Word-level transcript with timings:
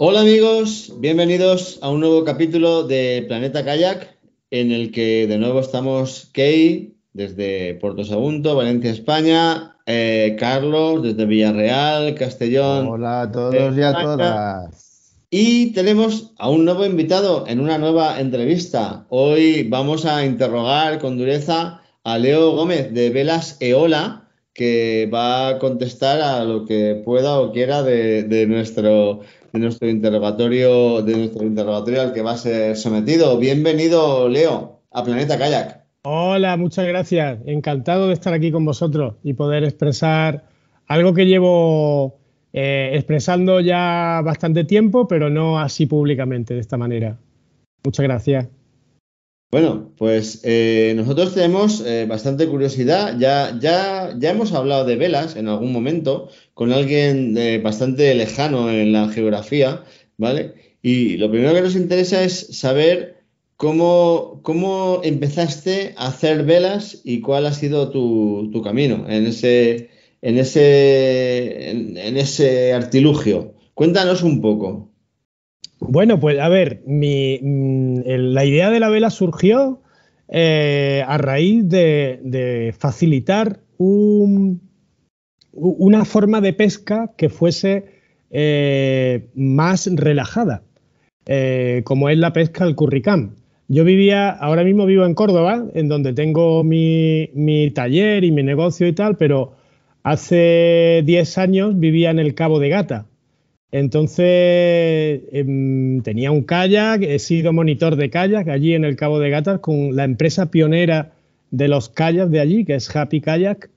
Hola 0.00 0.20
amigos, 0.20 0.92
bienvenidos 1.00 1.80
a 1.82 1.90
un 1.90 1.98
nuevo 1.98 2.22
capítulo 2.22 2.84
de 2.84 3.24
Planeta 3.26 3.64
Kayak, 3.64 4.16
en 4.48 4.70
el 4.70 4.92
que 4.92 5.26
de 5.26 5.38
nuevo 5.38 5.58
estamos 5.58 6.30
Key 6.32 6.94
desde 7.14 7.74
Puerto 7.74 8.04
Sagunto, 8.04 8.54
Valencia, 8.54 8.92
España, 8.92 9.76
eh, 9.86 10.36
Carlos 10.38 11.02
desde 11.02 11.26
Villarreal, 11.26 12.14
Castellón. 12.14 12.86
Hola 12.86 13.22
a 13.22 13.32
todos 13.32 13.76
y 13.76 13.82
a 13.82 13.92
todas. 13.92 15.16
Y 15.30 15.72
tenemos 15.72 16.32
a 16.38 16.48
un 16.48 16.64
nuevo 16.64 16.86
invitado 16.86 17.44
en 17.48 17.58
una 17.58 17.76
nueva 17.76 18.20
entrevista. 18.20 19.04
Hoy 19.08 19.64
vamos 19.64 20.06
a 20.06 20.24
interrogar 20.24 21.00
con 21.00 21.18
dureza 21.18 21.82
a 22.04 22.18
Leo 22.18 22.52
Gómez 22.52 22.94
de 22.94 23.10
Velas 23.10 23.56
Eola, 23.58 24.28
que 24.54 25.10
va 25.12 25.48
a 25.48 25.58
contestar 25.58 26.20
a 26.20 26.44
lo 26.44 26.66
que 26.66 27.02
pueda 27.04 27.40
o 27.40 27.50
quiera 27.50 27.82
de, 27.82 28.22
de 28.22 28.46
nuestro 28.46 29.22
de 29.52 29.58
nuestro 29.58 29.88
interrogatorio, 29.88 31.02
de 31.02 31.16
nuestro 31.16 31.44
interrogatorio 31.44 32.02
al 32.02 32.12
que 32.12 32.22
va 32.22 32.32
a 32.32 32.36
ser 32.36 32.76
sometido. 32.76 33.38
Bienvenido, 33.38 34.28
Leo, 34.28 34.80
a 34.90 35.04
Planeta 35.04 35.38
Kayak. 35.38 35.84
Hola, 36.02 36.56
muchas 36.56 36.86
gracias. 36.86 37.40
Encantado 37.46 38.08
de 38.08 38.14
estar 38.14 38.32
aquí 38.32 38.50
con 38.52 38.64
vosotros 38.64 39.16
y 39.22 39.34
poder 39.34 39.64
expresar 39.64 40.44
algo 40.86 41.12
que 41.12 41.26
llevo 41.26 42.18
eh, 42.52 42.90
expresando 42.94 43.60
ya 43.60 44.20
bastante 44.24 44.64
tiempo, 44.64 45.06
pero 45.06 45.28
no 45.30 45.58
así 45.58 45.86
públicamente, 45.86 46.54
de 46.54 46.60
esta 46.60 46.76
manera. 46.76 47.18
Muchas 47.84 48.04
gracias. 48.04 48.48
Bueno, 49.50 49.94
pues 49.96 50.40
eh, 50.44 50.92
nosotros 50.94 51.32
tenemos 51.32 51.80
eh, 51.80 52.04
bastante 52.06 52.46
curiosidad. 52.46 53.16
Ya, 53.18 53.56
ya, 53.58 54.14
ya 54.18 54.30
hemos 54.30 54.52
hablado 54.52 54.84
de 54.84 54.96
velas 54.96 55.36
en 55.36 55.48
algún 55.48 55.72
momento 55.72 56.28
con 56.52 56.70
alguien 56.70 57.34
eh, 57.38 57.58
bastante 57.58 58.14
lejano 58.14 58.70
en 58.70 58.92
la 58.92 59.08
geografía, 59.08 59.84
¿vale? 60.18 60.54
Y 60.82 61.16
lo 61.16 61.30
primero 61.30 61.54
que 61.54 61.62
nos 61.62 61.76
interesa 61.76 62.22
es 62.24 62.58
saber 62.58 63.22
cómo, 63.56 64.40
cómo 64.42 65.00
empezaste 65.02 65.94
a 65.96 66.08
hacer 66.08 66.44
velas 66.44 67.00
y 67.04 67.20
cuál 67.20 67.46
ha 67.46 67.54
sido 67.54 67.90
tu, 67.90 68.50
tu 68.52 68.60
camino 68.62 69.06
en 69.08 69.26
ese, 69.26 69.88
en, 70.20 70.38
ese, 70.38 71.70
en, 71.70 71.96
en 71.96 72.16
ese 72.18 72.74
artilugio. 72.74 73.54
Cuéntanos 73.72 74.22
un 74.22 74.42
poco. 74.42 74.90
Bueno, 75.80 76.18
pues 76.18 76.38
a 76.40 76.48
ver, 76.48 76.82
mi, 76.86 77.38
mm, 77.40 78.00
la 78.06 78.44
idea 78.44 78.70
de 78.70 78.80
la 78.80 78.88
vela 78.88 79.10
surgió 79.10 79.80
eh, 80.28 81.04
a 81.06 81.18
raíz 81.18 81.68
de, 81.68 82.20
de 82.22 82.74
facilitar 82.78 83.60
un- 83.78 84.60
una 85.52 86.04
forma 86.06 86.40
de 86.42 86.54
pesca 86.54 87.12
que 87.18 87.30
fuese 87.30 87.86
eh, 88.30 89.28
más 89.34 89.88
relajada, 89.94 90.62
eh, 91.26 91.82
como 91.84 92.10
es 92.10 92.18
la 92.18 92.32
pesca 92.34 92.64
al 92.64 92.76
curricán. 92.76 93.36
Yo 93.68 93.84
vivía, 93.84 94.30
ahora 94.30 94.64
mismo 94.64 94.86
vivo 94.86 95.06
en 95.06 95.14
Córdoba, 95.14 95.66
en 95.74 95.88
donde 95.88 96.14
tengo 96.14 96.64
mi, 96.64 97.30
mi 97.34 97.70
taller 97.72 98.24
y 98.24 98.32
mi 98.32 98.44
negocio 98.44 98.88
y 98.88 98.94
tal, 98.94 99.16
pero 99.18 99.54
hace 100.04 101.02
10 101.06 101.38
años 101.38 101.78
vivía 101.80 102.10
en 102.12 102.20
el 102.20 102.34
Cabo 102.36 102.60
de 102.60 102.70
Gata. 102.70 103.07
Entonces 103.70 105.22
em, 105.32 106.00
tenía 106.02 106.30
un 106.30 106.42
kayak, 106.42 107.02
he 107.02 107.18
sido 107.18 107.52
monitor 107.52 107.96
de 107.96 108.10
kayak 108.10 108.48
allí 108.48 108.74
en 108.74 108.84
el 108.84 108.96
Cabo 108.96 109.18
de 109.18 109.30
Gata 109.30 109.58
con 109.58 109.94
la 109.94 110.04
empresa 110.04 110.50
pionera 110.50 111.12
de 111.50 111.68
los 111.68 111.88
kayaks 111.88 112.30
de 112.30 112.40
allí, 112.40 112.64
que 112.64 112.74
es 112.74 112.94
Happy 112.94 113.20
Kayak. 113.20 113.70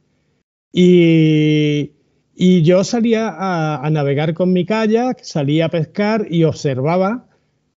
Y, 0.74 1.92
y 2.36 2.62
yo 2.62 2.84
salía 2.84 3.28
a, 3.30 3.86
a 3.86 3.90
navegar 3.90 4.34
con 4.34 4.54
mi 4.54 4.66
kayak, 4.66 5.24
salía 5.24 5.66
a 5.66 5.70
pescar 5.70 6.28
y 6.30 6.46
observaba 6.46 7.28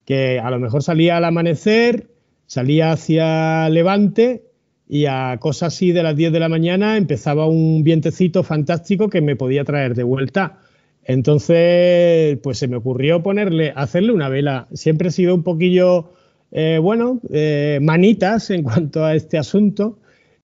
que 0.05 0.39
a 0.39 0.51
lo 0.51 0.59
mejor 0.59 0.83
salía 0.83 1.17
al 1.17 1.25
amanecer, 1.25 2.09
salía 2.47 2.93
hacia 2.93 3.69
levante 3.71 4.45
y 4.89 5.07
a 5.07 5.39
cosas 5.41 5.75
así 5.75 5.93
de 5.93 6.03
las 6.03 6.17
10 6.17 6.33
de 6.33 6.41
la 6.41 6.51
mañana 6.51 6.99
empezaba 6.99 7.47
un 7.47 7.83
vientecito 7.83 8.43
fantástico 8.43 9.09
que 9.09 9.23
me 9.23 9.37
podía 9.37 9.65
traer 9.65 9.95
de 9.95 10.03
vuelta. 10.03 10.59
Entonces, 11.05 12.39
pues 12.43 12.59
se 12.59 12.69
me 12.69 12.77
ocurrió 12.77 13.23
ponerle, 13.23 13.73
hacerle 13.75 14.13
una 14.13 14.29
vela. 14.29 14.69
Siempre 14.73 15.09
he 15.09 15.11
sido 15.13 15.35
un 15.35 15.43
poquillo, 15.43 16.11
eh, 16.53 16.79
bueno, 16.81 17.21
eh, 17.33 17.79
manitas 17.83 18.51
en 18.51 18.63
cuanto 18.63 19.05
a 19.05 19.15
este 19.15 19.39
asunto 19.39 19.99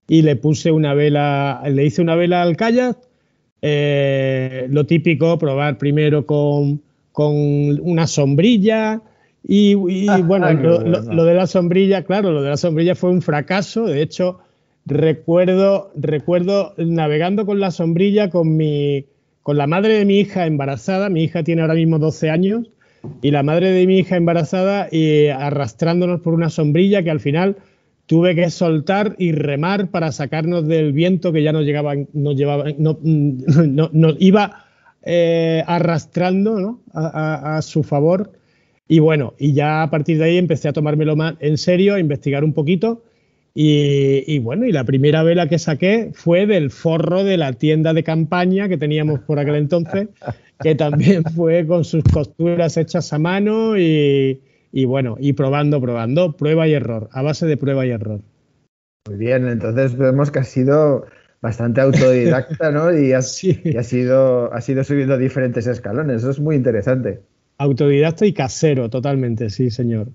y 0.09 0.23
le 0.23 0.37
puse 0.37 0.71
una 0.73 0.95
vela, 0.95 1.63
le 1.71 1.85
hice 1.85 2.03
una 2.03 2.15
vela 2.17 2.43
al 2.43 2.57
kayak. 2.57 2.99
eh, 3.63 4.67
lo 4.71 4.87
típico, 4.87 5.39
probar 5.39 5.79
primero 5.79 6.25
con, 6.27 6.81
con 7.13 7.35
una 7.83 8.07
sombrilla. 8.07 9.03
Y, 9.47 9.75
y, 9.89 10.09
Ah, 10.11 10.21
bueno, 10.23 10.53
lo, 10.53 10.81
bueno. 10.81 11.03
lo- 11.03 11.13
lo 11.15 11.25
de 11.25 11.35
la 11.35 11.47
sombrilla, 11.47 12.05
claro, 12.05 12.33
lo 12.33 12.43
de 12.43 12.51
la 12.51 12.57
sombrilla 12.57 12.95
fue 12.95 13.11
un 13.11 13.23
fracaso. 13.23 13.85
De 13.87 14.03
hecho, 14.03 14.39
recuerdo, 14.87 15.91
recuerdo 15.97 16.75
navegando 16.77 17.47
con 17.47 17.61
la 17.61 17.71
sombrilla 17.71 18.31
con 18.31 18.57
mi, 18.57 19.07
con 19.49 19.57
la 19.57 19.67
madre 19.67 19.95
de 19.95 20.05
mi 20.05 20.19
hija 20.21 20.45
embarazada. 20.45 21.09
Mi 21.09 21.23
hija 21.25 21.43
tiene 21.43 21.63
ahora 21.63 21.73
mismo 21.73 21.99
12 21.99 22.29
años 22.29 22.67
y 23.23 23.31
la 23.31 23.43
madre 23.43 23.71
de 23.71 23.87
mi 23.87 23.97
hija 24.01 24.17
embarazada 24.19 24.89
y 24.93 25.29
arrastrándonos 25.29 26.21
por 26.21 26.35
una 26.35 26.51
sombrilla 26.51 27.03
que 27.03 27.11
al 27.11 27.19
final 27.19 27.57
tuve 28.05 28.35
que 28.35 28.51
soltar 28.51 29.15
y 29.19 29.33
remar 29.33 29.89
para 29.89 30.13
sacarnos 30.13 30.69
del 30.69 30.93
viento 30.93 31.33
que 31.33 31.43
ya 31.43 31.53
nos 31.53 31.65
llegaba, 31.65 31.95
llevaba, 31.95 32.65
no, 32.77 32.99
no- 33.03 33.89
nos 33.91 34.17
iba 34.19 34.67
eh, 35.03 35.65
arrastrando 35.67 36.81
a- 36.93 37.57
a 37.57 37.63
su 37.63 37.83
favor. 37.83 38.33
Y 38.87 38.99
bueno, 38.99 39.33
y 39.39 39.55
ya 39.55 39.83
a 39.83 39.89
partir 39.89 40.19
de 40.19 40.25
ahí 40.25 40.37
empecé 40.37 40.69
a 40.69 40.75
tomármelo 40.75 41.17
más 41.17 41.37
en 41.41 41.57
serio, 41.57 41.95
a 41.95 42.01
investigar 42.01 42.45
un 42.45 42.53
poquito. 42.53 43.03
Y, 43.61 44.23
y 44.33 44.39
bueno, 44.39 44.67
y 44.67 44.71
la 44.71 44.85
primera 44.85 45.25
vela 45.25 45.49
que 45.49 45.59
saqué 45.59 46.13
fue 46.15 46.47
del 46.47 46.71
forro 46.71 47.25
de 47.25 47.37
la 47.37 47.55
tienda 47.55 47.93
de 47.93 48.05
campaña 48.05 48.69
que 48.69 48.79
teníamos 48.79 49.19
por 49.19 49.41
aquel 49.41 49.57
entonces, 49.57 50.11
que 50.63 50.77
también 50.77 51.25
fue 51.35 51.67
con 51.67 51.83
sus 51.85 52.05
costuras 52.05 52.77
hechas 52.77 53.13
a 53.13 53.19
mano 53.19 53.77
y, 53.77 54.41
y 54.71 54.85
bueno, 54.85 55.17
y 55.19 55.33
probando, 55.33 55.81
probando, 55.81 56.37
prueba 56.37 56.69
y 56.69 56.75
error, 56.75 57.09
a 57.11 57.23
base 57.23 57.47
de 57.47 57.57
prueba 57.57 57.85
y 57.85 57.91
error. 57.91 58.21
Muy 59.09 59.19
bien, 59.19 59.49
entonces 59.49 59.97
vemos 59.97 60.31
que 60.31 60.39
has 60.39 60.49
sido 60.49 61.07
bastante 61.41 61.81
autodidacta, 61.81 62.71
¿no? 62.71 62.97
Y 62.97 63.13
has, 63.13 63.33
Sí. 63.39 63.61
y 63.65 63.77
has 63.77 63.93
ido, 63.93 64.55
has 64.55 64.69
ido 64.69 64.85
subiendo 64.85 65.19
diferentes 65.19 65.67
escalones. 65.67 66.19
Eso 66.19 66.31
es 66.31 66.39
muy 66.39 66.55
interesante. 66.55 67.23
Autodidacta 67.59 68.25
y 68.25 68.33
casero, 68.33 68.89
totalmente, 68.89 69.51
sí, 69.51 69.73
señor. 69.73 70.11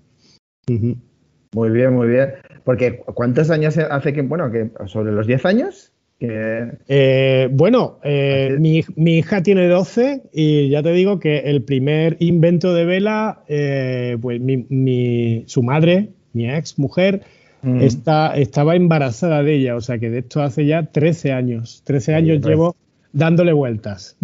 Muy 1.53 1.69
bien, 1.69 1.93
muy 1.93 2.07
bien. 2.07 2.29
Porque 2.63 2.99
¿cuántos 3.13 3.49
años 3.51 3.77
hace 3.77 4.13
que, 4.13 4.21
bueno, 4.21 4.51
que 4.51 4.69
sobre 4.87 5.11
los 5.11 5.27
10 5.27 5.45
años? 5.45 5.91
Que, 6.19 6.71
Eh, 6.87 7.49
bueno, 7.51 7.99
eh, 8.03 8.55
mi 8.59 9.17
hija 9.17 9.43
tiene 9.43 9.67
12 9.67 10.21
y 10.31 10.69
ya 10.69 10.81
te 10.81 10.91
digo 10.91 11.19
que 11.19 11.39
el 11.39 11.63
primer 11.63 12.15
invento 12.19 12.73
de 12.73 12.85
vela, 12.85 13.43
eh, 13.47 14.17
pues 14.21 14.39
mi, 14.39 14.65
mi- 14.69 15.44
su 15.47 15.63
madre, 15.63 16.09
mi 16.33 16.50
ex 16.50 16.79
mujer, 16.79 17.21
Mm. 17.61 17.79
está, 17.81 18.35
estaba 18.35 18.75
embarazada 18.75 19.41
de 19.41 19.53
ella, 19.56 19.75
o 19.77 19.81
sea 19.81 19.97
que 19.97 20.09
de 20.09 20.19
esto 20.19 20.41
hace 20.41 20.65
ya 20.65 20.83
13 20.91 21.31
años. 21.31 21.81
13 21.85 22.13
años 22.13 22.39
pues. 22.41 22.49
llevo 22.49 22.75
dándole 23.13 23.53
vueltas. 23.53 24.17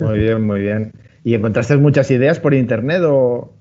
Muy 0.00 0.18
bien, 0.20 0.42
muy 0.46 0.60
bien. 0.60 0.92
¿Y 1.24 1.34
encontraste 1.34 1.76
muchas 1.76 2.10
ideas 2.10 2.38
por 2.40 2.54
internet 2.54 3.02
o...? 3.04 3.52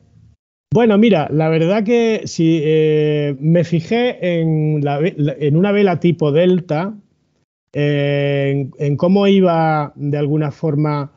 Bueno, 0.76 0.98
mira, 0.98 1.30
la 1.32 1.48
verdad 1.48 1.86
que 1.86 2.24
si 2.26 2.60
eh, 2.62 3.38
me 3.40 3.64
fijé 3.64 4.42
en, 4.42 4.84
la 4.84 5.00
en 5.00 5.56
una 5.56 5.72
vela 5.72 6.02
tipo 6.02 6.34
Delta, 6.34 6.94
eh, 7.72 8.50
en, 8.52 8.72
en 8.78 8.98
cómo 8.98 9.26
iba 9.26 9.94
de 9.96 10.18
alguna 10.18 10.52
forma 10.52 11.14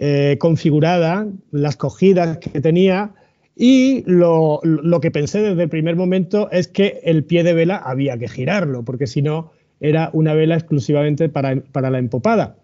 eh, 0.00 0.38
configurada, 0.40 1.28
las 1.52 1.76
cogidas 1.76 2.38
que 2.38 2.60
tenía, 2.60 3.14
y 3.54 4.02
lo, 4.06 4.58
lo 4.64 5.00
que 5.00 5.12
pensé 5.12 5.40
desde 5.40 5.62
el 5.62 5.68
primer 5.68 5.94
momento 5.94 6.50
es 6.50 6.66
que 6.66 6.98
el 7.04 7.22
pie 7.22 7.44
de 7.44 7.54
vela 7.54 7.76
había 7.76 8.18
que 8.18 8.26
girarlo, 8.26 8.84
porque 8.84 9.06
si 9.06 9.22
no 9.22 9.52
era 9.78 10.10
una 10.14 10.34
vela 10.34 10.56
exclusivamente 10.56 11.28
para, 11.28 11.54
para 11.70 11.90
la 11.90 12.00
empopada, 12.00 12.56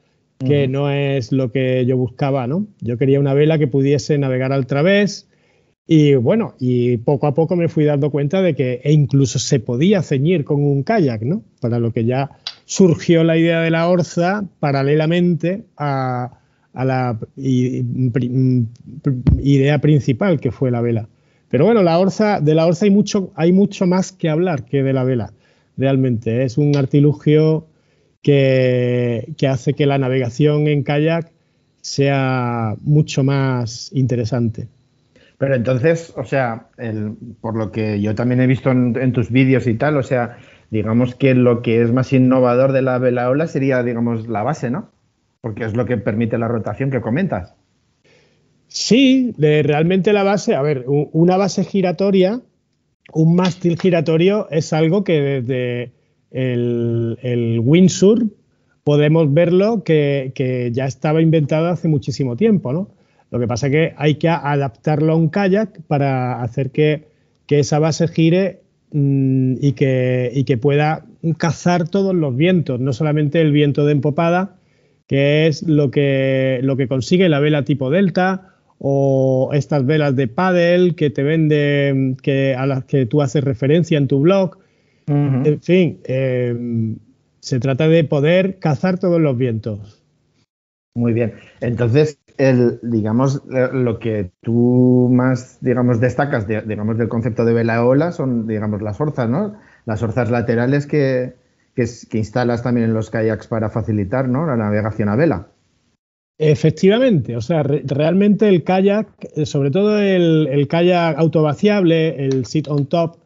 que 0.44 0.66
no 0.66 0.90
es 0.90 1.30
lo 1.30 1.52
que 1.52 1.86
yo 1.86 1.96
buscaba, 1.96 2.48
¿no? 2.48 2.66
Yo 2.80 2.98
quería 2.98 3.20
una 3.20 3.32
vela 3.32 3.58
que 3.58 3.68
pudiese 3.68 4.18
navegar 4.18 4.52
al 4.52 4.66
través 4.66 5.28
Y 5.86 6.14
bueno, 6.14 6.54
y 6.60 6.96
poco 6.98 7.26
a 7.26 7.34
poco 7.34 7.56
me 7.56 7.68
fui 7.68 7.84
dando 7.84 8.10
cuenta 8.10 8.40
de 8.40 8.54
que 8.54 8.80
e 8.84 8.92
incluso 8.92 9.38
se 9.38 9.58
podía 9.58 10.02
ceñir 10.02 10.44
con 10.44 10.62
un 10.62 10.84
kayak, 10.84 11.22
¿no? 11.22 11.42
Para 11.60 11.78
lo 11.80 11.92
que 11.92 12.04
ya 12.04 12.30
surgió 12.64 13.24
la 13.24 13.36
idea 13.36 13.60
de 13.60 13.70
la 13.70 13.88
orza 13.88 14.44
paralelamente 14.60 15.64
a, 15.76 16.38
la 16.74 17.18
idea 19.42 19.78
principal 19.80 20.40
que 20.40 20.52
fue 20.52 20.70
la 20.70 20.80
vela. 20.80 21.08
Pero 21.50 21.66
bueno, 21.66 21.82
la 21.82 21.98
orza, 21.98 22.40
de 22.40 22.54
la 22.54 22.66
orza 22.66 22.86
hay 22.86 22.90
mucho, 22.90 23.32
hay 23.34 23.52
mucho 23.52 23.86
más 23.86 24.12
que 24.12 24.30
hablar 24.30 24.64
que 24.64 24.82
de 24.82 24.92
la 24.92 25.04
vela. 25.04 25.32
Realmente 25.76 26.44
es 26.44 26.58
un 26.58 26.76
artilugio 26.76 27.66
que 28.22 29.26
hace 29.48 29.74
que 29.74 29.86
la 29.86 29.98
navegación 29.98 30.68
en 30.68 30.84
kayak 30.84 31.32
sea 31.82 32.76
mucho 32.82 33.24
más 33.24 33.90
interesante. 33.92 34.68
Pero 35.42 35.56
entonces, 35.56 36.14
o 36.16 36.22
sea, 36.22 36.68
por 37.40 37.56
lo 37.56 37.72
que 37.72 38.00
yo 38.00 38.14
también 38.14 38.40
he 38.40 38.46
visto 38.46 38.70
en, 38.70 39.12
tus 39.12 39.32
vídeos 39.32 39.66
y 39.66 39.74
tal, 39.74 39.96
o 39.96 40.04
sea, 40.04 40.38
digamos 40.70 41.16
que 41.16 41.34
lo 41.34 41.62
que 41.62 41.82
es 41.82 41.92
más 41.92 42.12
innovador 42.12 42.70
de 42.70 42.80
la 42.80 42.98
velaola 42.98 43.48
sería, 43.48 43.82
digamos, 43.82 44.28
la 44.28 44.44
base, 44.44 44.70
¿no? 44.70 44.90
Porque 45.40 45.64
es 45.64 45.74
lo 45.74 45.84
que 45.84 45.96
permite 45.96 46.38
la 46.38 46.46
rotación 46.46 46.92
que 46.92 47.00
comentas. 47.00 47.56
Sí, 48.68 49.34
realmente 49.36 50.12
la 50.12 50.22
base, 50.22 50.54
a 50.54 50.62
ver, 50.62 50.84
una 50.86 51.36
base 51.36 51.64
giratoria, 51.64 52.40
un 53.12 53.34
mástil 53.34 53.76
giratorio 53.80 54.46
es 54.48 54.72
algo 54.72 55.02
que 55.02 55.20
desde 55.20 55.92
el, 56.30 57.18
el 57.20 57.58
windsurf 57.58 58.30
podemos 58.84 59.34
verlo 59.34 59.82
que 59.82 60.70
ya 60.72 60.84
estaba 60.84 61.20
inventado 61.20 61.66
hace 61.66 61.88
muchísimo 61.88 62.36
tiempo, 62.36 62.72
¿no? 62.72 63.01
Lo 63.32 63.40
que 63.40 63.48
pasa 63.48 63.66
es 63.66 63.72
que 63.72 63.94
hay 63.96 64.16
que 64.16 64.28
adaptarlo 64.28 65.14
a 65.14 65.16
un 65.16 65.30
kayak 65.30 65.80
para 65.88 66.42
hacer 66.42 66.70
que, 66.70 67.10
esa 67.48 67.78
base 67.78 68.08
gire 68.08 68.62
mm, 68.92 69.56
y, 69.60 69.72
que, 69.72 70.42
que 70.46 70.56
pueda 70.56 71.04
cazar 71.36 71.86
todos 71.86 72.14
los 72.14 72.34
vientos, 72.34 72.80
no 72.80 72.94
solamente 72.94 73.42
el 73.42 73.52
viento 73.52 73.84
de 73.84 73.92
empopada, 73.92 74.56
que 75.06 75.46
es 75.46 75.62
lo 75.62 75.90
que, 75.90 76.60
lo 76.62 76.78
que 76.78 76.88
consigue 76.88 77.28
la 77.28 77.40
vela 77.40 77.62
tipo 77.64 77.90
delta 77.90 78.54
o 78.78 79.50
estas 79.52 79.84
velas 79.84 80.16
de 80.16 80.28
paddle 80.28 80.94
que 80.94 81.10
te 81.10 81.22
vende, 81.22 82.16
que, 82.22 82.54
a 82.54 82.66
las 82.66 82.84
que 82.84 83.04
tú 83.04 83.20
haces 83.20 83.44
referencia 83.44 83.98
en 83.98 84.08
tu 84.08 84.20
blog. 84.20 84.56
En 85.06 85.60
fin, 85.60 85.98
eh, 86.04 86.96
se 87.40 87.60
trata 87.60 87.88
de 87.88 88.04
poder 88.04 88.58
cazar 88.58 88.98
todos 88.98 89.20
los 89.20 89.36
vientos. 89.36 90.01
Muy 90.94 91.12
bien. 91.12 91.34
Entonces, 91.60 92.18
el, 92.38 92.78
digamos, 92.82 93.42
lo 93.46 93.98
que 93.98 94.30
tú 94.42 95.08
más, 95.10 95.58
digamos, 95.60 96.00
destacas, 96.00 96.46
digamos, 96.46 96.98
del 96.98 97.08
concepto 97.08 97.44
de 97.44 97.52
vela 97.52 97.84
ola 97.84 98.12
son, 98.12 98.46
digamos, 98.46 98.82
las 98.82 99.00
orzas, 99.00 99.28
¿no? 99.28 99.54
Las 99.86 100.02
orzas 100.02 100.30
laterales 100.30 100.86
que, 100.86 101.34
que, 101.74 101.86
instalas 102.18 102.62
también 102.62 102.86
en 102.86 102.94
los 102.94 103.10
kayaks 103.10 103.46
para 103.46 103.70
facilitar, 103.70 104.28
¿no? 104.28 104.46
La 104.46 104.56
navegación 104.56 105.08
a 105.08 105.16
vela. 105.16 105.48
Efectivamente, 106.38 107.36
o 107.36 107.40
sea, 107.40 107.62
realmente 107.62 108.48
el 108.48 108.64
kayak, 108.64 109.06
eh, 109.36 109.46
sobre 109.46 109.70
todo 109.70 109.98
el, 109.98 110.48
el 110.50 110.66
kayak 110.66 111.18
autovaciable, 111.18 112.24
el 112.24 112.46
sit 112.46 112.68
on 112.68 112.86
top, 112.86 113.18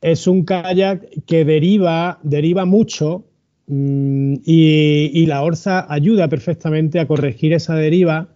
es 0.00 0.26
un 0.26 0.44
kayak 0.44 1.04
que 1.26 1.44
deriva, 1.44 2.18
deriva 2.22 2.64
mucho 2.64 3.24
mm, 3.72 4.34
y, 4.44 5.26
la 5.26 5.42
orza 5.42 5.86
ayuda 5.92 6.28
perfectamente 6.28 7.00
a 7.00 7.06
corregir 7.06 7.52
esa 7.52 7.74
deriva 7.74 8.28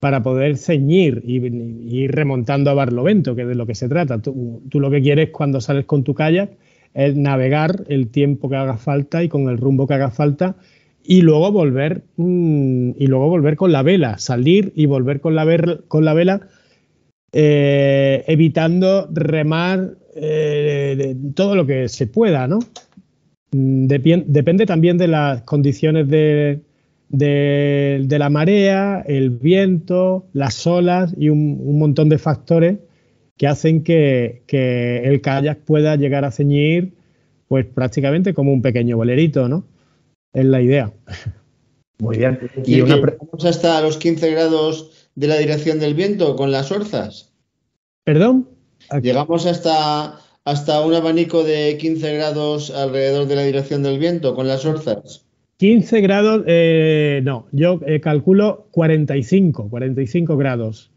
para 0.00 0.22
poder 0.22 0.56
ceñir 0.56 1.22
y, 1.24 1.36
ir 2.02 2.12
remontando 2.12 2.70
a 2.70 2.74
Barlovento, 2.74 3.36
que 3.36 3.42
es 3.42 3.48
de 3.48 3.54
lo 3.54 3.66
que 3.66 3.74
se 3.74 3.88
trata. 3.88 4.20
Tú, 4.20 4.60
lo 4.72 4.90
que 4.90 5.00
quieres 5.02 5.30
cuando 5.30 5.60
sales 5.60 5.84
con 5.84 6.04
tu 6.04 6.14
kayak 6.14 6.50
es 6.94 7.16
navegar 7.16 7.84
el 7.88 8.08
tiempo 8.08 8.50
que 8.50 8.56
haga 8.56 8.76
falta 8.76 9.22
y 9.22 9.28
con 9.28 9.48
el 9.48 9.58
rumbo 9.58 9.86
que 9.86 9.94
haga 9.94 10.10
falta 10.10 10.56
y 11.04 11.22
luego 11.22 11.52
volver 11.52 12.02
mm, 12.16 12.90
y 12.98 13.06
luego 13.06 13.28
volver 13.28 13.56
con 13.56 13.72
la 13.72 13.82
vela, 13.82 14.18
salir 14.18 14.72
y 14.74 14.86
volver 14.86 15.20
con 15.20 15.34
la, 15.34 15.44
vela, 15.44 16.40
eh, 17.32 18.24
evitando 18.26 19.08
remar 19.12 19.96
eh, 20.14 21.16
todo 21.34 21.56
lo 21.56 21.66
que 21.66 21.88
se 21.88 22.06
pueda, 22.06 22.46
¿no? 22.46 22.58
Mm, 23.52 23.86
depende 23.86 24.66
también 24.66 24.98
de 24.98 25.08
las 25.08 25.42
condiciones 25.42 26.08
de, 26.08 26.60
de, 27.12 28.16
la 28.18 28.30
marea, 28.30 29.04
el 29.06 29.30
viento, 29.30 30.26
las 30.32 30.66
olas 30.66 31.14
y 31.16 31.28
un, 31.28 31.78
montón 31.78 32.08
de 32.08 32.18
factores 32.18 32.78
que 33.36 33.46
hacen 33.46 33.84
que, 33.84 34.42
el 35.04 35.20
kayak 35.20 35.60
pueda 35.60 35.96
llegar 35.96 36.24
a 36.24 36.30
ceñir 36.30 36.94
pues 37.48 37.66
prácticamente 37.66 38.32
como 38.32 38.52
un 38.52 38.62
pequeño 38.62 38.96
bolerito, 38.96 39.46
¿no? 39.46 39.64
Es 40.32 40.46
la 40.46 40.62
idea. 40.62 40.92
Muy 41.98 42.16
bien. 42.16 42.50
¿Y, 42.64 42.80
una 42.80 42.96
¿Vamos 42.96 43.44
hasta 43.44 43.82
los 43.82 43.98
15 43.98 44.30
grados 44.30 45.10
de 45.14 45.26
la 45.26 45.36
dirección 45.36 45.78
del 45.78 45.92
viento 45.92 46.34
con 46.34 46.50
las 46.50 46.72
orzas? 46.72 47.30
¿Perdón? 48.04 48.48
¿Llegamos 49.02 49.44
hasta, 49.44 50.18
hasta 50.44 50.84
un 50.84 50.94
abanico 50.94 51.44
de 51.44 51.76
15 51.78 52.14
grados 52.14 52.70
alrededor 52.70 53.26
de 53.26 53.36
la 53.36 53.42
dirección 53.42 53.82
del 53.82 53.98
viento 53.98 54.34
con 54.34 54.48
las 54.48 54.64
orzas? 54.64 55.24
15 55.58 56.00
grados, 56.00 56.42
eh, 56.46 57.20
no, 57.22 57.46
yo 57.52 57.80
eh, 57.86 58.00
calculo 58.00 58.66
45, 58.72 59.68
45 59.70 60.36
grados. 60.36 60.90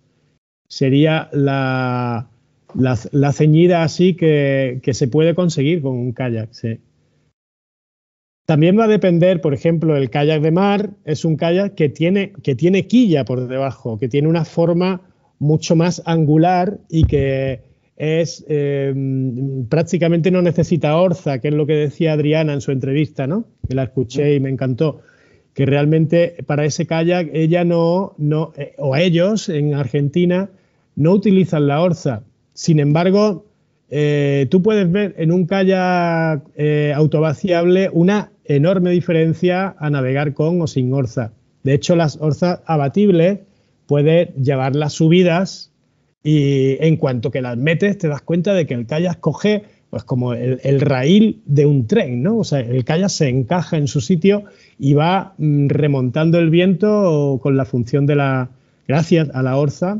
Sería 0.67 1.29
la, 1.31 2.29
la, 2.73 3.31
ceñida 3.31 3.83
así 3.83 4.15
que, 4.15 4.81
se 4.91 5.07
puede 5.07 5.35
conseguir 5.35 5.83
con 5.83 5.93
un 5.93 6.13
kayak, 6.13 6.51
sí. 6.53 6.79
También 8.47 8.77
va 8.77 8.85
a 8.85 8.87
depender, 8.87 9.41
por 9.41 9.53
ejemplo, 9.53 9.95
el 9.97 10.09
kayak 10.09 10.41
de 10.41 10.51
mar 10.51 10.89
es 11.03 11.25
un 11.25 11.35
kayak 11.35 11.75
que 11.75 11.89
tiene, 11.89 12.31
que 12.43 12.55
tiene 12.55 12.87
quilla 12.87 13.25
por 13.25 13.47
debajo, 13.47 13.99
que 13.99 14.07
tiene 14.07 14.27
una 14.27 14.45
forma 14.45 15.01
mucho 15.37 15.75
más 15.75 16.01
angular 16.05 16.79
y 16.89 17.05
que 17.05 17.61
es 17.97 18.43
em, 18.47 19.65
prácticamente 19.67 20.31
no 20.31 20.41
necesita 20.41 20.97
orza, 20.97 21.39
que 21.39 21.47
es 21.47 21.53
lo 21.53 21.65
que 21.65 21.75
decía 21.75 22.13
Adriana 22.13 22.53
en 22.53 22.61
su 22.61 22.71
entrevista, 22.71 23.27
¿no? 23.27 23.45
Que 23.67 23.75
la 23.75 23.83
escuché 23.83 24.35
y 24.35 24.39
me 24.39 24.49
encantó. 24.49 25.01
Que 25.53 25.65
realmente 25.65 26.35
para 26.45 26.65
ese 26.65 26.85
kayak 26.85 27.29
ella 27.33 27.63
no, 27.63 28.13
no 28.17 28.51
eh, 28.57 28.73
o 28.77 28.95
ellos 28.95 29.47
en 29.47 29.73
Argentina 29.73 30.49
no 30.95 31.13
utilizan 31.13 31.67
la 31.67 31.81
orza. 31.81 32.23
Sin 32.53 32.79
embargo, 32.79 33.45
eh, 33.89 34.47
tú 34.49 34.61
puedes 34.61 34.91
ver 34.91 35.15
en 35.17 35.31
un 35.31 35.45
kayak 35.45 36.43
eh, 36.55 36.91
autovaciable 36.93 37.89
una 37.93 38.31
enorme 38.43 38.91
diferencia 38.91 39.75
a 39.79 39.89
navegar 39.89 40.33
con 40.33 40.61
o 40.61 40.67
sin 40.67 40.91
orza. 40.93 41.31
De 41.63 41.73
hecho, 41.73 41.95
las 41.95 42.17
orzas 42.19 42.59
abatibles 42.65 43.39
puedes 43.87 44.35
llevar 44.35 44.75
las 44.75 44.93
subidas 44.93 45.71
y 46.27 46.83
en 46.83 46.97
cuanto 46.97 47.29
que 47.29 47.39
las 47.39 47.55
metes, 47.55 47.99
te 47.99 48.07
das 48.07 48.23
cuenta 48.23 48.55
de 48.55 48.65
que 48.65 48.73
el 48.73 48.87
kayak 48.87 49.19
coge 49.19 49.61
pues 49.91 50.03
como 50.03 50.33
el, 50.33 50.81
raíl 50.81 51.43
de 51.45 51.67
un 51.67 51.85
tren, 51.85 52.23
¿no? 52.23 52.39
O 52.39 52.43
sea, 52.43 52.61
el 52.61 52.83
kayak 52.83 53.09
se 53.09 53.29
encaja 53.29 53.77
en 53.77 53.87
su 53.87 54.01
sitio 54.01 54.45
y 54.79 54.95
va 54.95 55.35
mm, 55.37 55.67
remontando 55.67 56.39
el 56.39 56.49
viento 56.49 57.39
con 57.43 57.55
la 57.55 57.63
función 57.65 58.07
de 58.07 58.15
la, 58.15 58.49
gracias 58.87 59.29
a 59.35 59.43
la 59.43 59.55
orza. 59.55 59.99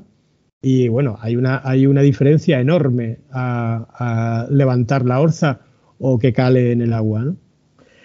Y 0.64 0.88
bueno, 0.88 1.16
hay 1.22 1.36
una, 1.36 1.62
hay 1.64 1.86
una 1.86 2.02
diferencia 2.02 2.60
enorme 2.60 3.20
a, 3.32 4.48
levantar 4.50 5.06
la 5.06 5.22
orza 5.22 5.60
o 6.00 6.18
que 6.18 6.34
cale 6.34 6.72
en 6.72 6.82
el 6.82 6.92
agua, 6.92 7.22
¿no? 7.22 7.38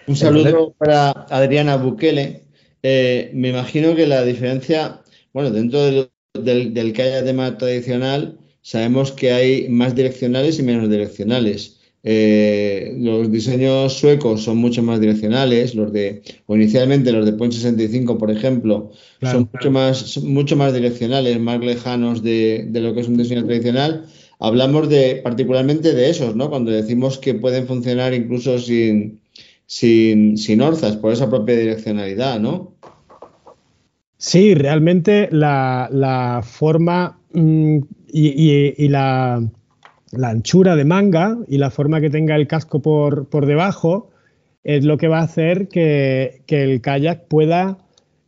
Un 0.05 0.15
saludo 0.15 0.75
para 0.77 1.09
Adriana 1.09 1.75
Bukele. 1.75 2.43
Eh, 2.83 3.31
me 3.33 3.49
imagino 3.49 3.95
que 3.95 4.05
la 4.05 4.23
diferencia, 4.23 5.01
bueno, 5.33 5.49
dentro 5.49 5.81
de 5.81 6.10
del, 6.33 6.73
del 6.73 6.93
kayak 6.93 7.25
de 7.25 7.33
mar 7.33 7.57
tradicional, 7.57 8.37
sabemos 8.61 9.11
que 9.11 9.31
hay 9.31 9.69
más 9.69 9.95
direccionales 9.95 10.59
y 10.59 10.63
menos 10.63 10.89
direccionales. 10.89 11.77
Eh, 12.03 12.95
los 12.97 13.31
diseños 13.31 13.93
suecos 13.93 14.43
son 14.43 14.57
mucho 14.57 14.81
más 14.81 14.99
direccionales, 14.99 15.75
los 15.75 15.93
de, 15.93 16.23
o 16.47 16.55
inicialmente 16.55 17.11
los 17.11 17.25
de 17.25 17.33
Point 17.33 17.53
65, 17.53 18.17
por 18.17 18.31
ejemplo, 18.31 18.91
son 19.21 19.49
mucho 19.53 19.69
más, 19.69 20.17
mucho 20.23 20.55
más 20.55 20.73
direccionales, 20.73 21.39
más 21.39 21.59
lejanos 21.59 22.23
de, 22.23 22.67
lo 22.73 22.95
que 22.95 23.01
es 23.01 23.07
un 23.07 23.17
diseño 23.17 23.45
tradicional. 23.45 24.05
Hablamos 24.39 24.89
de, 24.89 25.21
particularmente 25.23 25.93
de 25.93 26.09
esos, 26.09 26.35
¿no? 26.35 26.49
Cuando 26.49 26.71
decimos 26.71 27.19
que 27.19 27.35
pueden 27.35 27.67
funcionar 27.67 28.15
incluso 28.15 28.57
sin, 28.57 29.19
sin, 29.67 30.37
sin 30.37 30.61
orzas, 30.61 30.97
por 30.97 31.13
esa 31.13 31.29
propia 31.29 31.55
direccionalidad, 31.55 32.39
¿no? 32.39 32.73
Sí, 34.21 34.53
realmente 34.53 35.29
la, 35.31 36.41
forma 36.43 37.19
mm, 37.33 37.77
y, 38.07 38.87
la, 38.87 39.41
anchura 40.21 40.75
de 40.75 40.85
manga 40.85 41.39
y 41.47 41.57
la 41.57 41.71
forma 41.71 41.99
que 42.01 42.11
tenga 42.11 42.35
el 42.35 42.45
casco 42.45 42.83
por, 42.83 43.45
debajo 43.47 44.11
es 44.63 44.85
lo 44.85 44.97
que 44.97 45.07
va 45.07 45.21
a 45.21 45.23
hacer 45.23 45.69
que, 45.69 46.43
el 46.47 46.81
kayak 46.81 47.29
pueda 47.29 47.79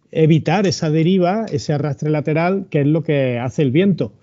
evitar 0.09 0.65
esa 0.65 0.89
deriva, 0.89 1.45
ese 1.51 1.73
arrastre 1.73 2.09
lateral, 2.09 2.65
que 2.71 2.81
es 2.81 2.87
lo 2.87 3.03
que 3.03 3.37
hace 3.37 3.61
el 3.61 3.69
viento. 3.69 4.13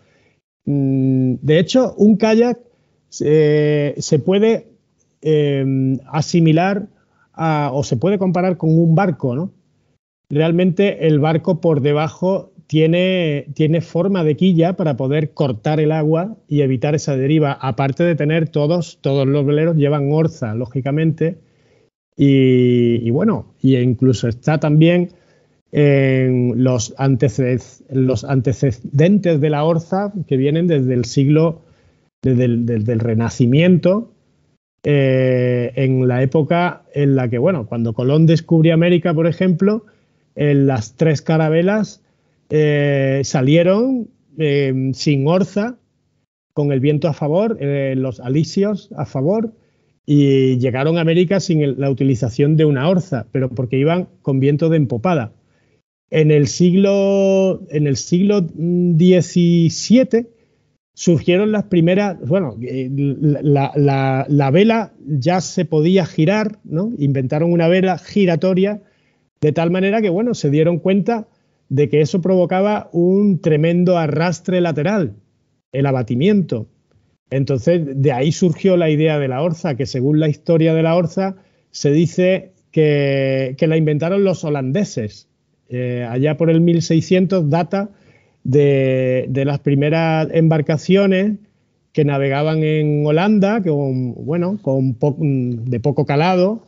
Mm, 0.65 1.35
de 1.41 1.61
hecho, 1.61 1.95
un 1.95 2.17
kayak 2.17 2.59
eh, 3.21 3.95
se 3.97 4.19
puede 4.19 4.73
eh, 5.23 5.65
asimilar 6.07 6.89
o 7.37 7.85
se 7.85 7.97
puede 7.97 8.19
comparar 8.19 8.57
con 8.57 8.77
un 8.77 8.97
barco, 8.97 9.37
¿no? 9.37 9.60
Realmente 10.31 11.09
el 11.09 11.19
barco 11.19 11.61
por 11.61 11.81
debajo 11.81 12.53
tiene, 12.69 13.47
tiene 13.55 13.81
forma 13.81 14.23
de 14.23 14.37
quilla 14.37 14.77
para 14.77 14.97
poder 14.97 15.33
cortar 15.33 15.81
el 15.81 15.91
agua 15.91 16.37
y 16.47 16.61
evitar 16.61 16.95
esa 16.95 17.17
deriva, 17.17 17.53
aparte 17.61 18.05
de 18.05 18.15
tener 18.15 18.49
todos, 18.49 18.99
todos 19.01 19.27
los 19.27 19.45
veleros 19.45 19.77
llevan 19.77 20.13
orza, 20.13 20.55
lógicamente, 20.55 21.39
y, 22.17 23.11
bueno, 23.11 23.55
y 23.61 23.77
incluso 23.77 24.29
está 24.29 24.61
también 24.61 25.09
en 25.73 26.63
los, 26.63 26.95
los 27.89 28.25
antecedentes 28.25 29.41
de 29.41 29.51
la 29.51 29.65
orza 29.65 30.13
que 30.29 30.37
vienen 30.37 30.67
desde 30.67 30.95
el 30.95 31.07
siglo, 31.07 31.63
desde 32.23 32.45
el, 32.45 33.01
Renacimiento, 33.01 34.13
eh, 34.85 35.73
en 35.75 36.07
la 36.07 36.23
época 36.23 36.83
en 36.95 37.17
la 37.17 37.29
que, 37.29 37.39
bueno, 37.39 37.67
cuando 37.67 37.95
Colón 37.95 38.27
descubrió 38.27 38.75
América, 38.75 39.15
por 39.15 39.27
ejemplo, 39.27 39.87
en 40.41 40.67
las 40.67 40.97
tres 40.97 41.21
carabelas 41.21 42.03
eh, 42.49 43.21
salieron 43.25 44.09
eh, 44.39 44.91
sin 44.95 45.29
orza, 45.29 45.77
con 46.55 46.73
el 46.73 46.81
viento 46.81 47.09
a 47.09 47.13
favor, 47.13 47.59
los 47.61 48.21
alisios 48.21 48.91
a 48.97 49.05
favor, 49.07 49.53
y 50.07 50.59
llegaron 50.59 50.97
a 50.99 51.03
América 51.03 51.41
sin 51.41 51.79
la 51.79 51.91
utilización 51.91 52.57
de 52.57 52.65
una 52.65 52.89
orza, 52.89 53.27
pero 53.33 53.51
porque 53.51 53.79
iban 53.79 54.09
con 54.23 54.41
viento 54.41 54.69
de 54.69 54.79
empopada. 54.79 55.33
En 56.11 56.31
el 56.31 56.49
siglo, 56.49 57.63
en 57.71 57.87
el 57.87 57.97
siglo 57.97 58.41
XVII 58.41 60.27
surgieron 60.95 61.53
las 61.53 61.65
primeras, 61.65 62.19
bueno, 62.27 62.57
eh, 62.63 62.91
la, 62.91 64.51
vela 64.53 64.95
ya 65.07 65.41
se 65.41 65.65
podía 65.67 66.07
girar, 66.07 66.59
¿no? 66.65 66.93
Inventaron 66.99 67.53
una 67.53 67.69
vela 67.69 67.97
giratoria 67.99 68.83
de 69.41 69.53
tal 69.53 69.71
manera 69.71 70.03
que, 70.03 70.11
bueno, 70.11 70.35
se 70.35 70.51
dieron 70.51 70.79
cuenta 70.79 71.29
de 71.69 71.89
que 71.89 72.01
eso 72.01 72.21
provocaba 72.21 72.91
un 72.93 73.41
tremendo 73.41 73.97
arrastre 73.97 74.61
lateral, 74.61 75.15
el 75.73 75.87
abatimiento. 75.87 76.67
Entonces, 77.31 77.83
de 77.85 78.13
ahí 78.13 78.33
surgió 78.33 78.77
la 78.77 78.91
idea 78.91 79.19
de 79.19 79.29
la 79.29 79.41
orza, 79.41 79.77
que 79.77 79.87
según 79.87 80.19
la 80.21 80.29
historia 80.29 80.75
de 80.75 80.83
la 80.83 80.97
orza, 80.97 81.37
se 81.71 81.93
dice 81.93 82.53
que, 82.73 83.57
la 83.61 83.77
inventaron 83.77 84.25
los 84.25 84.45
holandeses. 84.45 85.29
Eh, 85.69 86.05
allá 86.09 86.37
por 86.37 86.51
el 86.51 86.61
1600 86.61 87.49
data 87.49 87.91
de, 88.43 89.31
las 89.47 89.61
primeras 89.61 90.29
embarcaciones 90.33 91.39
que 91.93 92.05
navegaban 92.05 92.65
en 92.65 93.07
Holanda, 93.07 93.63
con, 93.63 94.15
bueno, 94.25 94.59
con 94.61 95.65
de 95.65 95.81
poco 95.81 96.05
calado, 96.05 96.65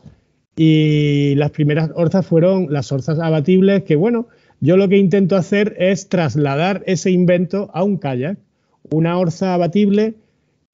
y 0.55 1.35
las 1.35 1.51
primeras 1.51 1.89
orzas 1.95 2.25
fueron 2.25 2.71
las 2.71 2.91
orzas 2.91 3.19
abatibles, 3.19 3.83
que 3.83 3.95
bueno, 3.95 4.27
yo 4.59 4.77
lo 4.77 4.87
que 4.87 4.97
intento 4.97 5.35
hacer 5.35 5.75
es 5.77 6.09
trasladar 6.09 6.83
ese 6.85 7.11
invento 7.11 7.69
a 7.73 7.83
un 7.83 7.97
kayak. 7.97 8.37
Una 8.91 9.17
orza 9.17 9.53
abatible 9.53 10.15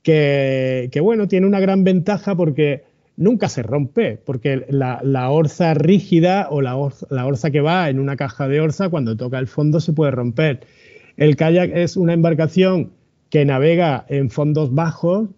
que, 0.04 1.00
bueno, 1.02 1.28
tiene 1.28 1.48
una 1.48 1.60
gran 1.60 1.84
ventaja 1.84 2.36
porque 2.36 2.84
nunca 3.18 3.50
se 3.50 3.64
rompe, 3.64 4.18
porque 4.18 4.66
la, 4.70 5.30
orza 5.30 5.74
rígida 5.74 6.48
o 6.50 6.62
la 6.62 6.76
orza, 6.76 7.52
que 7.52 7.62
va 7.62 7.90
en 7.90 8.00
una 8.00 8.16
caja 8.16 8.48
de 8.48 8.62
orza, 8.62 8.90
cuando 8.90 9.16
toca 9.16 9.40
el 9.40 9.48
fondo 9.48 9.80
se 9.80 9.94
puede 9.94 10.12
romper. 10.12 10.62
El 11.18 11.36
kayak 11.36 11.72
es 11.74 11.98
una 11.98 12.14
embarcación 12.14 12.92
que 13.30 13.46
navega 13.46 14.06
en 14.10 14.30
fondos 14.30 14.74
bajos 14.74 15.30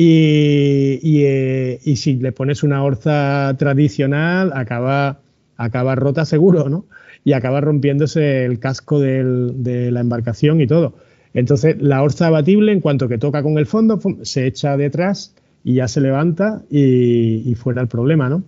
y, 0.00 1.22
eh, 1.24 1.80
si 1.96 2.16
le 2.16 2.30
pones 2.30 2.62
una 2.62 2.84
orza 2.84 3.56
tradicional 3.58 4.52
acaba, 4.54 5.20
acaba 5.56 5.96
rota 5.96 6.24
seguro, 6.24 6.68
¿no? 6.68 6.86
Y 7.24 7.32
acaba 7.32 7.60
rompiéndose 7.60 8.44
el 8.44 8.60
casco 8.60 9.00
de 9.00 9.90
la 9.90 10.00
embarcación 10.00 10.60
y 10.60 10.68
todo. 10.68 10.94
Entonces, 11.34 11.76
la 11.80 12.02
orza 12.02 12.28
abatible, 12.28 12.72
en 12.72 12.80
cuanto 12.80 13.08
que 13.08 13.18
toca 13.18 13.42
con 13.42 13.58
el 13.58 13.66
fondo, 13.66 14.00
se 14.22 14.46
echa 14.46 14.76
detrás 14.76 15.34
y 15.64 15.74
ya 15.74 15.88
se 15.88 16.00
levanta 16.00 16.62
y, 16.70 17.54
fuera 17.56 17.82
el 17.82 17.88
problema, 17.88 18.28
¿no? 18.28 18.44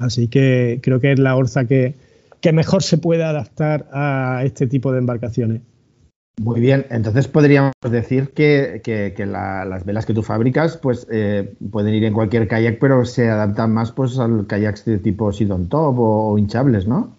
Así 0.00 0.26
que 0.26 0.80
creo 0.82 1.00
que 1.00 1.12
es 1.12 1.18
la 1.18 1.36
orza 1.36 1.66
que, 1.66 1.94
mejor 2.52 2.84
se 2.84 2.98
puede 2.98 3.24
adaptar 3.24 3.88
a 3.92 4.42
este 4.44 4.68
tipo 4.68 4.92
de 4.92 4.98
embarcaciones. 4.98 5.62
Muy 6.42 6.60
bien, 6.60 6.84
entonces 6.90 7.28
podríamos 7.28 7.72
decir 7.90 8.30
que, 8.32 8.82
las 9.26 9.84
velas 9.86 10.04
que 10.04 10.12
tú 10.12 10.22
fabricas 10.22 10.76
pues 10.76 11.06
eh, 11.10 11.54
pueden 11.70 11.94
ir 11.94 12.04
en 12.04 12.12
cualquier 12.12 12.46
kayak, 12.46 12.78
pero 12.78 13.06
se 13.06 13.30
adaptan 13.30 13.72
más 13.72 13.90
pues 13.90 14.18
al 14.18 14.46
kayak 14.46 14.84
de 14.84 14.98
tipo 14.98 15.32
Sidon 15.32 15.68
Top 15.70 15.98
o, 15.98 16.36
hinchables, 16.36 16.86
¿no? 16.86 17.16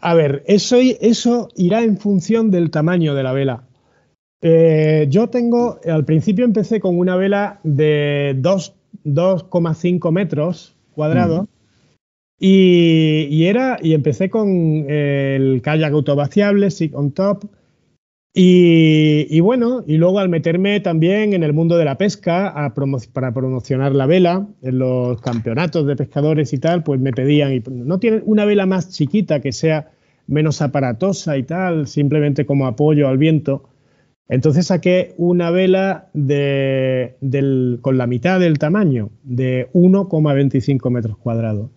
A 0.00 0.14
ver, 0.14 0.42
eso, 0.46 0.78
eso 0.78 1.48
irá 1.54 1.82
en 1.82 1.98
función 1.98 2.50
del 2.50 2.70
tamaño 2.70 3.14
de 3.14 3.22
la 3.22 3.32
vela. 3.34 3.64
Eh, 4.40 5.06
yo 5.10 5.28
tengo, 5.28 5.78
al 5.84 6.06
principio 6.06 6.46
empecé 6.46 6.80
con 6.80 6.98
una 6.98 7.16
vela 7.16 7.60
de 7.62 8.34
2,5 8.38 10.12
metros 10.12 10.74
cuadrados. 10.94 11.46
Y, 12.38 13.44
era, 13.44 13.78
y 13.82 13.92
empecé 13.92 14.30
con 14.30 14.48
el 14.88 15.60
kayak 15.62 15.92
autovaciable, 15.92 16.70
Sig 16.70 16.96
on 16.96 17.12
Top. 17.12 17.44
Y, 18.32 19.40
bueno, 19.40 19.82
y 19.86 19.96
luego 19.96 20.20
al 20.20 20.28
meterme 20.28 20.78
también 20.78 21.32
en 21.32 21.42
el 21.42 21.52
mundo 21.52 21.76
de 21.76 21.84
la 21.84 21.98
pesca 21.98 22.54
para 23.12 23.34
promocionar 23.34 23.92
la 23.92 24.06
vela, 24.06 24.46
en 24.62 24.78
los 24.78 25.20
campeonatos 25.20 25.84
de 25.86 25.96
pescadores 25.96 26.52
y 26.52 26.58
tal, 26.58 26.84
pues 26.84 27.00
me 27.00 27.12
pedían, 27.12 27.52
y 27.52 27.62
no 27.68 27.98
tienen 27.98 28.22
una 28.26 28.44
vela 28.44 28.66
más 28.66 28.90
chiquita 28.90 29.40
que 29.40 29.50
sea 29.50 29.90
menos 30.28 30.62
aparatosa 30.62 31.36
y 31.36 31.42
tal, 31.42 31.88
simplemente 31.88 32.46
como 32.46 32.66
apoyo 32.66 33.08
al 33.08 33.18
viento. 33.18 33.68
Entonces 34.28 34.68
saqué 34.68 35.12
una 35.16 35.50
vela 35.50 36.08
con 36.12 37.98
la 37.98 38.06
mitad 38.06 38.38
del 38.38 38.58
tamaño, 38.60 39.10
de 39.24 39.68
1,25 39.72 40.88
metros 40.90 41.18
cuadrados. 41.18 41.70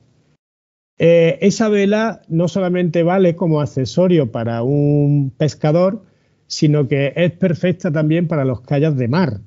Eh, 0.99 1.39
esa 1.41 1.67
vela 1.69 2.21
no 2.27 2.47
solamente 2.47 3.01
vale 3.01 3.35
como 3.35 3.59
accesorio 3.59 4.31
para 4.31 4.61
un 4.61 5.31
pescador, 5.35 6.03
sino 6.47 6.87
que 6.87 7.13
es 7.15 7.31
perfecta 7.31 7.91
también 7.91 8.27
para 8.27 8.45
los 8.45 8.61
calles 8.61 8.95
de 8.95 9.07
mar. 9.07 9.39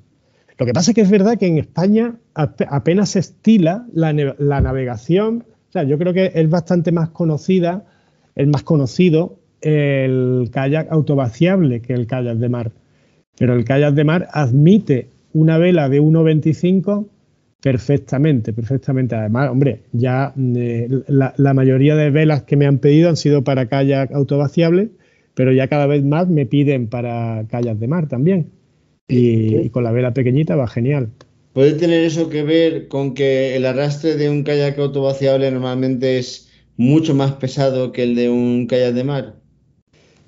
Lo 0.57 0.65
que 0.65 0.73
pasa 0.73 0.91
es 0.91 0.95
que 0.95 1.01
es 1.01 1.11
verdad 1.11 1.37
que 1.37 1.47
en 1.47 1.57
España 1.57 2.15
apenas 2.33 3.09
se 3.09 3.19
estila 3.19 3.85
la, 3.93 4.11
navegación. 4.13 5.45
O 5.69 5.71
sea, 5.71 5.83
yo 5.83 5.97
creo 5.97 6.13
que 6.13 6.31
es 6.33 6.49
bastante 6.49 6.91
más 6.91 7.09
conocida, 7.09 7.85
el 8.35 8.47
más 8.47 8.63
conocido, 8.63 9.39
el 9.61 10.49
kayak 10.51 10.91
autovaciable 10.91 11.81
que 11.81 11.93
el 11.93 12.07
kayak 12.07 12.37
de 12.37 12.49
mar. 12.49 12.71
Pero 13.37 13.53
el 13.53 13.65
kayak 13.65 13.93
de 13.93 14.03
mar 14.03 14.27
admite 14.31 15.09
una 15.33 15.59
vela 15.59 15.89
de 15.89 16.01
1,25 16.01 17.07
perfectamente, 17.61 18.53
perfectamente. 18.53 19.15
Además, 19.15 19.49
hombre, 19.49 19.83
ya 19.91 20.33
eh, 20.37 20.87
la, 21.07 21.53
mayoría 21.53 21.95
de 21.95 22.09
velas 22.09 22.43
que 22.43 22.55
me 22.55 22.65
han 22.65 22.79
pedido 22.79 23.09
han 23.09 23.17
sido 23.17 23.43
para 23.43 23.67
kayak 23.67 24.11
autovaciable, 24.11 24.89
pero 25.37 25.51
ya 25.51 25.67
cada 25.67 25.85
vez 25.85 26.03
más 26.03 26.27
me 26.27 26.47
piden 26.47 26.87
para 26.87 27.45
kayak 27.47 27.77
de 27.77 27.87
mar 27.87 28.07
también. 28.07 28.49
Y, 29.07 29.69
con 29.69 29.83
la 29.83 29.91
vela 29.91 30.11
pequeñita 30.11 30.55
va 30.55 30.67
genial. 30.67 31.09
¿Puede 31.53 31.73
tener 31.73 32.03
eso 32.03 32.27
que 32.27 32.41
ver 32.41 32.87
con 32.87 33.13
que 33.13 33.55
el 33.55 33.67
arrastre 33.67 34.15
de 34.15 34.31
un 34.31 34.43
kayak 34.43 34.79
autovaciable 34.79 35.51
normalmente 35.51 36.17
es 36.17 36.49
mucho 36.75 37.13
más 37.13 37.33
pesado 37.33 37.91
que 37.91 38.01
el 38.01 38.15
de 38.15 38.31
un 38.31 38.65
kayak 38.65 38.95
de 38.95 39.03
mar? 39.03 39.35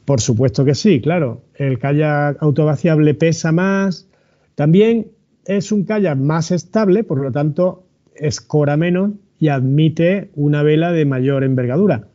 Por 0.06 0.22
supuesto 0.22 0.64
que 0.64 0.76
sí, 0.76 1.02
claro. 1.02 1.42
El 1.56 1.80
kayak 1.80 2.38
autovaciable 2.40 3.16
pesa 3.16 3.52
más. 3.52 4.08
También 4.54 5.08
es 5.46 5.72
un 5.72 5.86
kayak 5.86 6.20
más 6.20 6.52
estable, 6.52 7.04
por 7.04 7.20
lo 7.20 7.32
tanto, 7.32 7.84
escora 8.14 8.78
menos 8.78 9.14
y 9.40 9.48
admite 9.48 10.30
una 10.36 10.62
vela 10.62 10.92
de 10.92 11.06
mayor 11.06 11.44
envergadura. 11.44 12.10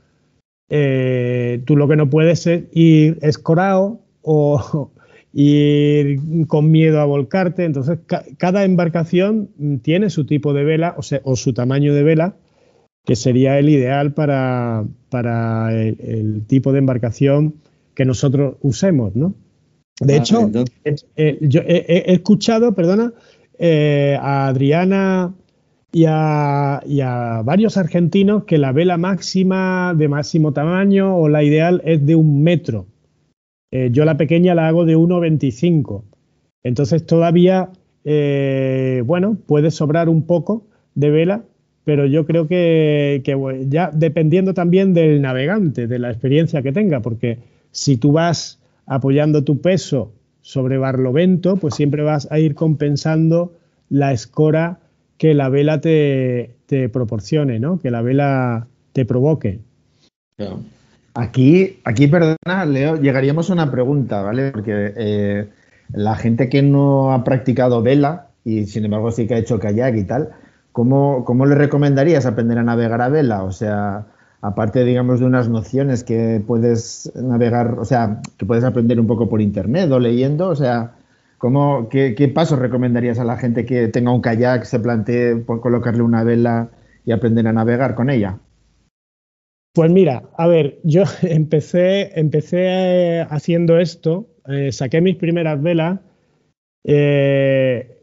Eh, 0.69 1.63
tú 1.67 1.77
lo 1.77 1.89
que 1.89 1.97
no 1.97 2.09
puedes 2.09 2.47
es 2.47 2.65
ir 2.73 3.19
escorado 3.23 4.01
o 4.23 4.91
ir 5.33 6.19
con 6.47 6.71
miedo 6.71 7.01
a 7.01 7.05
volcarte. 7.05 7.65
Entonces, 7.65 7.99
cada 8.39 8.65
embarcación 8.65 9.51
tiene 9.83 10.11
su 10.11 10.27
tipo 10.27 10.53
de 10.53 10.65
vela 10.65 10.97
o, 10.97 11.37
su 11.37 11.53
tamaño 11.53 11.95
de 11.95 12.03
vela, 12.03 12.37
que 13.05 13.17
sería 13.17 13.59
el 13.59 13.69
ideal 13.69 14.15
para, 14.15 14.85
el 15.73 16.45
tipo 16.47 16.73
de 16.73 16.79
embarcación 16.79 17.55
que 17.95 18.05
nosotros 18.05 18.57
usemos, 18.61 19.15
¿no? 19.15 19.35
De 20.01 20.15
ah, 20.15 20.17
hecho, 20.17 20.51
eh, 21.15 21.39
yo 21.41 21.61
he, 21.65 22.13
escuchado, 22.13 22.75
perdona, 22.75 23.13
eh, 23.59 24.19
a 24.21 24.49
Adriana 24.49 25.33
y 25.95 26.07
a, 26.09 27.43
varios 27.45 27.77
argentinos 27.77 28.45
que 28.45 28.59
la 28.59 28.73
vela 28.73 28.97
máxima 28.97 29.95
de 29.97 30.09
máximo 30.09 30.53
tamaño 30.53 31.17
o 31.17 31.29
la 31.29 31.45
ideal 31.45 31.83
es 31.85 32.05
de 32.05 32.17
un 32.17 32.43
metro. 32.43 32.87
Eh, 33.71 33.91
yo 33.93 34.05
la 34.05 34.17
pequeña 34.17 34.57
la 34.57 34.67
hago 34.67 34.85
de 34.85 34.97
1,25. 34.97 36.03
Entonces 36.65 37.07
todavía, 37.07 37.71
eh, 38.05 39.05
bueno, 39.07 39.39
puede 39.47 39.71
sobrar 39.71 40.09
un 40.09 40.23
poco 40.23 40.67
de 40.97 41.11
vela, 41.11 41.45
pero 41.85 42.07
yo 42.07 42.27
creo 42.27 42.49
que, 42.49 43.23
ya 43.69 43.91
dependiendo 43.95 44.53
también 44.53 44.95
del 44.95 45.23
navegante, 45.23 45.87
de 45.87 45.99
la 46.01 46.11
experiencia 46.11 46.63
que 46.63 46.73
tenga, 46.73 47.03
porque 47.03 47.39
si 47.71 47.97
tú 47.99 48.11
vas 48.11 48.61
apoyando 48.87 49.45
tu 49.45 49.61
peso 49.61 50.13
sobre 50.41 50.77
barlovento, 50.77 51.57
pues 51.57 51.75
siempre 51.75 52.03
vas 52.03 52.27
a 52.33 52.41
ir 52.41 52.57
compensando 52.57 53.53
la 53.91 54.13
escora 54.13 54.81
que 55.19 55.35
la 55.35 55.49
vela 55.49 55.81
te, 55.81 56.57
proporcione, 56.93 57.61
¿no? 57.61 57.79
Que 57.79 57.91
la 57.91 58.03
vela 58.03 58.67
te 58.93 59.05
provoque. 59.05 59.61
Aquí, 61.15 61.79
aquí, 61.85 62.09
perdona, 62.09 62.65
Leo, 62.67 63.01
llegaríamos 63.01 63.49
a 63.49 63.53
una 63.53 63.71
pregunta, 63.71 64.23
¿vale? 64.23 64.51
Porque 64.51 64.93
eh, 64.97 65.49
la 65.93 66.17
gente 66.17 66.49
que 66.49 66.63
no 66.63 67.13
ha 67.13 67.23
practicado 67.23 67.83
vela 67.83 68.29
y 68.45 68.67
sin 68.67 68.85
embargo 68.85 69.11
sí 69.11 69.27
que 69.27 69.35
ha 69.35 69.39
hecho 69.39 69.59
kayak 69.59 69.97
y 69.97 70.05
tal, 70.05 70.31
¿cómo, 70.73 71.25
cómo 71.25 71.47
le 71.47 71.55
recomendarías 71.55 72.27
aprender 72.27 72.59
a 72.59 72.63
navegar 72.63 73.01
a 73.01 73.09
vela? 73.09 73.45
O 73.45 73.53
sea, 73.53 74.07
aparte, 74.43 74.85
digamos, 74.85 75.21
de 75.21 75.27
unas 75.27 75.49
nociones 75.49 76.05
que 76.05 76.43
puedes 76.47 77.11
navegar, 77.15 77.79
o 77.79 77.85
sea, 77.85 78.21
que 78.37 78.45
puedes 78.45 78.65
aprender 78.65 79.01
un 79.01 79.07
poco 79.07 79.29
por 79.29 79.41
internet 79.41 79.91
o 79.91 79.99
leyendo, 79.99 80.49
o 80.49 80.57
sea, 80.57 80.93
¿cómo, 81.39 81.89
qué, 81.89 82.33
pasos 82.35 82.59
recomendarías 82.59 83.19
a 83.19 83.25
la 83.25 83.37
gente 83.37 83.65
que 83.65 83.89
tenga 83.89 84.13
un 84.13 84.21
kayak, 84.21 84.65
se 84.65 84.81
plantee 84.81 85.45
colocarle 85.45 86.03
una 86.03 86.25
vela 86.25 86.71
y 87.05 87.13
aprender 87.13 87.47
a 87.47 87.53
navegar 87.53 87.95
con 87.95 88.11
ella? 88.11 88.39
Pues 89.75 89.91
mira, 89.91 90.23
a 90.37 90.47
ver, 90.47 90.79
yo 90.85 91.03
empecé, 91.23 92.19
empecé 92.19 92.59
eh, 92.61 93.27
haciendo 93.29 93.79
esto, 93.79 94.29
eh, 94.49 94.71
saqué 94.73 95.01
mis 95.01 95.17
primeras 95.17 95.61
velas 95.61 96.01
eh, 96.85 98.01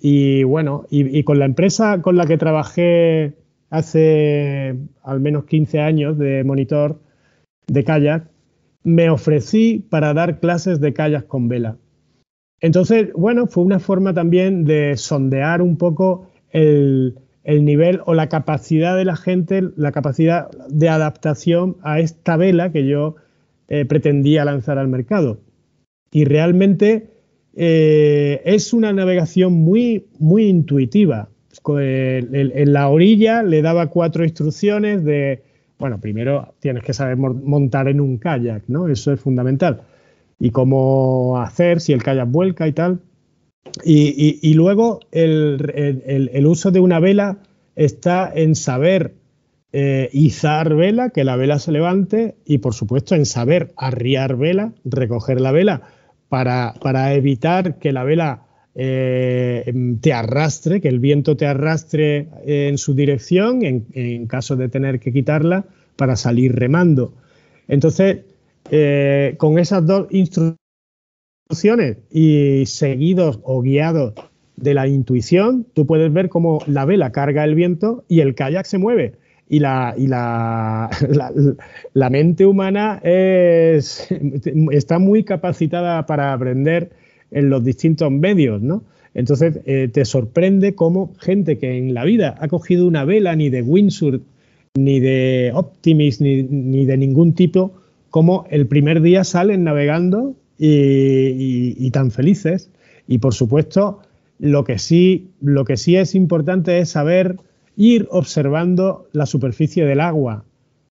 y 0.00 0.44
bueno, 0.44 0.86
y, 0.90 1.24
con 1.24 1.40
la 1.40 1.46
empresa 1.46 2.00
con 2.00 2.16
la 2.16 2.26
que 2.26 2.38
trabajé 2.38 3.34
hace 3.70 4.76
al 5.02 5.18
menos 5.18 5.46
15 5.46 5.80
años 5.80 6.16
de 6.16 6.44
monitor 6.44 7.00
de 7.66 7.82
kayak, 7.82 8.28
me 8.84 9.10
ofrecí 9.10 9.84
para 9.90 10.14
dar 10.14 10.38
clases 10.38 10.80
de 10.80 10.92
kayak 10.92 11.26
con 11.26 11.48
vela. 11.48 11.76
Entonces, 12.64 13.12
bueno, 13.12 13.46
fue 13.46 13.62
una 13.62 13.78
forma 13.78 14.14
también 14.14 14.64
de 14.64 14.96
sondear 14.96 15.60
un 15.60 15.76
poco 15.76 16.30
el, 16.50 17.18
el 17.42 17.62
nivel 17.62 18.00
o 18.06 18.14
la 18.14 18.30
capacidad 18.30 18.96
de 18.96 19.04
la 19.04 19.16
gente, 19.16 19.62
la 19.76 19.92
capacidad 19.92 20.50
de 20.70 20.88
adaptación 20.88 21.76
a 21.82 22.00
esta 22.00 22.38
vela 22.38 22.72
que 22.72 22.86
yo 22.86 23.16
eh, 23.68 23.84
pretendía 23.84 24.46
lanzar 24.46 24.78
al 24.78 24.88
mercado. 24.88 25.42
Y 26.10 26.24
realmente 26.24 27.10
eh, 27.54 28.40
es 28.46 28.72
una 28.72 28.94
navegación 28.94 29.52
muy, 29.52 30.06
muy 30.18 30.46
intuitiva. 30.46 31.28
En 31.68 32.72
la 32.72 32.88
orilla 32.88 33.42
le 33.42 33.60
daba 33.60 33.90
cuatro 33.90 34.24
instrucciones 34.24 35.04
de, 35.04 35.42
bueno, 35.78 36.00
primero 36.00 36.54
tienes 36.60 36.82
que 36.82 36.94
saber 36.94 37.18
montar 37.18 37.88
en 37.88 38.00
un 38.00 38.16
kayak, 38.16 38.62
¿no? 38.68 38.88
Eso 38.88 39.12
es 39.12 39.20
fundamental. 39.20 39.82
Y 40.38 40.50
cómo 40.50 41.38
hacer 41.38 41.80
si 41.80 41.92
el 41.92 42.02
kayak 42.02 42.30
vuelca 42.30 42.66
y 42.68 42.72
tal. 42.72 43.00
Y, 43.84 44.54
luego 44.54 45.00
el, 45.10 46.46
uso 46.46 46.70
de 46.70 46.80
una 46.80 47.00
vela 47.00 47.38
está 47.74 48.30
en 48.32 48.54
saber 48.54 49.14
eh, 49.72 50.08
izar 50.12 50.74
vela, 50.74 51.10
que 51.10 51.24
la 51.24 51.36
vela 51.36 51.58
se 51.58 51.72
levante, 51.72 52.36
y 52.44 52.58
por 52.58 52.74
supuesto 52.74 53.14
en 53.14 53.26
saber 53.26 53.72
arriar 53.76 54.36
vela, 54.36 54.72
recoger 54.84 55.40
la 55.40 55.50
vela, 55.50 55.82
para, 56.28 57.14
evitar 57.14 57.78
que 57.78 57.92
la 57.92 58.04
vela 58.04 58.42
eh, 58.74 59.72
te 60.00 60.12
arrastre, 60.12 60.80
que 60.80 60.88
el 60.88 61.00
viento 61.00 61.36
te 61.36 61.46
arrastre 61.46 62.28
en 62.44 62.78
su 62.78 62.94
dirección, 62.94 63.64
en, 63.64 64.26
caso 64.26 64.56
de 64.56 64.68
tener 64.68 65.00
que 65.00 65.12
quitarla, 65.12 65.64
para 65.96 66.16
salir 66.16 66.54
remando. 66.54 67.14
Entonces, 67.68 68.18
eh, 68.70 69.34
con 69.38 69.58
esas 69.58 69.86
dos 69.86 70.06
instrucciones, 70.10 70.58
y 72.10 72.64
seguidos 72.66 73.40
o 73.42 73.62
guiados 73.62 74.14
de 74.56 74.74
la 74.74 74.86
intuición, 74.88 75.66
tú 75.74 75.86
puedes 75.86 76.12
ver 76.12 76.28
cómo 76.28 76.60
la 76.66 76.84
vela 76.84 77.12
carga 77.12 77.44
el 77.44 77.54
viento 77.54 78.04
y 78.08 78.20
el 78.20 78.34
kayak 78.34 78.66
se 78.66 78.78
mueve. 78.78 79.14
Y 79.48 79.58
la, 79.58 79.94
y 79.96 80.06
la, 80.06 80.90
la, 81.92 82.10
mente 82.10 82.46
humana 82.46 83.00
es, 83.04 84.08
está 84.70 84.98
muy 84.98 85.22
capacitada 85.22 86.06
para 86.06 86.32
aprender 86.32 86.90
en 87.30 87.50
los 87.50 87.62
distintos 87.62 88.10
medios, 88.10 88.62
¿no? 88.62 88.82
Entonces 89.12 89.60
eh, 89.66 89.88
te 89.92 90.04
sorprende 90.04 90.74
cómo 90.74 91.12
gente 91.20 91.58
que 91.58 91.76
en 91.76 91.94
la 91.94 92.04
vida 92.04 92.34
ha 92.40 92.48
cogido 92.48 92.86
una 92.86 93.04
vela 93.04 93.36
ni 93.36 93.50
de 93.50 93.62
windsurf, 93.62 94.22
ni 94.76 94.98
de 94.98 95.52
Optimist, 95.54 96.20
ni, 96.20 96.42
ni 96.42 96.84
de 96.84 96.96
ningún 96.96 97.34
tipo, 97.34 97.72
como 98.14 98.46
el 98.48 98.68
primer 98.68 99.02
día 99.02 99.24
salen 99.24 99.64
navegando 99.64 100.36
y, 100.56 101.90
tan 101.90 102.12
felices. 102.12 102.70
Y 103.08 103.18
por 103.18 103.34
supuesto, 103.34 104.02
lo 104.38 104.62
que, 104.62 104.78
sí, 104.78 105.32
lo 105.40 105.64
que 105.64 105.76
sí 105.76 105.96
es 105.96 106.14
importante 106.14 106.78
es 106.78 106.90
saber 106.90 107.40
ir 107.74 108.06
observando 108.12 109.08
la 109.10 109.26
superficie 109.26 109.84
del 109.84 109.98
agua, 110.00 110.44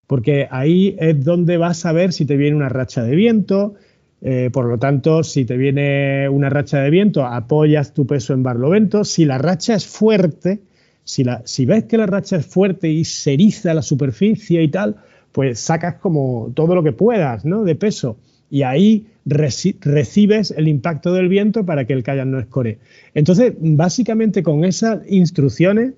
porque 0.06 0.50
ahí 0.52 0.98
es 1.00 1.24
donde 1.24 1.56
vas 1.56 1.86
a 1.86 1.94
ver 1.94 2.12
si 2.12 2.26
te 2.26 2.36
viene 2.36 2.58
una 2.58 2.68
racha 2.68 3.04
de 3.04 3.16
viento. 3.16 3.76
Eh, 4.22 4.50
por 4.52 4.66
lo 4.66 4.78
tanto, 4.78 5.24
si 5.24 5.46
te 5.46 5.56
viene 5.56 6.28
una 6.28 6.50
racha 6.50 6.82
de 6.82 6.90
viento, 6.90 7.26
apoyas 7.26 7.94
tu 7.94 8.06
peso 8.06 8.34
en 8.34 8.44
barlovento. 8.44 9.06
Si 9.06 9.24
la 9.24 9.38
racha 9.38 9.76
es 9.76 9.88
fuerte, 9.88 10.60
si, 11.06 11.24
la, 11.24 11.42
si 11.46 11.66
ves 11.66 11.86
que 11.86 11.98
la 11.98 12.06
racha 12.06 12.36
es 12.36 12.46
fuerte 12.46 12.90
y 12.90 13.06
se 13.06 13.36
eriza 13.36 13.74
la 13.74 13.82
superficie 13.82 14.62
y 14.62 14.68
tal, 14.68 14.98
pues 15.34 15.60
sacas 15.60 15.96
como 15.96 16.52
todo 16.54 16.76
lo 16.76 16.84
que 16.84 16.94
puedas 16.94 17.44
¿no? 17.44 17.64
de 17.66 17.76
peso. 17.76 18.18
Y 18.50 18.62
ahí 18.62 19.08
recibes 19.26 20.52
el 20.52 20.68
impacto 20.68 21.12
del 21.12 21.28
viento 21.28 21.66
para 21.66 21.86
que 21.86 21.94
el 21.94 22.04
kayak 22.04 22.28
no 22.28 22.40
escore. 22.40 22.78
Entonces, 23.16 23.54
básicamente 23.60 24.44
con 24.44 24.64
esas 24.64 25.00
instrucciones, 25.10 25.94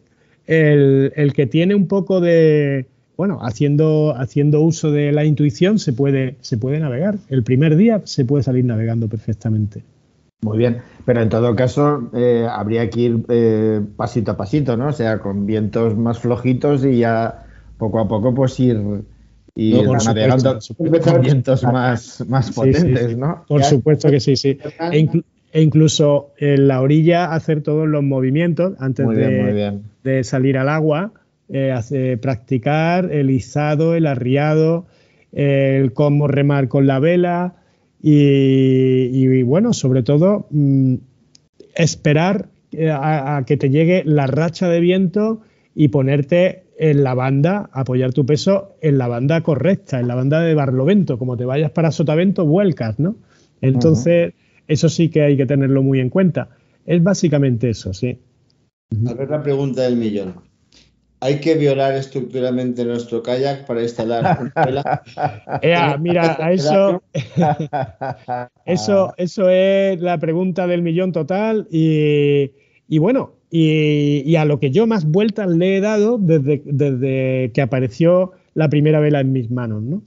el, 0.48 1.34
que 1.36 1.48
tiene 1.48 1.76
un 1.76 1.88
poco 1.88 2.21
de, 2.21 2.86
bueno, 3.17 3.39
haciendo, 3.41 4.15
haciendo 4.15 4.62
uso 4.62 4.91
de 4.91 5.12
la 5.12 5.26
intuición 5.26 5.80
se 5.80 5.91
puede, 5.91 6.38
se 6.41 6.58
puede 6.58 6.80
navegar. 6.80 7.17
El 7.30 7.43
primer 7.43 7.76
día 7.76 8.02
se 8.06 8.24
puede 8.24 8.43
salir 8.43 8.63
navegando 8.63 9.10
perfectamente. 9.10 9.84
Muy 10.41 10.60
bien, 10.60 10.78
pero 11.06 11.21
en 11.21 11.30
todo 11.30 11.56
caso 11.56 12.10
eh, 12.13 12.48
habría 12.50 12.89
que 12.89 13.02
ir 13.02 13.26
eh, 13.30 13.82
pasito 13.98 14.32
a 14.32 14.38
pasito, 14.38 14.78
¿no? 14.78 14.89
O 14.89 14.93
sea, 14.93 15.19
con 15.19 15.45
vientos 15.45 15.98
más 15.98 16.19
flojitos 16.19 16.86
y 16.86 17.00
ya 17.00 17.48
poco 17.78 18.00
a 18.00 18.08
poco 18.08 18.34
pues 18.34 18.60
ir 18.60 18.80
y 19.56 19.72
navegando 19.72 20.60
con 20.78 21.22
vientos 21.22 21.63
más, 21.63 22.24
más 22.28 22.52
potentes, 22.52 23.18
¿no? 23.18 23.46
Por 23.48 23.63
supuesto 23.63 24.12
que 24.12 24.20
sí, 24.20 24.36
sí. 24.36 24.58
E, 24.91 25.10
e, 25.54 25.62
incluso 25.62 26.34
en 26.38 26.68
la 26.68 26.82
orilla 26.82 27.34
hacer 27.34 27.62
todos 27.62 27.88
los 27.88 28.04
movimientos 28.04 28.74
antes 28.80 29.08
de, 29.08 30.24
salir 30.26 30.58
al 30.58 30.68
agua, 30.68 31.13
eh, 31.48 32.18
practicar 32.22 33.10
el 33.13 33.30
izado, 33.30 33.96
el 33.96 34.08
arriado, 34.08 34.88
el 35.32 35.94
cómo 35.94 36.28
remar 36.28 36.68
con 36.68 36.86
la 36.86 37.00
vela 37.00 37.56
y, 38.02 39.41
bueno, 39.44 39.72
sobre 39.72 40.04
todo 40.04 40.48
mm, 40.52 40.96
esperar 41.76 42.50
eh, 42.74 42.91
a 42.91 43.41
que 43.48 43.56
te 43.56 43.70
llegue 43.70 44.04
la 44.06 44.28
racha 44.28 44.68
de 44.68 44.82
viento 44.82 45.41
y 45.74 45.88
ponerte 45.88 46.64
en 46.77 47.03
la 47.03 47.13
banda, 47.13 47.69
apoyar 47.71 48.13
tu 48.13 48.25
peso 48.25 48.75
en 48.81 48.97
la 48.97 49.07
banda 49.07 49.41
correcta, 49.41 49.99
en 49.99 50.07
la 50.07 50.15
banda 50.15 50.41
de 50.41 50.53
barlovento. 50.53 51.17
Como 51.17 51.38
te 51.38 51.45
vayas 51.45 51.71
para 51.71 51.91
sotavento, 51.91 52.45
vuelcas, 52.45 52.99
¿no? 52.99 53.15
Entonces, 53.61 54.33
eso 54.67 54.89
sí 54.89 55.09
que 55.09 55.21
hay 55.21 55.38
que 55.38 55.45
tenerlo 55.45 55.83
muy 55.83 55.99
en 55.99 56.09
cuenta. 56.09 56.49
Es 56.85 57.01
básicamente 57.01 57.69
eso, 57.69 57.93
sí. 57.93 58.19
A 59.07 59.13
ver 59.13 59.29
la 59.29 59.41
pregunta 59.41 59.83
del 59.83 59.95
millón. 59.95 60.35
¿Hay 61.21 61.39
que 61.39 61.55
violar 61.55 61.95
estructuralmente 61.95 62.85
nuestro 62.85 63.23
kayak 63.23 63.65
para 63.65 63.81
instalar 63.81 64.38
una 64.41 64.65
vela? 64.65 65.97
mira, 65.99 66.51
eso, 66.51 67.01
eso, 68.65 69.13
eso 69.17 69.49
es 69.49 69.99
la 70.01 70.19
pregunta 70.19 70.67
del 70.67 70.83
millón 70.83 71.11
total. 71.11 71.67
Y, 71.71 72.51
y 72.88 72.97
bueno, 72.99 73.33
y, 73.51 74.36
a 74.36 74.45
lo 74.45 74.60
que 74.60 74.71
yo 74.71 74.88
más 74.88 75.05
vueltas 75.05 75.49
le 75.49 75.77
he 75.77 75.81
dado 75.81 76.17
desde, 76.17 76.62
desde 76.65 77.51
que 77.53 77.62
apareció 77.62 78.31
la 78.53 78.69
primera 78.69 78.99
vela 78.99 79.19
en 79.21 79.31
mis 79.31 79.51
manos. 79.51 79.84
¿no? 79.84 80.03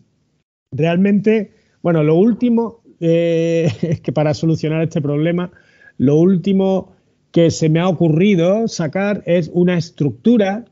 Realmente, 0.72 1.52
bueno, 1.82 2.02
lo 2.02 2.16
último 2.16 2.82
eh, 3.00 3.70
es 3.82 4.00
que 4.00 4.12
para 4.12 4.34
solucionar 4.34 4.82
este 4.82 5.00
problema, 5.00 5.50
lo 5.96 6.16
último 6.16 6.92
que 7.32 7.50
se 7.50 7.68
me 7.68 7.80
ha 7.80 7.88
ocurrido 7.88 8.68
sacar 8.68 9.22
es 9.26 9.50
una 9.52 9.76
estructura, 9.76 10.64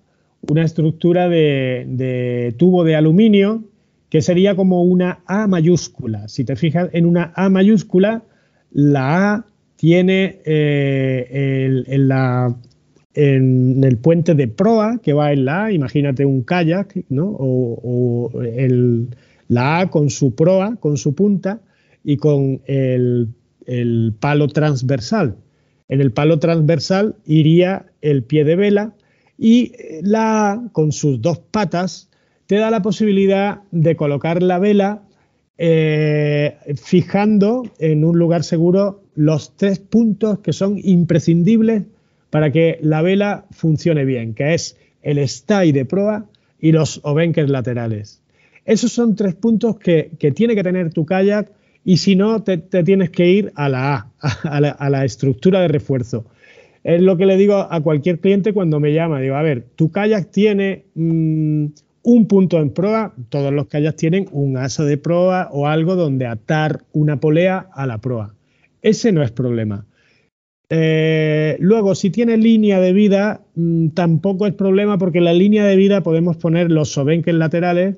una 0.48 0.64
estructura 0.64 1.29
de, 1.29 1.85
de 1.88 2.55
tubo 2.57 2.85
de 2.85 2.96
aluminio 2.96 3.64
que 4.09 4.22
sería 4.22 4.55
como 4.55 4.83
una 4.83 5.20
A 5.26 5.46
mayúscula. 5.46 6.29
Si 6.29 6.44
te 6.44 6.57
fijas 6.57 6.90
en 6.92 7.07
una 7.07 7.33
A 7.35 7.50
mayúscula, 7.50 8.22
la 8.70 9.35
A 9.35 9.46
tiene 9.77 10.41
eh, 10.45 11.85
en, 11.87 12.09
la, 12.09 12.55
en, 13.15 13.85
el 13.85 13.99
puente 13.99 14.35
de 14.35 14.49
proa 14.49 14.99
que 15.03 15.12
va 15.12 15.33
en 15.33 15.45
la 15.45 15.65
A, 15.65 15.73
imagínate 15.73 16.25
un 16.25 16.43
kayak, 16.43 17.05
¿no? 17.09 17.37
O, 17.39 18.33
la 19.49 19.81
A 19.81 19.91
con 19.91 20.11
su 20.11 20.35
proa, 20.35 20.77
con 20.77 20.97
su 20.97 21.15
punta 21.15 21.61
y 22.03 22.17
con 22.17 22.61
el, 22.67 23.29
el 23.67 24.15
palo 24.19 24.49
transversal. 24.49 25.37
En 25.89 26.01
el 26.01 26.11
palo 26.11 26.39
transversal 26.39 27.15
iría 27.27 27.87
el 28.01 28.25
pie 28.25 28.45
de 28.45 28.57
vela 28.57 28.95
y 29.39 29.73
la 30.03 30.53
A 30.53 30.69
con 30.73 30.91
sus 30.91 31.21
dos 31.21 31.39
patas 31.39 32.11
te 32.47 32.57
da 32.57 32.71
la 32.71 32.83
posibilidad 32.83 33.62
de 33.71 33.97
colocar 33.97 34.43
la 34.43 34.59
vela 34.59 35.03
eh, 35.59 36.57
fijando 36.77 37.62
en 37.79 38.05
un 38.05 38.19
lugar 38.19 38.45
seguro 38.45 39.03
los 39.16 39.57
tres 39.57 39.79
puntos 39.81 40.38
que 40.38 40.52
son 40.52 40.79
imprescindibles 40.83 41.85
para 42.31 42.52
que 42.52 42.79
la 42.83 43.02
vela 43.02 43.46
funcione 43.50 44.05
bien, 44.05 44.35
que 44.35 44.55
es 44.55 44.76
el 45.02 45.18
stay 45.18 45.72
de 45.72 45.85
proa 45.85 46.26
y 46.61 46.72
los 46.72 47.00
obenques 47.02 47.48
laterales. 47.48 48.20
Esos 48.64 48.92
son 48.92 49.16
tres 49.16 49.35
puntos 49.35 49.79
que, 49.79 50.11
tiene 50.35 50.55
que 50.55 50.62
tener 50.62 50.92
tu 50.92 51.07
kayak 51.07 51.50
y 51.85 51.98
si 51.98 52.16
no, 52.16 52.42
te, 52.42 52.59
tienes 52.59 53.11
que 53.11 53.29
ir 53.29 53.52
a 53.55 53.68
la 53.68 53.94
A, 53.94 54.11
a 54.79 54.90
la, 54.90 55.05
estructura 55.05 55.61
de 55.61 55.68
refuerzo. 55.68 56.26
Es 56.85 57.00
lo 57.00 57.16
que 57.16 57.26
le 57.26 57.37
digo 57.37 57.66
a 57.70 57.81
cualquier 57.81 58.20
cliente 58.20 58.52
cuando 58.52 58.81
me 58.81 58.92
llama. 58.92 59.20
Digo, 59.20 59.37
a 59.37 59.42
ver, 59.42 59.64
tu 59.76 59.90
kayak 59.90 60.31
tiene 60.31 60.85
mm, 60.94 61.66
un 62.07 62.29
punto 62.29 62.61
en 62.61 62.70
proa, 62.70 63.14
todos 63.31 63.52
los 63.52 63.66
kayaks 63.66 63.96
tienen 63.96 64.29
un 64.31 64.57
asa 64.57 64.85
de 64.85 64.96
proa 64.96 65.48
o 65.50 65.66
algo 65.66 65.96
donde 65.96 66.26
atar 66.26 66.85
una 66.92 67.18
polea 67.18 67.68
a 67.72 67.85
la 67.87 67.98
proa. 67.98 68.36
Ese 68.87 69.11
no 69.11 69.25
es 69.25 69.33
problema. 69.33 69.85
Eh, 70.70 71.57
luego, 71.59 71.96
si 71.96 72.11
tiene 72.11 72.37
línea 72.37 72.79
de 72.79 72.92
vida, 72.92 73.40
mm, 73.57 73.88
tampoco 73.88 74.46
es 74.46 74.55
problema 74.55 74.96
porque 74.96 75.20
la 75.20 75.33
línea 75.33 75.64
de 75.64 75.75
vida 75.75 76.05
podemos 76.05 76.37
poner 76.37 76.70
los 76.70 76.90
sobenques 76.90 77.35
laterales 77.35 77.96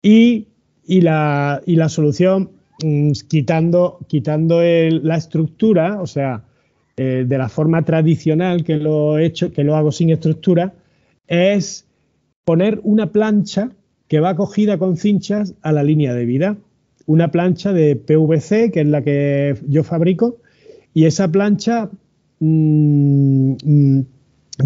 y, 0.00 0.46
la, 0.86 1.60
solución 1.88 2.52
mm, 2.84 3.10
quitando, 3.28 3.98
quitando 4.06 4.60
la 4.62 5.16
estructura, 5.16 6.00
o 6.00 6.06
sea, 6.06 6.44
eh, 6.96 7.24
de 7.26 7.38
la 7.38 7.48
forma 7.48 7.82
tradicional 7.84 8.62
que 8.62 8.76
lo 8.76 9.18
he 9.18 9.26
hecho, 9.26 9.52
que 9.52 9.64
lo 9.64 9.74
hago 9.74 9.90
sin 9.90 10.10
estructura, 10.10 10.72
es 11.26 11.84
poner 12.44 12.78
una 12.84 13.10
plancha 13.10 13.70
que 14.06 14.20
va 14.20 14.36
cogida 14.36 14.78
con 14.78 14.96
cinchas 14.96 15.56
a 15.62 15.72
la 15.72 15.82
línea 15.82 16.14
de 16.14 16.24
vida. 16.26 16.56
Una 17.08 17.30
plancha 17.30 17.72
de 17.72 17.96
PVC, 17.96 18.70
que 18.70 18.82
es 18.82 18.86
la 18.86 19.02
que 19.02 19.56
yo 19.66 19.82
fabrico, 19.82 20.36
y 20.92 21.06
esa 21.06 21.32
plancha 21.32 21.88
mm, 22.38 23.52
mm, 23.64 24.06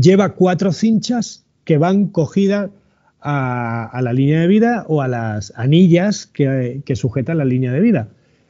lleva 0.01 0.35
cuatro 0.35 0.73
cinchas 0.73 1.45
que 1.65 1.79
van 1.79 2.09
cogidas 2.09 2.71
a, 3.21 4.01
la 4.03 4.13
línea 4.13 4.41
de 4.41 4.49
vida 4.49 4.85
o 4.89 5.03
a 5.03 5.07
las 5.07 5.53
anillas 5.55 6.27
que, 6.27 6.83
sujetan 6.97 7.39
la 7.39 7.45
línea 7.45 7.73
de 7.73 7.79
vida. 7.79 8.09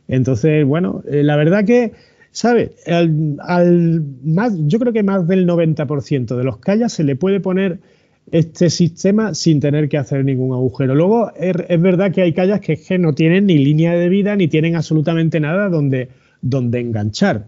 Entonces, 0.08 0.64
bueno, 0.64 1.02
eh, 1.06 1.22
la 1.22 1.36
verdad 1.36 1.66
que, 1.66 1.92
¿sabe? 2.30 2.72
Al, 2.86 4.02
más, 4.24 4.54
yo 4.56 4.78
creo 4.78 4.94
que 4.94 5.02
más 5.02 5.28
del 5.28 5.46
90% 5.46 6.34
de 6.34 6.44
los 6.44 6.56
callas 6.56 6.94
se 6.94 7.04
le 7.04 7.14
puede 7.14 7.40
poner 7.40 7.80
este 8.30 8.70
sistema 8.70 9.34
sin 9.34 9.60
tener 9.60 9.88
que 9.88 9.98
hacer 9.98 10.24
ningún 10.24 10.52
agujero. 10.52 10.94
Luego, 10.94 11.32
es, 11.34 11.80
verdad 11.80 12.12
que 12.12 12.22
hay 12.22 12.32
callas 12.32 12.60
que, 12.60 12.98
no 12.98 13.14
tienen 13.14 13.46
ni 13.46 13.58
línea 13.58 13.94
de 13.94 14.08
vida 14.08 14.36
ni 14.36 14.48
tienen 14.48 14.76
absolutamente 14.76 15.40
nada 15.40 15.68
donde, 15.68 16.08
donde 16.40 16.80
enganchar, 16.80 17.46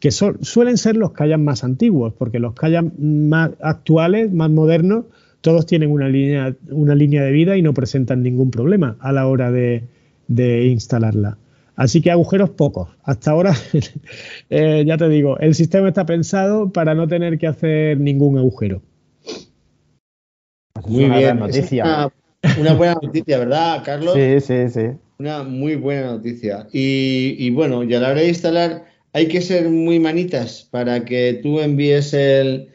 que 0.00 0.10
suelen 0.10 0.78
ser 0.78 0.96
los 0.96 1.12
callas 1.12 1.40
más 1.40 1.64
antiguos, 1.64 2.14
porque 2.16 2.38
los 2.38 2.54
callas 2.54 2.84
más 2.98 3.50
actuales, 3.60 4.32
más 4.32 4.50
modernos, 4.50 5.06
todos 5.40 5.66
tienen 5.66 5.90
una 5.90 6.08
línea, 6.08 6.54
una 6.70 6.94
línea 6.94 7.24
de 7.24 7.32
vida 7.32 7.56
y 7.56 7.62
no 7.62 7.74
presentan 7.74 8.22
ningún 8.22 8.50
problema 8.50 8.96
a 9.00 9.12
la 9.12 9.26
hora 9.26 9.50
de, 9.50 9.84
instalarla. 10.28 11.36
Así 11.74 12.00
que 12.00 12.10
agujeros 12.10 12.50
pocos. 12.50 12.90
Hasta 13.02 13.32
ahora, 13.32 13.54
eh, 14.50 14.84
ya 14.86 14.96
te 14.96 15.08
digo, 15.08 15.38
el 15.38 15.54
sistema 15.54 15.88
está 15.88 16.06
pensado 16.06 16.70
para 16.70 16.94
no 16.94 17.08
tener 17.08 17.38
que 17.38 17.48
hacer 17.48 17.98
ningún 17.98 18.38
agujero. 18.38 18.82
Muy 20.86 21.04
bien, 21.04 21.38
noticia. 21.38 22.10
Una, 22.58 22.74
buena 22.74 22.94
noticia, 23.00 23.38
¿verdad, 23.38 23.82
Carlos? 23.84 24.14
Sí, 24.14 24.40
sí, 24.40 24.68
sí. 24.68 24.90
Una 25.18 25.42
muy 25.44 25.76
buena 25.76 26.12
noticia. 26.12 26.66
Y, 26.72 27.50
bueno, 27.50 27.84
y 27.84 27.94
a 27.94 28.00
la 28.00 28.10
hora 28.10 28.20
de 28.20 28.28
instalar, 28.28 28.84
hay 29.12 29.28
que 29.28 29.40
ser 29.40 29.68
muy 29.68 30.00
manitas 30.00 30.66
para 30.70 31.04
que 31.04 31.40
tú 31.42 31.60
envíes 31.60 32.12
el, 32.14 32.68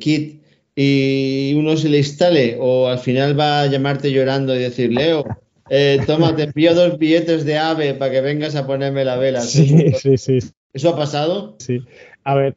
kit 0.00 0.42
y 0.74 1.54
uno 1.56 1.76
se 1.76 1.88
le 1.88 1.98
instale 1.98 2.56
o 2.58 2.88
al 2.88 2.98
final 2.98 3.38
va 3.38 3.62
a 3.62 3.66
llamarte 3.66 4.10
llorando 4.10 4.54
y 4.56 4.58
decir, 4.58 4.92
Leo, 4.92 5.24
eh, 5.68 6.00
toma, 6.06 6.34
te 6.34 6.44
envío 6.44 6.74
dos 6.74 6.98
billetes 6.98 7.44
de 7.44 7.58
ave 7.58 7.94
para 7.94 8.10
que 8.10 8.20
vengas 8.20 8.56
a 8.56 8.66
ponerme 8.66 9.04
la 9.04 9.16
vela. 9.16 9.40
Sí, 9.42 9.92
sí, 9.92 10.18
sí. 10.18 10.38
¿Eso 10.72 10.88
ha 10.90 10.96
pasado? 10.96 11.56
Sí. 11.58 11.80
A 12.24 12.34
ver, 12.34 12.56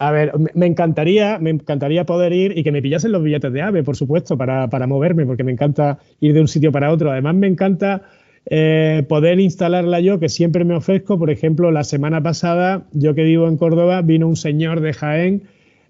a 0.00 0.10
ver, 0.12 0.32
me 0.54 0.64
encantaría, 0.64 1.38
me 1.38 1.50
encantaría 1.50 2.06
poder 2.06 2.32
ir 2.32 2.56
y 2.56 2.64
que 2.64 2.72
me 2.72 2.80
pillasen 2.80 3.12
los 3.12 3.22
billetes 3.22 3.52
de 3.52 3.60
AVE, 3.60 3.82
por 3.82 3.96
supuesto, 3.96 4.38
para, 4.38 4.86
moverme, 4.86 5.26
porque 5.26 5.44
me 5.44 5.52
encanta 5.52 5.98
ir 6.20 6.32
de 6.32 6.40
un 6.40 6.48
sitio 6.48 6.72
para 6.72 6.90
otro. 6.90 7.10
Además, 7.10 7.34
me 7.34 7.46
encanta 7.46 8.00
eh, 8.46 9.04
poder 9.10 9.38
instalarla 9.40 10.00
yo, 10.00 10.18
que 10.18 10.30
siempre 10.30 10.64
me 10.64 10.74
ofrezco. 10.74 11.18
Por 11.18 11.28
ejemplo, 11.28 11.70
la 11.70 11.84
semana 11.84 12.22
pasada, 12.22 12.86
yo 12.92 13.14
que 13.14 13.24
vivo 13.24 13.46
en 13.46 13.58
Córdoba, 13.58 14.00
vino 14.00 14.26
un 14.26 14.36
señor 14.36 14.80
de 14.80 14.94
Jaén 14.94 15.42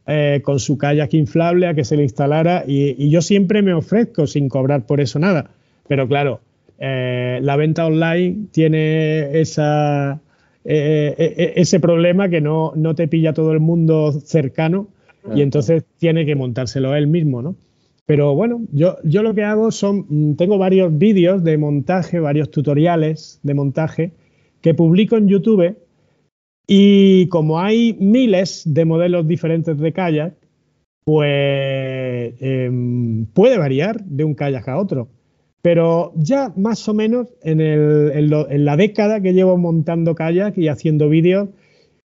eh, 0.08 0.40
con 0.42 0.58
su 0.58 0.76
kayak 0.76 1.14
inflable 1.14 1.68
a 1.68 1.74
que 1.74 1.84
se 1.84 1.96
le 1.96 2.02
instalara 2.02 2.64
y, 2.66 3.10
yo 3.10 3.22
siempre 3.22 3.62
me 3.62 3.74
ofrezco 3.74 4.26
sin 4.26 4.48
cobrar 4.48 4.86
por 4.86 5.00
eso 5.00 5.20
nada. 5.20 5.52
Pero 5.86 6.08
claro, 6.08 6.40
eh, 6.80 7.38
la 7.42 7.54
venta 7.54 7.86
online 7.86 8.46
tiene 8.50 9.40
esa 9.40 10.20
eh, 10.72 11.16
eh, 11.18 11.34
eh, 11.36 11.52
ese 11.56 11.80
problema 11.80 12.28
que 12.28 12.40
no, 12.40 12.72
no, 12.76 12.94
te 12.94 13.08
pilla 13.08 13.32
todo 13.32 13.52
el 13.52 13.58
mundo 13.58 14.12
cercano 14.12 14.86
y 15.34 15.42
entonces 15.42 15.84
tiene 15.98 16.24
que 16.24 16.36
montárselo 16.36 16.94
él 16.94 17.08
mismo, 17.08 17.42
¿no? 17.42 17.56
Pero 18.06 18.36
bueno, 18.36 18.62
yo, 18.70 18.96
yo 19.02 19.24
lo 19.24 19.34
que 19.34 19.42
hago 19.42 19.72
son, 19.72 20.06
mm, 20.08 20.36
tengo 20.36 20.58
varios 20.58 20.96
vídeos 20.96 21.42
de 21.42 21.58
montaje, 21.58 22.20
varios 22.20 22.52
tutoriales 22.52 23.40
de 23.42 23.54
montaje 23.54 24.12
que 24.60 24.72
publico 24.72 25.16
en 25.16 25.26
YouTube 25.26 25.76
y 26.68 27.26
como 27.30 27.58
hay 27.58 27.96
miles 27.98 28.62
de 28.64 28.84
modelos 28.84 29.26
diferentes 29.26 29.76
de 29.76 29.92
kayak, 29.92 30.34
pues 31.02 32.32
em, 32.40 33.26
puede 33.26 33.58
variar 33.58 34.04
de 34.04 34.22
un 34.22 34.34
kayak 34.34 34.68
a 34.68 34.78
otro. 34.78 35.08
Pero 35.62 36.12
ya 36.16 36.52
más 36.56 36.88
o 36.88 36.94
menos 36.94 37.28
en, 37.42 38.30
la 38.64 38.76
década 38.76 39.20
que 39.20 39.34
llevo 39.34 39.58
montando 39.58 40.14
kayak 40.14 40.56
y 40.56 40.68
haciendo 40.68 41.08
vídeos, 41.08 41.48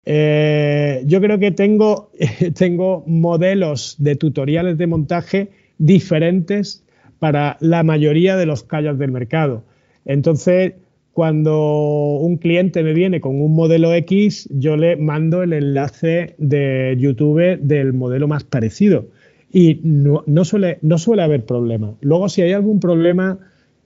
eh, 0.05 1.03
yo 1.05 1.19
creo 1.21 1.37
que 1.37 1.51
tengo, 1.51 2.11
tengo 2.57 3.03
modelos 3.07 3.95
de 3.99 4.15
tutoriales 4.15 4.77
de 4.77 4.87
montaje 4.87 5.49
diferentes 5.77 6.85
para 7.19 7.57
la 7.59 7.83
mayoría 7.83 8.37
de 8.37 8.45
los 8.45 8.63
kayaks 8.63 8.97
del 8.97 9.11
mercado. 9.11 9.63
Entonces, 10.05 10.73
cuando 11.13 12.17
un 12.21 12.37
cliente 12.37 12.83
me 12.83 12.93
viene 12.93 13.19
con 13.19 13.41
un 13.41 13.53
modelo 13.53 13.93
X, 13.93 14.47
yo 14.51 14.77
le 14.77 14.95
mando 14.95 15.43
el 15.43 15.51
enlace 15.51 16.35
de 16.37 16.95
YouTube 16.97 17.59
del 17.61 17.91
modelo 17.91 18.29
más 18.29 18.45
parecido 18.45 19.07
y 19.51 19.81
no, 19.83 20.45
suele, 20.45 20.79
no 20.81 20.97
suele 20.97 21.23
haber 21.23 21.45
problema. 21.45 21.95
Luego, 22.01 22.29
si 22.29 22.41
hay 22.41 22.53
algún 22.53 22.79
problema, 22.79 23.39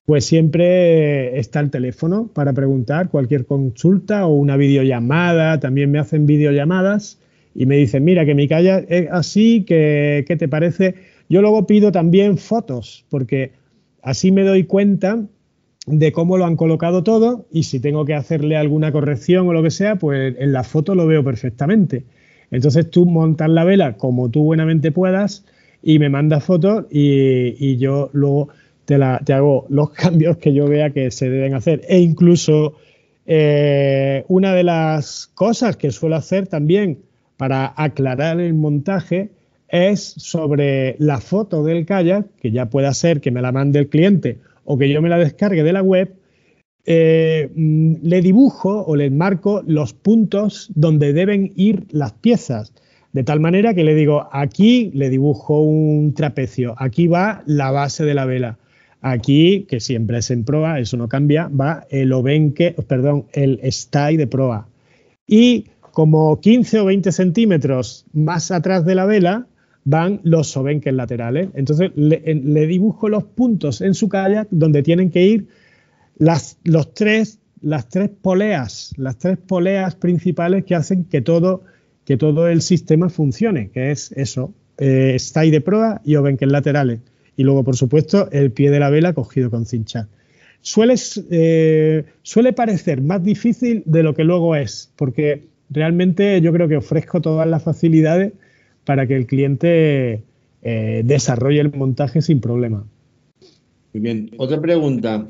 pues 0.05 0.25
siempre 0.25 1.39
está 1.39 1.59
el 1.59 1.71
teléfono 1.71 2.29
para 2.33 2.53
preguntar 2.53 3.09
cualquier 3.09 3.45
consulta 3.45 4.27
o 4.27 4.35
una 4.35 4.57
videollamada. 4.57 5.59
También 5.59 5.89
me 5.89 5.97
hacen 5.97 6.27
videollamadas 6.27 7.19
y 7.55 7.65
me 7.65 7.77
dicen, 7.77 8.03
mira, 8.03 8.25
que 8.25 8.35
mi 8.35 8.47
calle 8.47 8.85
es 8.89 9.07
así, 9.11 9.63
que, 9.63 10.23
¿qué 10.27 10.35
te 10.35 10.47
parece? 10.47 10.95
Yo 11.29 11.41
luego 11.41 11.65
pido 11.65 11.91
también 11.91 12.37
fotos, 12.37 13.05
porque 13.09 13.53
así 14.03 14.31
me 14.31 14.43
doy 14.43 14.65
cuenta 14.65 15.25
de 15.87 16.11
cómo 16.11 16.37
lo 16.37 16.45
han 16.45 16.57
colocado 16.57 17.03
todo 17.03 17.47
y 17.51 17.63
si 17.63 17.79
tengo 17.79 18.05
que 18.05 18.13
hacerle 18.13 18.57
alguna 18.57 18.91
corrección 18.91 19.47
o 19.47 19.53
lo 19.53 19.63
que 19.63 19.71
sea, 19.71 19.95
pues 19.95 20.35
en 20.37 20.51
la 20.51 20.63
foto 20.63 20.93
lo 20.93 21.07
veo 21.07 21.23
perfectamente. 21.23 22.05
Entonces 22.51 22.89
tú 22.89 23.07
montas 23.07 23.49
la 23.49 23.63
vela 23.63 23.97
como 23.97 24.29
tú 24.29 24.43
buenamente 24.43 24.91
puedas 24.91 25.45
y 25.87 25.99
me 25.99 26.09
mandas 26.09 26.43
fotos 26.43 26.85
y, 26.89 27.77
yo 27.77 28.09
luego 28.11 28.49
te, 28.85 28.97
la, 28.97 29.21
te, 29.23 29.33
hago 29.33 29.67
los 29.69 29.91
cambios 29.91 30.37
que 30.37 30.51
yo 30.51 30.67
vea 30.67 30.89
que 30.89 31.11
se 31.11 31.29
deben 31.29 31.53
hacer. 31.53 31.81
E 31.87 31.99
incluso 31.99 32.73
eh, 33.27 34.25
una 34.27 34.55
de 34.55 34.63
las 34.63 35.27
cosas 35.35 35.77
que 35.77 35.91
suelo 35.91 36.15
hacer 36.15 36.47
también 36.47 37.03
para 37.37 37.71
aclarar 37.77 38.39
el 38.39 38.55
montaje 38.55 39.29
es 39.67 40.01
sobre 40.01 40.95
la 40.97 41.19
foto 41.21 41.63
del 41.63 41.85
kayak, 41.85 42.35
que 42.41 42.49
ya 42.49 42.65
pueda 42.67 42.91
ser 42.95 43.21
que 43.21 43.29
me 43.29 43.43
la 43.43 43.51
mande 43.51 43.77
el 43.77 43.87
cliente 43.87 44.39
o 44.63 44.79
que 44.79 44.89
yo 44.89 45.03
me 45.03 45.09
la 45.09 45.19
descargue 45.19 45.61
de 45.61 45.73
la 45.73 45.83
web, 45.83 46.15
eh, 46.87 47.51
mm, 47.53 47.97
le 48.01 48.21
dibujo 48.21 48.83
o 48.87 48.95
le 48.95 49.11
marco 49.11 49.61
los 49.67 49.93
puntos 49.93 50.71
donde 50.73 51.13
deben 51.13 51.53
ir 51.55 51.85
las 51.91 52.13
piezas. 52.13 52.73
De 53.15 53.23
tal 53.23 53.39
manera 53.39 53.73
que 53.73 53.85
le 53.85 53.95
digo, 53.95 54.27
aquí 54.33 54.91
le 54.93 55.09
dibujo 55.09 55.61
un 55.61 56.13
trapecio, 56.13 56.75
aquí 56.77 57.07
va 57.07 57.43
la 57.45 57.71
base 57.71 58.03
de 58.03 58.13
la 58.13 58.25
vela. 58.25 58.57
Aquí, 58.99 59.65
que 59.69 59.79
siempre 59.79 60.17
es 60.17 60.31
en 60.31 60.43
proa, 60.43 60.81
eso 60.81 60.97
no 60.97 61.07
cambia, 61.07 61.47
va 61.47 61.87
el 61.89 62.11
obenque, 62.11 62.75
perdón, 62.89 63.27
el 63.31 63.61
stay 63.63 64.17
de 64.17 64.27
proa. 64.27 64.67
Y 65.25 65.67
como 65.93 66.41
15 66.41 66.81
o 66.81 66.85
20 66.87 67.13
centímetros 67.13 68.05
más 68.11 68.51
atrás 68.51 68.83
de 68.83 68.95
la 68.95 69.05
vela 69.05 69.47
van 69.85 70.19
los 70.23 70.57
obenques 70.57 70.93
laterales. 70.93 71.47
Entonces 71.53 71.91
le, 71.95 72.67
dibujo 72.67 73.07
los 73.07 73.23
puntos 73.23 73.79
en 73.79 73.93
su 73.93 74.09
kayak 74.09 74.49
donde 74.51 74.83
tienen 74.83 75.09
que 75.09 75.23
ir 75.23 75.47
las, 76.17 76.57
los 76.65 76.93
tres, 76.93 77.39
las 77.61 77.87
tres 77.87 78.09
poleas, 78.09 78.91
las 78.97 79.17
tres 79.17 79.37
poleas 79.37 79.95
principales 79.95 80.65
que 80.65 80.75
hacen 80.75 81.05
que 81.05 81.21
todo, 81.21 81.63
que 82.05 82.17
todo 82.17 82.47
el 82.47 82.61
sistema 82.61 83.09
funcione, 83.09 83.69
que 83.69 83.91
es 83.91 84.11
eso, 84.13 84.53
eh, 84.77 85.13
stay 85.15 85.51
de 85.51 85.61
proa 85.61 86.01
y 86.05 86.15
obenques 86.15 86.49
laterales. 86.49 86.99
Y 87.35 87.43
luego, 87.43 87.63
por 87.63 87.75
supuesto, 87.75 88.29
el 88.31 88.51
pie 88.51 88.69
de 88.69 88.79
la 88.79 88.89
vela 88.89 89.13
cogido 89.13 89.49
con 89.49 89.65
cincha. 89.65 90.07
Suele, 90.61 90.95
eh, 91.31 92.05
suele 92.21 92.53
parecer 92.53 93.01
más 93.01 93.23
difícil 93.23 93.83
de 93.85 94.03
lo 94.03 94.13
que 94.13 94.23
luego 94.23 94.55
es, 94.55 94.91
porque 94.95 95.47
realmente 95.69 96.39
yo 96.41 96.53
creo 96.53 96.67
que 96.67 96.77
ofrezco 96.77 97.21
todas 97.21 97.47
las 97.47 97.63
facilidades 97.63 98.33
para 98.83 99.07
que 99.07 99.15
el 99.15 99.25
cliente 99.25 100.23
eh, 100.61 101.01
desarrolle 101.03 101.61
el 101.61 101.73
montaje 101.73 102.21
sin 102.21 102.39
problema. 102.39 102.85
Muy 103.93 104.01
bien. 104.01 104.31
Otra 104.37 104.61
pregunta. 104.61 105.27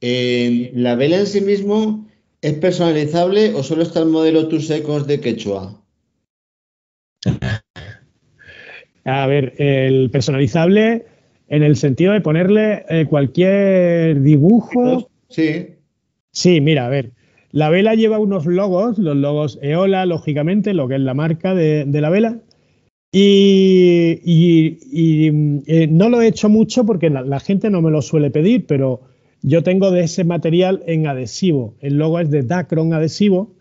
¿La 0.00 0.94
vela 0.96 1.18
en 1.18 1.26
sí 1.26 1.40
mismo 1.40 2.06
es 2.42 2.52
personalizable 2.54 3.54
o 3.54 3.62
solo 3.62 3.82
está 3.82 4.00
el 4.00 4.08
modelo 4.08 4.48
Tus 4.48 4.66
Secos 4.66 5.06
de 5.06 5.20
Quechua? 5.20 5.83
A 9.04 9.26
ver, 9.26 9.54
el 9.58 10.10
personalizable 10.10 11.04
en 11.48 11.62
el 11.62 11.76
sentido 11.76 12.12
de 12.12 12.20
ponerle 12.20 12.84
eh, 12.88 13.06
cualquier 13.06 14.22
dibujo. 14.22 15.10
Sí. 15.28 15.74
Sí, 16.32 16.60
mira, 16.60 16.86
a 16.86 16.88
ver. 16.88 17.12
La 17.54 17.70
vela 17.70 17.94
lleva 17.94 18.18
unos 18.18 18.46
logos, 18.46 18.98
los 18.98 19.16
logos 19.16 19.60
Eola, 19.62 20.06
lógicamente, 20.06 20.74
lo 20.74 20.88
que 20.88 20.96
es 20.96 21.00
la 21.00 21.14
marca 21.14 21.54
de, 21.54 21.86
la 21.86 22.10
vela. 22.10 22.40
Y, 23.12 24.18
eh, 25.68 25.86
no 25.88 26.08
lo 26.08 26.20
he 26.20 26.26
hecho 26.26 26.48
mucho 26.48 26.84
porque 26.84 27.10
la, 27.10 27.38
gente 27.38 27.70
no 27.70 27.80
me 27.80 27.92
lo 27.92 28.02
suele 28.02 28.30
pedir, 28.30 28.66
pero 28.66 29.02
yo 29.42 29.62
tengo 29.62 29.92
de 29.92 30.02
ese 30.02 30.24
material 30.24 30.82
en 30.86 31.06
adhesivo. 31.06 31.76
El 31.80 31.98
logo 31.98 32.18
es 32.18 32.28
de 32.30 32.42
Dacron 32.42 32.92
adhesivo 32.92 33.54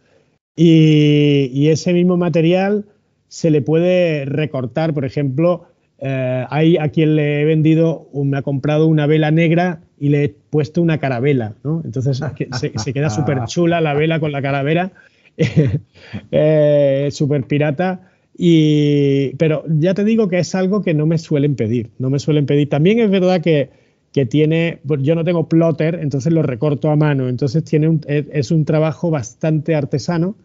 y, 0.55 1.67
ese 1.67 1.93
mismo 1.93 2.17
material 2.17 2.85
se 3.33 3.49
le 3.49 3.63
puede 3.63 4.25
recortar, 4.25 4.93
por 4.93 5.05
ejemplo, 5.05 5.65
eh, 5.97 6.45
hay 6.51 6.77
a 6.77 6.89
quien 6.89 7.15
le 7.15 7.41
he 7.41 7.45
vendido, 7.45 8.07
me 8.13 8.37
ha 8.37 8.43
comprado 8.43 8.85
una 8.85 9.07
vela 9.07 9.31
negra 9.31 9.81
y 9.99 10.09
le 10.09 10.23
he 10.25 10.29
puesto 10.29 10.83
una 10.83 10.99
carabela, 10.99 11.55
¿no? 11.63 11.81
Entonces 11.83 12.19
se, 12.19 12.93
queda 12.93 13.09
súper 13.09 13.43
chula 13.47 13.81
la 13.81 13.95
vela 13.95 14.19
con 14.19 14.31
la 14.31 14.43
caravera, 14.43 14.91
eh, 16.31 17.09
súper 17.11 17.45
pirata. 17.45 18.11
Y, 18.37 19.29
pero 19.37 19.63
ya 19.67 19.95
te 19.95 20.03
digo 20.03 20.27
que 20.27 20.37
es 20.37 20.53
algo 20.53 20.83
que 20.83 20.93
no 20.93 21.07
me 21.07 21.17
suelen 21.17 21.55
pedir, 21.55 21.89
no 21.97 22.11
me 22.11 22.19
suelen 22.19 22.45
pedir. 22.45 22.69
También 22.69 22.99
es 22.99 23.09
verdad 23.09 23.41
que, 23.41 23.71
que 24.11 24.27
tiene, 24.27 24.77
pues 24.85 25.01
yo 25.01 25.15
no 25.15 25.23
tengo 25.23 25.49
plotter, 25.49 25.95
entonces 25.95 26.31
lo 26.31 26.43
recorto 26.43 26.91
a 26.91 26.95
mano, 26.95 27.27
entonces 27.27 27.63
tiene 27.63 27.99
es 28.05 28.51
un 28.51 28.63
trabajo 28.63 29.09
bastante 29.09 29.73
artesano. 29.73 30.35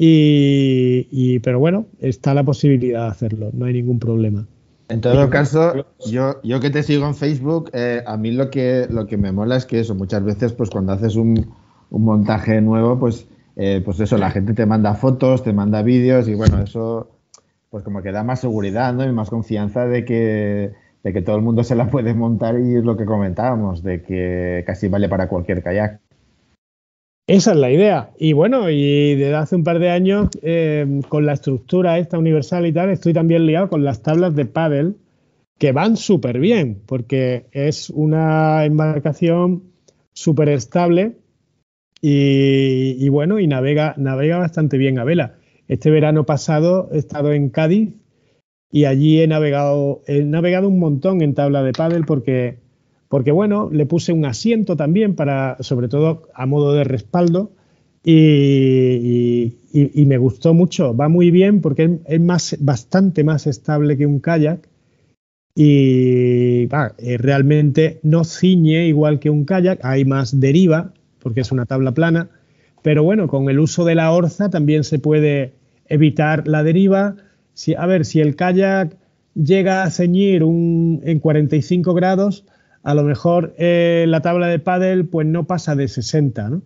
Y, 0.00 1.40
pero 1.40 1.58
bueno, 1.58 1.86
está 1.98 2.32
la 2.32 2.44
posibilidad 2.44 3.04
de 3.04 3.08
hacerlo, 3.08 3.50
no 3.52 3.66
hay 3.66 3.72
ningún 3.72 3.98
problema. 3.98 4.46
En 4.88 5.00
todo 5.00 5.28
caso, 5.28 5.86
yo, 6.06 6.40
yo 6.42 6.60
que 6.60 6.70
te 6.70 6.82
sigo 6.84 7.06
en 7.06 7.14
Facebook, 7.14 7.70
eh, 7.74 8.02
a 8.06 8.16
mí 8.16 8.30
lo 8.30 8.48
que, 8.48 8.86
lo 8.88 9.06
que 9.06 9.16
me 9.16 9.32
mola 9.32 9.56
es 9.56 9.66
que 9.66 9.80
eso, 9.80 9.94
muchas 9.96 10.22
veces, 10.24 10.52
pues 10.52 10.70
cuando 10.70 10.92
haces 10.92 11.16
un, 11.16 11.52
montaje 11.90 12.60
nuevo, 12.60 12.98
pues, 12.98 13.26
eh, 13.56 13.82
pues 13.84 13.98
eso, 13.98 14.16
la 14.18 14.30
gente 14.30 14.54
te 14.54 14.66
manda 14.66 14.94
fotos, 14.94 15.42
te 15.42 15.52
manda 15.52 15.82
vídeos 15.82 16.28
y 16.28 16.34
bueno, 16.34 16.62
eso 16.62 17.10
pues 17.70 17.84
como 17.84 18.00
que 18.00 18.12
da 18.12 18.22
más 18.22 18.40
seguridad, 18.40 18.94
¿no? 18.94 19.04
Y 19.04 19.12
más 19.12 19.30
confianza 19.30 19.86
de 19.86 20.04
que, 20.04 20.72
de 21.02 21.12
que 21.12 21.22
todo 21.22 21.36
el 21.36 21.42
mundo 21.42 21.64
se 21.64 21.74
la 21.74 21.90
puede 21.90 22.14
montar 22.14 22.58
y 22.58 22.76
es 22.76 22.84
lo 22.84 22.96
que 22.96 23.04
comentábamos, 23.04 23.82
de 23.82 24.02
que 24.02 24.62
casi 24.66 24.88
vale 24.88 25.08
para 25.08 25.28
cualquier 25.28 25.62
kayak. 25.62 26.00
Esa 27.28 27.52
es 27.52 27.58
la 27.58 27.70
idea. 27.70 28.10
Y 28.18 28.32
bueno, 28.32 28.70
y 28.70 29.14
desde 29.14 29.34
hace 29.34 29.54
un 29.54 29.62
par 29.62 29.78
de 29.80 29.90
años, 29.90 30.30
eh, 30.40 31.02
con 31.10 31.26
la 31.26 31.34
estructura 31.34 31.98
esta 31.98 32.18
universal 32.18 32.64
y 32.64 32.72
tal, 32.72 32.88
estoy 32.88 33.12
también 33.12 33.44
liado 33.44 33.68
con 33.68 33.84
las 33.84 34.02
tablas 34.02 34.34
de 34.34 34.46
paddle 34.46 34.94
que 35.58 35.72
van 35.72 35.98
súper 35.98 36.38
bien, 36.38 36.80
porque 36.86 37.44
es 37.52 37.90
una 37.90 38.64
embarcación 38.64 39.64
súper 40.14 40.48
estable 40.48 41.16
y, 42.00 43.06
bueno, 43.10 43.38
y 43.40 43.46
navega, 43.46 43.92
navega 43.98 44.38
bastante 44.38 44.78
bien 44.78 44.98
a 44.98 45.04
vela. 45.04 45.34
Este 45.66 45.90
verano 45.90 46.24
pasado 46.24 46.88
he 46.92 46.98
estado 46.98 47.34
en 47.34 47.50
Cádiz 47.50 47.90
y 48.72 48.86
allí 48.86 49.20
he 49.20 49.26
navegado, 49.26 50.00
he 50.06 50.22
navegado 50.22 50.68
un 50.68 50.78
montón 50.78 51.20
en 51.20 51.34
tabla 51.34 51.62
de 51.62 51.72
paddle 51.72 52.04
porque 52.06 52.56
porque 53.08 53.32
bueno, 53.32 53.70
le 53.72 53.86
puse 53.86 54.12
un 54.12 54.24
asiento 54.24 54.76
también 54.76 55.14
para, 55.14 55.56
sobre 55.60 55.88
todo 55.88 56.28
a 56.34 56.46
modo 56.46 56.72
de 56.74 56.84
respaldo, 56.84 57.52
y, 58.04 59.54
me 60.06 60.18
gustó 60.18 60.54
mucho. 60.54 60.96
Va 60.96 61.08
muy 61.08 61.30
bien 61.30 61.60
porque 61.60 61.98
es, 62.06 62.20
más, 62.20 62.56
bastante 62.60 63.24
más 63.24 63.46
estable 63.46 63.96
que 63.96 64.06
un 64.06 64.20
kayak 64.20 64.68
y 65.54 66.68
eh, 66.70 67.18
realmente 67.18 67.98
no 68.02 68.24
ciñe 68.24 68.86
igual 68.86 69.18
que 69.18 69.28
un 69.28 69.44
kayak, 69.44 69.84
hay 69.84 70.04
más 70.04 70.38
deriva 70.40 70.92
porque 71.18 71.40
es 71.40 71.52
una 71.52 71.66
tabla 71.66 71.92
plana, 71.92 72.30
pero 72.82 73.02
bueno, 73.02 73.28
con 73.28 73.50
el 73.50 73.58
uso 73.58 73.84
de 73.84 73.96
la 73.96 74.12
orza 74.12 74.50
también 74.50 74.84
se 74.84 74.98
puede 74.98 75.52
evitar 75.86 76.46
la 76.46 76.62
deriva. 76.62 77.16
Si, 77.54 77.74
a 77.74 77.86
ver, 77.86 78.04
si 78.04 78.20
el 78.20 78.36
kayak 78.36 78.96
llega 79.34 79.82
a 79.82 79.90
ceñir 79.90 80.44
un, 80.44 81.00
en 81.04 81.18
45 81.18 81.92
grados, 81.92 82.44
a 82.88 82.94
lo 82.94 83.02
mejor 83.02 83.54
eh, 83.58 84.06
la 84.08 84.22
tabla 84.22 84.46
de 84.46 84.58
pádel 84.58 85.04
pues 85.04 85.26
no 85.26 85.46
pasa 85.46 85.76
de 85.76 85.88
60, 85.88 86.48
¿no? 86.48 86.62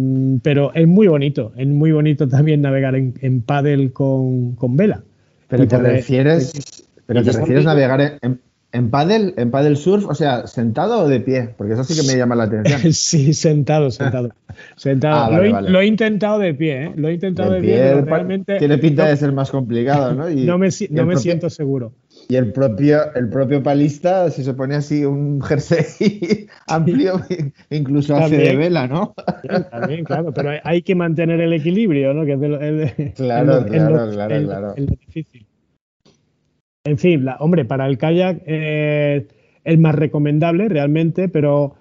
Mm, 0.00 0.36
pero 0.44 0.72
es 0.74 0.86
muy 0.86 1.08
bonito, 1.08 1.52
es 1.56 1.66
muy 1.66 1.90
bonito 1.90 2.28
también 2.28 2.60
navegar 2.60 2.94
en, 2.94 3.14
en 3.20 3.42
pádel 3.42 3.92
con, 3.92 4.54
vela. 4.76 5.02
Pero 5.48 5.66
te 5.66 5.76
refieres, 5.78 6.86
pero 7.04 7.24
te 7.24 7.32
refieres 7.32 7.64
navegar 7.64 8.18
en, 8.22 8.40
en 8.70 8.90
pádel, 8.90 9.34
en 9.38 9.50
pádel 9.50 9.76
surf, 9.76 10.06
o 10.06 10.14
sea, 10.14 10.46
sentado 10.46 11.00
o 11.00 11.08
de 11.08 11.18
pie, 11.18 11.48
porque 11.58 11.72
eso 11.72 11.82
sí 11.82 12.00
que 12.00 12.06
me 12.06 12.16
llama 12.16 12.36
la 12.36 12.44
atención. 12.44 12.80
sí, 12.92 13.34
sentado, 13.34 13.90
sentado. 13.90 14.30
sentado. 14.76 15.16
Ah, 15.16 15.60
lo, 15.62 15.80
he, 15.80 15.86
intentado 15.86 16.38
de 16.38 16.54
pie, 16.54 16.84
¿eh? 16.84 16.92
Lo 16.94 17.08
he 17.08 17.14
intentado 17.14 17.50
de, 17.50 17.60
pie, 17.60 18.02
realmente 18.02 18.56
tiene 18.58 18.78
pinta 18.78 19.08
de 19.08 19.16
ser 19.16 19.32
más 19.32 19.50
complicado, 19.50 20.14
¿no? 20.14 20.30
no 20.30 20.58
me, 20.58 20.68
no 20.90 21.06
me 21.06 21.16
siento 21.16 21.50
seguro. 21.50 21.92
Y 22.30 22.36
el 22.36 22.52
propio, 22.52 23.12
el 23.16 23.28
propio 23.28 23.60
palista, 23.60 24.30
si 24.30 24.44
se 24.44 24.54
pone 24.54 24.76
así 24.76 25.04
un 25.04 25.42
jersey 25.42 26.46
amplio, 26.68 27.20
incluso 27.70 28.14
hace 28.14 28.36
de 28.36 28.54
vela, 28.54 28.86
¿no? 28.86 29.14
también, 29.72 30.04
claro, 30.04 30.32
pero 30.32 30.52
hay 30.62 30.82
que 30.82 30.94
mantener 30.94 31.40
el 31.40 31.52
equilibrio, 31.52 32.14
¿no? 32.14 32.24
Que 32.24 32.34
es 32.34 33.14
claro, 33.14 33.66
claro, 33.66 34.10
claro, 34.12 34.44
claro. 34.44 34.74
difícil. 34.76 35.44
En 36.84 36.98
fin, 36.98 37.26
hombre, 37.40 37.64
para 37.64 37.88
el 37.88 37.98
kayak 37.98 38.42
eh, 38.46 39.26
es 39.64 39.78
más 39.80 39.96
recomendable 39.96 40.68
realmente, 40.68 41.28
pero, 41.28 41.74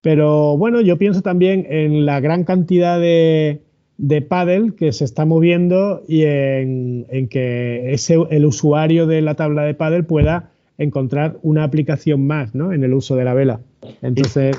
pero 0.00 0.56
bueno, 0.56 0.80
yo 0.80 0.96
pienso 0.96 1.20
también 1.20 1.66
en 1.68 2.06
la 2.06 2.20
gran 2.20 2.44
cantidad 2.44 2.98
de, 2.98 3.60
de 4.02 4.22
paddle 4.22 4.72
que 4.74 4.92
se 4.92 5.04
está 5.04 5.26
moviendo 5.26 6.02
y 6.08 6.22
en, 6.24 7.28
que 7.28 7.92
ese, 7.92 8.16
el 8.30 8.46
usuario 8.46 9.06
de 9.06 9.20
la 9.20 9.34
tabla 9.34 9.62
de 9.64 9.74
paddle 9.74 10.04
pueda 10.04 10.52
encontrar 10.78 11.38
una 11.42 11.64
aplicación 11.64 12.26
más 12.26 12.54
¿no? 12.54 12.72
en 12.72 12.82
el 12.82 12.94
uso 12.94 13.14
de 13.16 13.24
la 13.24 13.34
vela. 13.34 13.60
Entonces, 14.00 14.56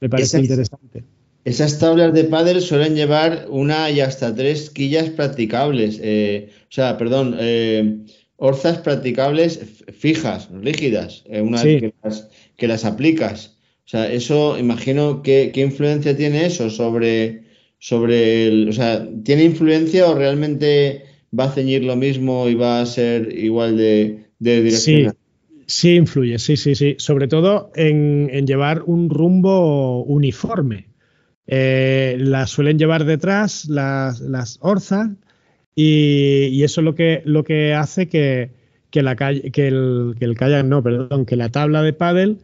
me 0.00 0.08
parece 0.08 0.40
interesante. 0.40 1.04
Esas 1.44 1.78
tablas 1.78 2.14
de 2.14 2.24
paddle 2.24 2.62
suelen 2.62 2.94
llevar 2.94 3.46
una 3.50 3.90
y 3.90 4.00
hasta 4.00 4.34
tres 4.34 4.70
quillas 4.70 5.10
practicables, 5.10 6.00
eh, 6.02 6.48
o 6.62 6.72
sea, 6.72 6.96
perdón, 6.96 7.36
eh, 7.38 7.98
orzas 8.36 8.78
practicables 8.78 9.60
fijas, 9.98 10.48
rígidas, 10.50 11.24
eh, 11.26 11.42
una 11.42 11.62
vez 11.62 11.82
que 11.82 11.94
las, 12.02 12.28
que 12.56 12.68
las, 12.68 12.84
aplicas. 12.86 13.58
O 13.84 13.88
sea, 13.90 14.10
eso, 14.10 14.58
imagino, 14.58 15.22
¿qué, 15.22 15.50
qué 15.52 15.60
influencia 15.60 16.16
tiene 16.16 16.46
eso 16.46 16.70
sobre 16.70 17.49
sobre 17.80 18.46
el, 18.46 18.68
o 18.68 18.72
sea, 18.72 19.08
¿tiene 19.24 19.42
influencia 19.42 20.08
o 20.08 20.14
realmente 20.14 21.02
va 21.36 21.44
a 21.44 21.52
ceñir 21.52 21.82
lo 21.82 21.96
mismo 21.96 22.48
y 22.48 22.54
va 22.54 22.80
a 22.80 22.86
ser 22.86 23.36
igual 23.36 23.76
de, 23.76 24.26
de 24.38 24.62
dirección? 24.62 25.10
Sí, 25.10 25.64
sí 25.66 25.94
influye, 25.96 26.38
sí, 26.38 26.56
sí, 26.56 26.74
sí. 26.74 26.94
Sobre 26.98 27.26
todo 27.26 27.72
en, 27.74 28.28
llevar 28.46 28.82
un 28.86 29.08
rumbo 29.08 30.04
uniforme. 30.04 30.86
Eh, 31.46 32.16
las 32.20 32.50
suelen 32.50 32.78
llevar 32.78 33.04
detrás 33.04 33.64
las, 33.64 34.20
las 34.20 34.58
orzas 34.60 35.08
y, 35.74 36.62
eso 36.62 36.82
es 36.82 36.84
lo 36.84 36.94
que, 36.94 37.22
lo 37.24 37.42
que 37.44 37.72
hace 37.72 38.08
que, 38.08 38.50
la 38.92 39.16
que, 39.16 39.68
el, 39.68 40.14
que 40.18 40.24
el 40.26 40.36
kayak, 40.36 40.66
no, 40.66 40.82
perdón, 40.82 41.24
que 41.24 41.36
la 41.36 41.48
tabla 41.48 41.82
de 41.82 41.94
pádel 41.94 42.38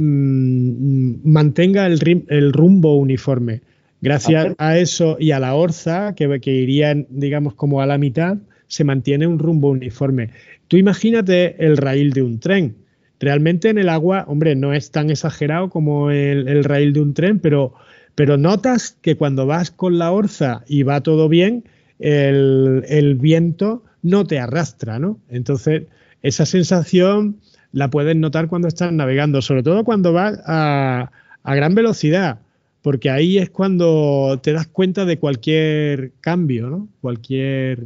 mm, 0.00 1.30
mantenga 1.30 1.86
el, 1.86 2.24
el, 2.28 2.52
rumbo 2.52 2.96
uniforme. 2.96 3.62
Gracias 4.02 4.54
a 4.58 4.76
eso 4.76 5.16
y 5.18 5.30
a 5.30 5.40
la 5.40 5.54
orza, 5.54 6.14
que, 6.14 6.40
que 6.40 6.50
irían, 6.50 7.06
digamos, 7.08 7.54
como 7.54 7.80
a 7.80 7.86
la 7.86 7.96
mitad, 7.96 8.36
se 8.66 8.84
mantiene 8.84 9.26
un 9.26 9.38
rumbo 9.38 9.70
uniforme. 9.70 10.30
Tú 10.68 10.76
imagínate 10.76 11.64
el 11.64 11.78
rail 11.78 12.12
de 12.12 12.22
un 12.22 12.40
tren. 12.40 12.76
Realmente 13.20 13.70
en 13.70 13.78
el 13.78 13.88
agua, 13.88 14.24
hombre, 14.26 14.56
no 14.56 14.74
es 14.74 14.90
tan 14.90 15.08
exagerado 15.08 15.70
como 15.70 16.10
el, 16.10 16.48
el 16.48 16.64
rail 16.64 16.92
de 16.92 17.00
un 17.00 17.14
tren, 17.14 17.38
pero, 17.38 17.72
pero 18.14 18.36
notas 18.36 18.98
que 19.00 19.16
cuando 19.16 19.46
vas 19.46 19.70
con 19.70 19.98
la 19.98 20.10
orza 20.10 20.64
y 20.66 20.82
va 20.82 21.00
todo 21.00 21.28
bien, 21.28 21.64
el, 22.02 23.16
viento 23.20 23.84
no 24.02 24.26
te 24.26 24.38
arrastra, 24.38 24.98
¿no? 24.98 25.18
Entonces, 25.28 25.84
esa 26.22 26.46
sensación 26.46 27.36
la 27.72 27.90
puedes 27.90 28.16
notar 28.16 28.48
cuando 28.48 28.68
estás 28.68 28.92
navegando, 28.92 29.40
sobre 29.42 29.62
todo 29.62 29.84
cuando 29.84 30.12
vas 30.12 30.40
a, 30.46 31.10
gran 31.44 31.74
velocidad, 31.74 32.40
porque 32.82 33.10
ahí 33.10 33.38
es 33.38 33.50
cuando 33.50 34.40
te 34.42 34.52
das 34.52 34.66
cuenta 34.66 35.04
de 35.04 35.18
cualquier 35.18 36.12
cambio, 36.20 36.68
¿no? 36.68 36.88
Cualquier 37.00 37.84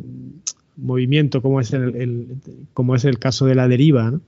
movimiento, 0.77 1.43
como 1.43 1.61
es 1.61 1.73
el, 1.73 2.39
como 2.73 2.95
es 2.95 3.05
el 3.05 3.19
caso 3.19 3.47
de 3.47 3.55
la 3.55 3.69
deriva, 3.69 4.11
¿no? 4.11 4.21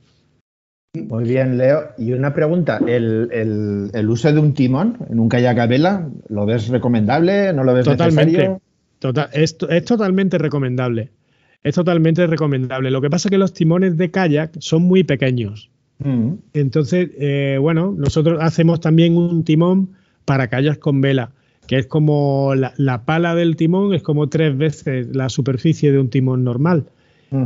Muy 0.95 1.25
bien, 1.25 1.59
Leo. 1.59 1.91
Y 1.99 2.13
una 2.13 2.35
pregunta, 2.35 2.81
¿el, 2.87 4.09
uso 4.09 4.33
de 4.33 4.41
un 4.41 4.55
timón 4.55 4.99
en 5.11 5.21
un 5.21 5.29
kayak 5.29 5.59
a 5.59 5.67
vela, 5.67 6.09
¿lo 6.29 6.47
ves 6.47 6.69
recomendable? 6.69 7.53
¿No 7.53 7.65
lo 7.65 7.75
ves 7.75 7.85
Totalmente. 7.85 8.57
Total, 8.99 9.29
es, 9.33 9.57
es, 9.69 9.85
totalmente 9.85 10.39
recomendable. 10.39 11.11
Es 11.63 11.75
totalmente 11.75 12.27
recomendable. 12.27 12.91
Lo 12.91 13.01
que 13.01 13.11
pasa 13.11 13.29
es 13.29 13.31
que 13.31 13.39
los 13.39 13.53
timones 13.53 13.97
de 13.97 14.11
kayak 14.11 14.57
son 14.61 14.83
muy 14.83 15.05
pequeños. 15.05 15.71
Mm. 15.99 16.33
Entonces, 16.53 17.11
eh, 17.19 17.59
bueno, 17.61 17.95
nosotros 17.97 18.39
hacemos 18.41 18.81
también 18.81 19.17
un 19.17 19.45
timón 19.45 19.91
para 20.29 20.49
kayaks 20.49 20.79
con 20.79 21.01
vela, 21.01 21.33
que 21.67 21.79
es 21.79 21.87
como 21.87 22.55
la, 22.55 23.05
pala 23.07 23.35
del 23.35 23.57
timón, 23.57 23.95
es 23.95 24.03
como 24.03 24.29
tres 24.29 24.57
veces 24.57 25.09
la 25.17 25.31
superficie 25.31 25.91
de 25.91 25.99
un 25.99 26.11
timón 26.11 26.45
normal. 26.45 26.85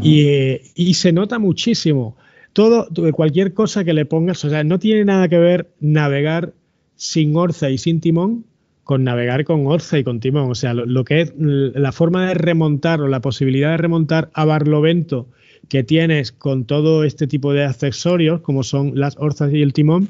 y, 0.00 0.60
y, 0.74 0.94
se 0.94 1.12
nota 1.12 1.38
muchísimo. 1.38 2.16
Todo, 2.52 2.88
cualquier 3.12 3.54
cosa 3.54 3.84
que 3.84 3.94
le 3.94 4.04
pongas, 4.04 4.44
o 4.44 4.50
sea, 4.50 4.64
no 4.64 4.78
tiene 4.78 5.04
nada 5.04 5.28
que 5.28 5.38
ver 5.38 5.70
navegar 5.80 6.52
sin 6.96 7.36
orza 7.36 7.70
y 7.70 7.78
sin 7.78 8.00
timón 8.00 8.44
con 8.84 9.04
navegar 9.04 9.44
con 9.44 9.66
Orza 9.66 9.98
y 9.98 10.04
con 10.04 10.20
timón. 10.20 10.50
O 10.50 10.54
sea, 10.54 10.74
lo, 10.74 11.04
que 11.04 11.20
es 11.20 11.32
la 11.36 11.92
forma 11.92 12.26
de 12.26 12.34
remontar 12.34 13.00
o 13.00 13.08
la 13.08 13.20
posibilidad 13.20 13.70
de 13.70 13.76
remontar 13.76 14.30
a 14.34 14.44
Barlovento 14.44 15.28
que 15.68 15.84
tienes 15.84 16.32
con 16.32 16.64
todo 16.64 17.04
este 17.04 17.26
tipo 17.26 17.52
de 17.52 17.64
accesorios, 17.64 18.40
como 18.40 18.64
son 18.64 18.98
las 18.98 19.16
orzas 19.18 19.52
y 19.52 19.62
el 19.62 19.72
timón, 19.72 20.08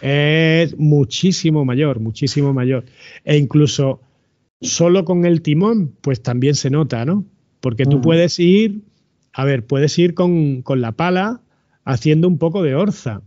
es 0.00 0.78
muchísimo 0.78 1.64
mayor, 1.64 2.00
muchísimo 2.00 2.52
mayor. 2.52 2.84
E 3.24 3.36
incluso 3.36 4.00
solo 4.60 5.04
con 5.04 5.24
el 5.24 5.42
timón, 5.42 5.94
pues 6.00 6.22
también 6.22 6.54
se 6.54 6.70
nota, 6.70 7.04
¿no? 7.04 7.24
Porque 7.60 7.84
tú 7.84 8.00
puedes 8.00 8.38
ir, 8.38 8.82
a 9.32 9.44
ver, 9.44 9.66
puedes 9.66 9.98
ir 9.98 10.14
con, 10.14 10.62
con 10.62 10.80
la 10.80 10.92
pala 10.92 11.42
haciendo 11.84 12.28
un 12.28 12.38
poco 12.38 12.62
de 12.62 12.74
orza. 12.74 13.22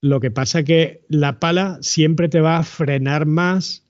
Lo 0.00 0.20
que 0.20 0.30
pasa 0.30 0.62
que 0.62 1.02
la 1.08 1.38
pala 1.40 1.78
siempre 1.82 2.28
te 2.28 2.40
va 2.40 2.56
a 2.56 2.62
frenar 2.62 3.26
más 3.26 3.86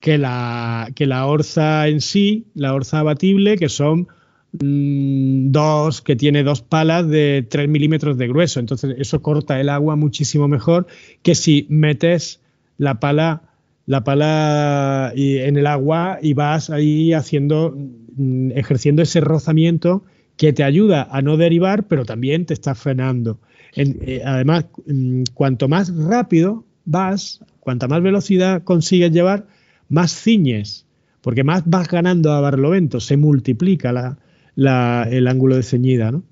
que 0.00 0.18
la, 0.18 0.90
que 0.94 1.06
la 1.06 1.26
orza 1.26 1.88
en 1.88 2.00
sí, 2.00 2.46
la 2.54 2.74
orza 2.74 2.98
abatible, 2.98 3.56
que 3.56 3.68
son 3.68 4.08
dos, 4.56 6.00
que 6.00 6.14
tiene 6.14 6.44
dos 6.44 6.62
palas 6.62 7.08
de 7.08 7.44
3 7.48 7.68
milímetros 7.68 8.16
de 8.16 8.28
grueso. 8.28 8.60
Entonces, 8.60 8.94
eso 8.98 9.20
corta 9.20 9.60
el 9.60 9.68
agua 9.68 9.96
muchísimo 9.96 10.46
mejor 10.46 10.86
que 11.22 11.34
si 11.34 11.66
metes 11.68 12.40
la 12.78 13.00
pala, 13.00 13.42
la 13.86 14.04
pala 14.04 15.12
en 15.16 15.56
el 15.56 15.66
agua 15.66 16.18
y 16.22 16.34
vas 16.34 16.70
ahí 16.70 17.12
haciendo, 17.12 17.76
mm, 18.16 18.52
ejerciendo 18.52 19.02
ese 19.02 19.20
rozamiento 19.20 20.04
que 20.36 20.52
te 20.52 20.62
ayuda 20.62 21.08
a 21.10 21.20
no 21.22 21.36
derivar, 21.36 21.84
pero 21.88 22.04
también 22.04 22.46
te 22.46 22.54
está 22.54 22.74
frenando. 22.74 23.40
Eh, 23.76 24.22
además, 24.24 24.66
mm, 24.86 25.24
cuanto 25.34 25.68
más 25.68 25.94
rápido 25.96 26.64
vas, 26.84 27.40
cuanta 27.58 27.88
más 27.88 28.02
velocidad 28.02 28.62
consigues 28.62 29.10
llevar, 29.10 29.46
más 29.88 30.12
ciñes, 30.12 30.86
porque 31.22 31.42
más 31.42 31.62
vas 31.66 31.88
ganando 31.88 32.32
a 32.32 32.40
Barlovento, 32.40 33.00
se 33.00 33.16
multiplica 33.16 33.92
la, 33.92 34.18
el 34.56 35.26
ángulo 35.26 35.56
de 35.56 35.62
ceñida, 35.62 36.12
¿no? 36.12 36.22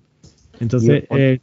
Entonces... 0.61 1.05
Eh, 1.11 1.41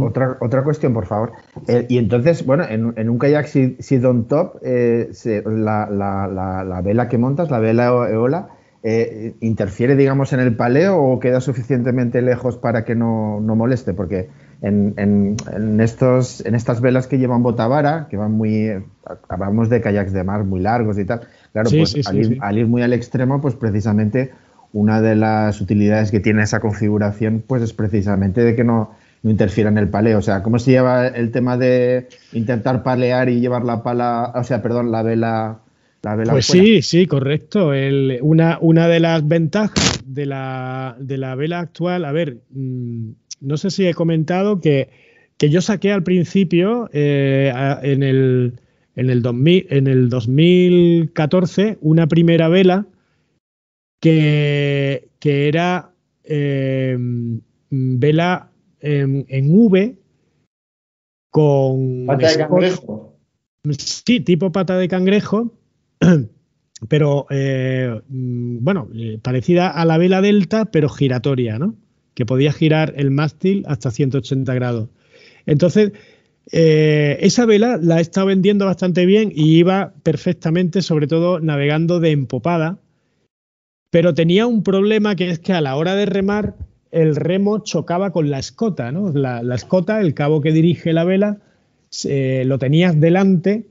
otra, 0.00 0.36
otra 0.42 0.64
cuestión, 0.64 0.92
por 0.92 1.06
favor. 1.06 1.32
Eh, 1.66 1.86
y 1.88 1.96
entonces, 1.96 2.44
bueno, 2.44 2.64
en, 2.68 3.08
un 3.08 3.18
kayak 3.18 3.46
si 3.46 3.96
on 4.04 4.28
top, 4.28 4.56
eh, 4.62 5.10
la, 5.46 6.82
vela 6.84 7.08
que 7.08 7.16
montas, 7.16 7.50
la 7.50 7.58
vela 7.58 7.86
eola, 8.10 8.48
¿interfiere, 9.40 9.96
digamos, 9.96 10.34
en 10.34 10.40
el 10.40 10.54
paleo 10.56 11.02
o 11.02 11.18
queda 11.20 11.40
suficientemente 11.40 12.20
lejos 12.20 12.58
para 12.58 12.84
que 12.84 12.94
no, 12.94 13.40
no 13.40 13.56
moleste? 13.56 13.94
Porque 13.94 14.28
en, 14.60 14.92
en, 14.98 15.80
estos, 15.80 16.44
en 16.44 16.54
estas 16.54 16.82
velas 16.82 17.06
que 17.06 17.16
llevan 17.16 17.42
botavara, 17.42 18.08
que 18.10 18.18
van 18.18 18.32
muy, 18.32 18.70
hablamos 19.30 19.70
de 19.70 19.80
kayaks 19.80 20.12
de 20.12 20.22
mar 20.22 20.44
muy 20.44 20.60
largos 20.60 20.98
y 20.98 21.06
tal, 21.06 21.22
Claro, 21.52 21.70
pues 21.70 22.06
al, 22.40 22.58
ir, 22.58 22.66
muy 22.66 22.82
al 22.82 22.92
extremo, 22.92 23.40
pues 23.40 23.54
precisamente 23.54 24.32
una 24.72 25.00
de 25.00 25.16
las 25.16 25.60
utilidades 25.60 26.10
que 26.10 26.20
tiene 26.20 26.42
esa 26.42 26.60
configuración, 26.60 27.42
pues 27.46 27.62
es 27.62 27.72
precisamente 27.72 28.42
de 28.42 28.54
que 28.54 28.64
no, 28.64 28.94
no 29.22 29.30
interfiera 29.30 29.70
en 29.70 29.78
el 29.78 29.88
paleo. 29.88 30.18
O 30.18 30.22
sea, 30.22 30.42
¿cómo 30.42 30.58
se 30.58 30.72
lleva 30.72 31.08
el 31.08 31.30
tema 31.30 31.56
de 31.56 32.08
intentar 32.32 32.82
palear 32.82 33.28
y 33.28 33.40
llevar 33.40 33.64
la 33.64 33.82
pala, 33.82 34.32
o 34.34 34.44
sea, 34.44 34.62
perdón, 34.62 34.90
la 34.90 35.02
vela? 35.02 35.60
La 36.02 36.14
vela 36.14 36.32
pues 36.32 36.46
sí, 36.46 36.80
sí, 36.82 37.06
correcto. 37.06 37.72
una, 38.22 38.58
una 38.60 38.86
de 38.86 39.00
las 39.00 39.26
ventajas 39.26 40.00
de 40.06 40.26
la, 40.26 40.96
de 41.00 41.18
la 41.18 41.34
vela 41.34 41.58
actual, 41.58 42.04
a 42.04 42.12
ver, 42.12 42.38
mm, 42.50 43.10
no 43.40 43.56
sé 43.56 43.70
si 43.70 43.86
he 43.86 43.94
comentado 43.94 44.60
que, 44.60 44.90
que 45.36 45.50
yo 45.50 45.60
saqué 45.60 45.92
al 45.92 46.02
principio 46.04 46.88
eh, 46.92 47.52
en 47.82 48.02
el 48.02 48.54
en 48.98 49.10
el, 49.10 49.22
2000, 49.22 49.66
en 49.70 49.86
el 49.86 50.08
2014 50.08 51.78
una 51.80 52.08
primera 52.08 52.48
vela 52.48 52.84
que, 54.00 55.08
que 55.18 55.48
era 55.48 55.92
em, 56.24 57.40
vela 57.70 58.50
en, 58.80 59.26
V 59.28 59.96
con... 61.30 62.06
Pata 62.06 62.28
de 62.30 62.38
cangrejo. 62.38 63.16
Sí, 63.76 64.20
tipo 64.20 64.52
pata 64.52 64.78
de 64.78 64.88
cangrejo, 64.88 65.52
pero 66.88 67.26
eh, 67.30 68.00
mm, 68.08 68.58
bueno, 68.62 68.88
eh, 68.94 69.18
parecida 69.20 69.68
a 69.68 69.84
la 69.84 69.98
vela 69.98 70.22
delta, 70.22 70.66
pero 70.66 70.88
giratoria, 70.88 71.58
¿no? 71.58 71.74
Que 72.14 72.24
podía 72.24 72.52
girar 72.52 72.94
el 72.96 73.10
mástil 73.10 73.64
hasta 73.66 73.90
180 73.90 74.54
grados. 74.54 74.88
Entonces, 75.46 75.92
eh, 76.50 77.18
esa 77.20 77.46
vela 77.46 77.78
la 77.80 77.98
he 77.98 78.00
estado 78.00 78.26
vendiendo 78.28 78.64
bastante 78.64 79.04
bien 79.06 79.32
y 79.34 79.58
iba 79.58 79.92
perfectamente, 80.02 80.82
sobre 80.82 81.06
todo 81.06 81.40
navegando 81.40 82.00
de 82.00 82.12
empopada, 82.12 82.78
pero 83.90 84.14
tenía 84.14 84.46
un 84.46 84.62
problema 84.62 85.16
que 85.16 85.30
es 85.30 85.38
que 85.38 85.52
a 85.52 85.60
la 85.60 85.76
hora 85.76 85.94
de 85.94 86.06
remar 86.06 86.56
el 86.90 87.16
remo 87.16 87.58
chocaba 87.60 88.12
con 88.12 88.30
la 88.30 88.38
escota, 88.38 88.92
¿no? 88.92 89.12
La, 89.12 89.54
escota, 89.54 90.00
el 90.00 90.14
cabo 90.14 90.40
que 90.40 90.52
dirige 90.52 90.92
la 90.92 91.04
vela, 91.04 91.40
lo 92.04 92.58
tenías 92.58 92.98
delante 92.98 93.66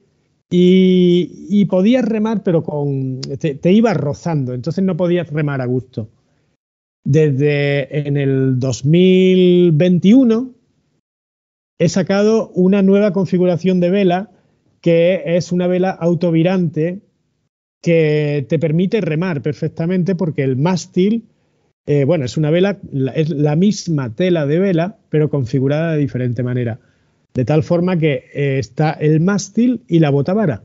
y, 0.50 1.66
podías 1.66 2.06
remar, 2.06 2.44
pero 2.44 2.64
con, 2.64 3.22
te, 3.22 3.56
te 3.56 3.72
ibas 3.72 3.98
rozando, 3.98 4.54
entonces 4.54 4.84
no 4.84 4.98
podías 4.98 5.30
remar 5.32 5.62
a 5.62 5.66
gusto. 5.66 6.10
Desde 7.04 8.08
en 8.08 8.18
el 8.18 8.60
2021 8.60 10.54
he 11.80 11.90
sacado 11.90 12.50
una 12.50 12.82
nueva 12.82 13.14
configuración 13.14 13.80
de 13.80 13.90
vela 13.90 14.32
que 14.82 15.24
es 15.38 15.52
una 15.52 15.68
vela 15.68 15.92
autovirante 15.92 17.07
que 17.88 18.46
te 18.50 18.60
permite 18.60 19.00
remar 19.00 19.42
perfectamente 19.42 20.14
porque 20.14 20.44
el 20.44 20.58
mástil, 20.58 21.24
eh, 21.86 22.04
bueno, 22.04 22.26
es 22.26 22.36
una 22.36 22.52
vela, 22.52 22.80
es 23.16 23.30
la 23.30 23.56
misma 23.56 24.14
tela 24.14 24.46
de 24.46 24.60
vela, 24.60 24.98
pero 25.08 25.30
configurada 25.30 25.94
de 25.94 26.00
diferente 26.00 26.44
manera. 26.44 26.82
De 27.34 27.46
tal 27.46 27.64
forma 27.64 27.98
que 27.98 28.26
eh, 28.34 28.60
está 28.60 28.92
el 28.92 29.22
mástil 29.22 29.84
y 29.88 30.00
la 30.00 30.10
botavara. 30.10 30.64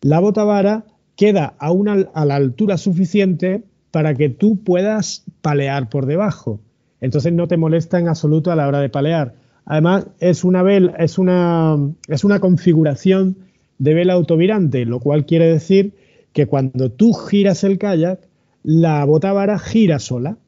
La 0.00 0.18
botavara 0.18 0.86
queda 1.14 1.56
a, 1.58 1.72
una, 1.72 2.08
a 2.14 2.24
la 2.24 2.36
altura 2.36 2.78
suficiente 2.78 3.64
para 3.90 4.14
que 4.14 4.30
tú 4.30 4.64
puedas 4.64 5.26
palear 5.42 5.90
por 5.90 6.06
debajo. 6.06 6.58
Entonces 7.02 7.34
no 7.34 7.48
te 7.48 7.58
molesta 7.58 7.98
en 7.98 8.08
absoluto 8.08 8.50
a 8.50 8.56
la 8.56 8.66
hora 8.66 8.80
de 8.80 8.88
palear. 8.88 9.34
Además, 9.66 10.06
es 10.20 10.42
una, 10.42 10.62
vela, 10.62 10.94
es 10.98 11.18
una, 11.18 11.76
es 12.08 12.24
una 12.24 12.40
configuración 12.40 13.36
de 13.76 13.92
vela 13.92 14.14
autovirante, 14.14 14.86
lo 14.86 15.00
cual 15.00 15.26
quiere 15.26 15.52
decir 15.52 15.92
que 16.32 16.46
cuando 16.46 16.90
tú 16.90 17.12
giras 17.12 17.64
el 17.64 17.78
kayak, 17.78 18.20
la 18.62 19.04
botavara 19.04 19.58
gira 19.58 19.98
sola, 19.98 20.38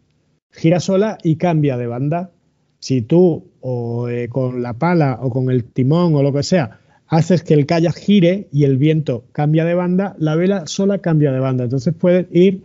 gira 0.50 0.80
sola 0.80 1.18
y 1.22 1.36
cambia 1.36 1.76
de 1.76 1.86
banda. 1.86 2.30
Si 2.78 3.02
tú 3.02 3.50
o 3.60 4.08
eh, 4.08 4.28
con 4.28 4.62
la 4.62 4.74
pala 4.74 5.18
o 5.22 5.30
con 5.30 5.50
el 5.50 5.64
timón 5.64 6.14
o 6.14 6.22
lo 6.22 6.32
que 6.32 6.42
sea 6.42 6.80
haces 7.08 7.42
que 7.42 7.54
el 7.54 7.66
kayak 7.66 7.94
gire 7.94 8.48
y 8.50 8.64
el 8.64 8.76
viento 8.76 9.24
cambia 9.32 9.64
de 9.64 9.74
banda, 9.74 10.16
la 10.18 10.34
vela 10.36 10.66
sola 10.66 10.98
cambia 10.98 11.32
de 11.32 11.38
banda. 11.38 11.64
Entonces 11.64 11.94
puedes 11.94 12.26
ir 12.32 12.62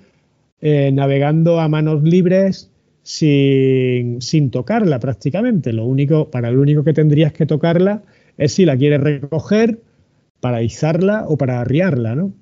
eh, 0.61 0.91
navegando 0.91 1.59
a 1.59 1.67
manos 1.67 2.03
libres 2.03 2.71
sin, 3.03 4.21
sin, 4.21 4.49
tocarla 4.49 4.99
prácticamente. 4.99 5.73
Lo 5.73 5.85
único, 5.85 6.29
para 6.29 6.51
lo 6.51 6.61
único 6.61 6.83
que 6.83 6.93
tendrías 6.93 7.33
que 7.33 7.45
tocarla 7.45 8.03
es 8.37 8.53
si 8.53 8.65
la 8.65 8.77
quieres 8.77 9.01
recoger 9.01 9.79
para 10.39 10.63
izarla 10.63 11.25
o 11.27 11.37
para 11.37 11.61
arriarla, 11.61 12.15
¿no? 12.15 12.33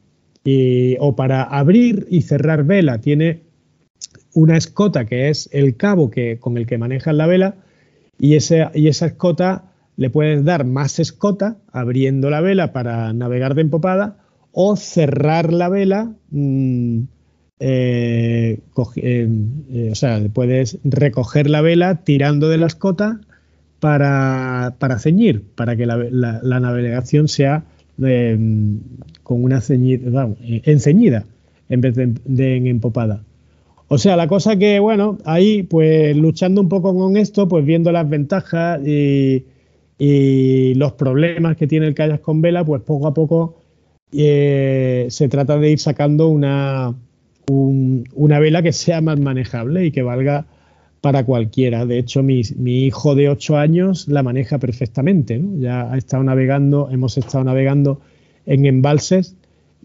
O 1.00 1.16
para 1.16 1.44
abrir 1.44 2.08
y 2.10 2.22
cerrar 2.22 2.64
vela. 2.64 3.00
Tiene 3.00 3.42
una 4.34 4.56
escota 4.58 5.06
que 5.06 5.30
es 5.30 5.50
el 5.52 5.76
cabo 5.76 6.10
que, 6.10 6.40
con 6.40 6.58
el 6.58 6.66
que 6.68 6.78
manejas 6.78 7.16
la 7.16 7.28
vela 7.28 7.56
y, 8.20 8.34
y 8.34 8.88
esa 8.88 9.06
escota 9.06 9.72
le 9.98 10.10
puedes 10.12 10.46
dar 10.46 10.64
más 10.64 11.00
escota 11.00 11.58
abriendo 11.72 12.30
la 12.30 12.40
vela 12.40 12.72
para 12.72 13.12
navegar 13.14 13.56
de 13.56 13.62
empopada 13.62 14.18
o 14.52 14.76
cerrar 14.76 15.52
la 15.52 15.70
vela. 15.70 16.12
Mm, 16.30 17.02
eh, 17.60 18.60
eh, 18.96 19.30
eh, 19.72 19.90
o 19.92 19.96
sea, 19.96 20.22
puedes 20.32 20.78
recoger 20.84 21.50
la 21.50 21.62
vela 21.62 22.04
tirando 22.04 22.48
de 22.48 22.58
la 22.58 22.68
escota 22.68 23.20
para, 23.80 24.76
ceñir, 25.00 25.44
para 25.56 25.76
que 25.76 25.86
la, 25.86 26.60
navegación 26.60 27.28
sea 27.28 27.66
con 29.28 29.44
una 29.44 29.60
ceñida, 29.60 30.30
enceñida 30.40 31.26
en 31.68 31.82
vez 31.82 31.96
de, 31.96 32.56
en 32.56 32.66
empopada. 32.66 33.26
O 33.90 33.98
sea, 33.98 34.16
la 34.16 34.26
cosa 34.30 34.56
que, 34.56 34.80
bueno, 34.80 35.18
ahí 35.26 35.64
pues 35.64 36.16
luchando 36.16 36.62
un 36.62 36.70
poco 36.70 36.96
con 36.96 37.18
esto, 37.18 37.46
pues 37.50 37.66
viendo 37.66 37.92
las 37.92 38.08
ventajas 38.08 38.80
y, 38.88 39.44
los 40.00 40.94
problemas 40.94 41.58
que 41.58 41.68
tiene 41.68 41.88
el 41.88 41.94
kayak 41.94 42.22
con 42.22 42.42
vela, 42.42 42.64
pues 42.64 42.82
poco 42.84 43.08
a 43.08 43.14
poco 43.14 43.56
se 44.14 45.28
trata 45.30 45.58
de 45.58 45.72
ir 45.72 45.80
sacando 45.80 46.30
una, 46.30 46.96
una 47.50 48.40
vela 48.40 48.62
que 48.62 48.72
sea 48.72 49.02
más 49.02 49.20
manejable 49.20 49.88
y 49.88 49.92
que 49.92 50.04
valga 50.04 50.46
para 51.02 51.26
cualquiera. 51.26 51.86
De 51.86 51.98
hecho, 52.00 52.24
mi, 52.24 52.44
hijo 52.64 53.14
de 53.14 53.28
8 53.28 53.58
años 53.58 54.08
la 54.08 54.24
maneja 54.24 54.58
perfectamente. 54.58 55.44
Ya 55.60 55.92
ha 55.92 55.98
estado 55.98 56.24
navegando, 56.24 56.88
hemos 56.90 57.18
estado 57.18 57.44
navegando 57.44 58.00
en 58.48 58.66
embalses 58.66 59.36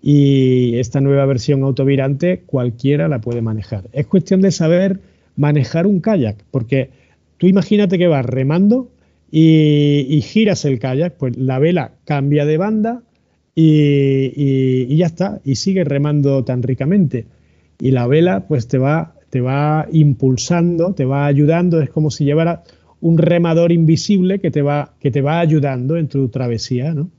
y 0.00 0.78
esta 0.78 1.02
nueva 1.02 1.26
versión 1.26 1.62
autovirante 1.62 2.42
cualquiera 2.46 3.08
la 3.08 3.20
puede 3.20 3.42
manejar. 3.42 3.84
Es 3.92 4.06
cuestión 4.06 4.40
de 4.40 4.50
saber 4.50 5.00
manejar 5.36 5.86
un 5.86 6.00
kayak, 6.00 6.42
porque 6.50 6.90
tú 7.36 7.46
imagínate 7.46 7.98
que 7.98 8.08
vas 8.08 8.24
remando 8.24 8.90
y, 9.30 10.20
giras 10.22 10.64
el 10.64 10.78
kayak, 10.78 11.16
pues 11.18 11.36
la 11.36 11.58
vela 11.58 11.92
cambia 12.04 12.46
de 12.46 12.56
banda 12.56 13.02
y, 13.54 14.32
y 14.88 14.96
ya 14.96 15.06
está, 15.06 15.40
y 15.44 15.56
sigue 15.56 15.84
remando 15.84 16.42
tan 16.44 16.62
ricamente 16.62 17.26
y 17.82 17.90
la 17.90 18.06
vela 18.06 18.46
pues 18.46 18.68
te 18.68 18.78
va, 18.78 19.14
te 19.28 19.40
va 19.40 19.88
impulsando, 19.90 20.94
te 20.94 21.04
va 21.04 21.26
ayudando, 21.26 21.80
es 21.80 21.90
como 21.90 22.12
si 22.12 22.24
llevara 22.24 22.62
un 23.00 23.18
remador 23.18 23.72
invisible 23.72 24.38
que 24.38 24.52
te 24.52 24.62
va, 24.62 24.94
que 25.00 25.10
te 25.10 25.20
va 25.20 25.40
ayudando 25.40 25.96
en 25.96 26.06
tu 26.06 26.28
travesía, 26.28 26.94
¿no? 26.94 27.10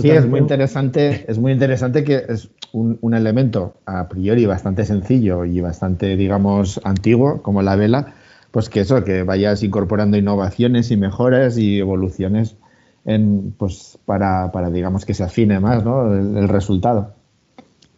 Sí, 0.00 0.10
es 0.10 0.26
muy 0.26 0.40
interesante, 0.40 1.24
es 1.28 1.38
muy 1.38 1.52
interesante 1.52 2.04
que 2.04 2.22
es 2.28 2.50
un, 2.72 2.98
un, 3.00 3.14
elemento 3.14 3.74
a 3.86 4.08
priori 4.08 4.46
bastante 4.46 4.84
sencillo 4.84 5.44
y 5.44 5.60
bastante, 5.60 6.16
digamos, 6.16 6.80
antiguo, 6.84 7.42
como 7.42 7.62
la 7.62 7.76
vela, 7.76 8.14
pues 8.50 8.68
que 8.68 8.80
eso, 8.80 9.04
que 9.04 9.22
vayas 9.22 9.62
incorporando 9.62 10.16
innovaciones 10.16 10.90
y 10.90 10.96
mejoras 10.96 11.58
y 11.58 11.78
evoluciones 11.78 12.56
en, 13.04 13.52
pues, 13.56 13.98
para, 14.04 14.50
para 14.52 14.70
digamos, 14.70 15.04
que 15.04 15.14
se 15.14 15.24
afine 15.24 15.60
más 15.60 15.84
¿no? 15.84 16.12
el 16.12 16.48
resultado 16.48 17.14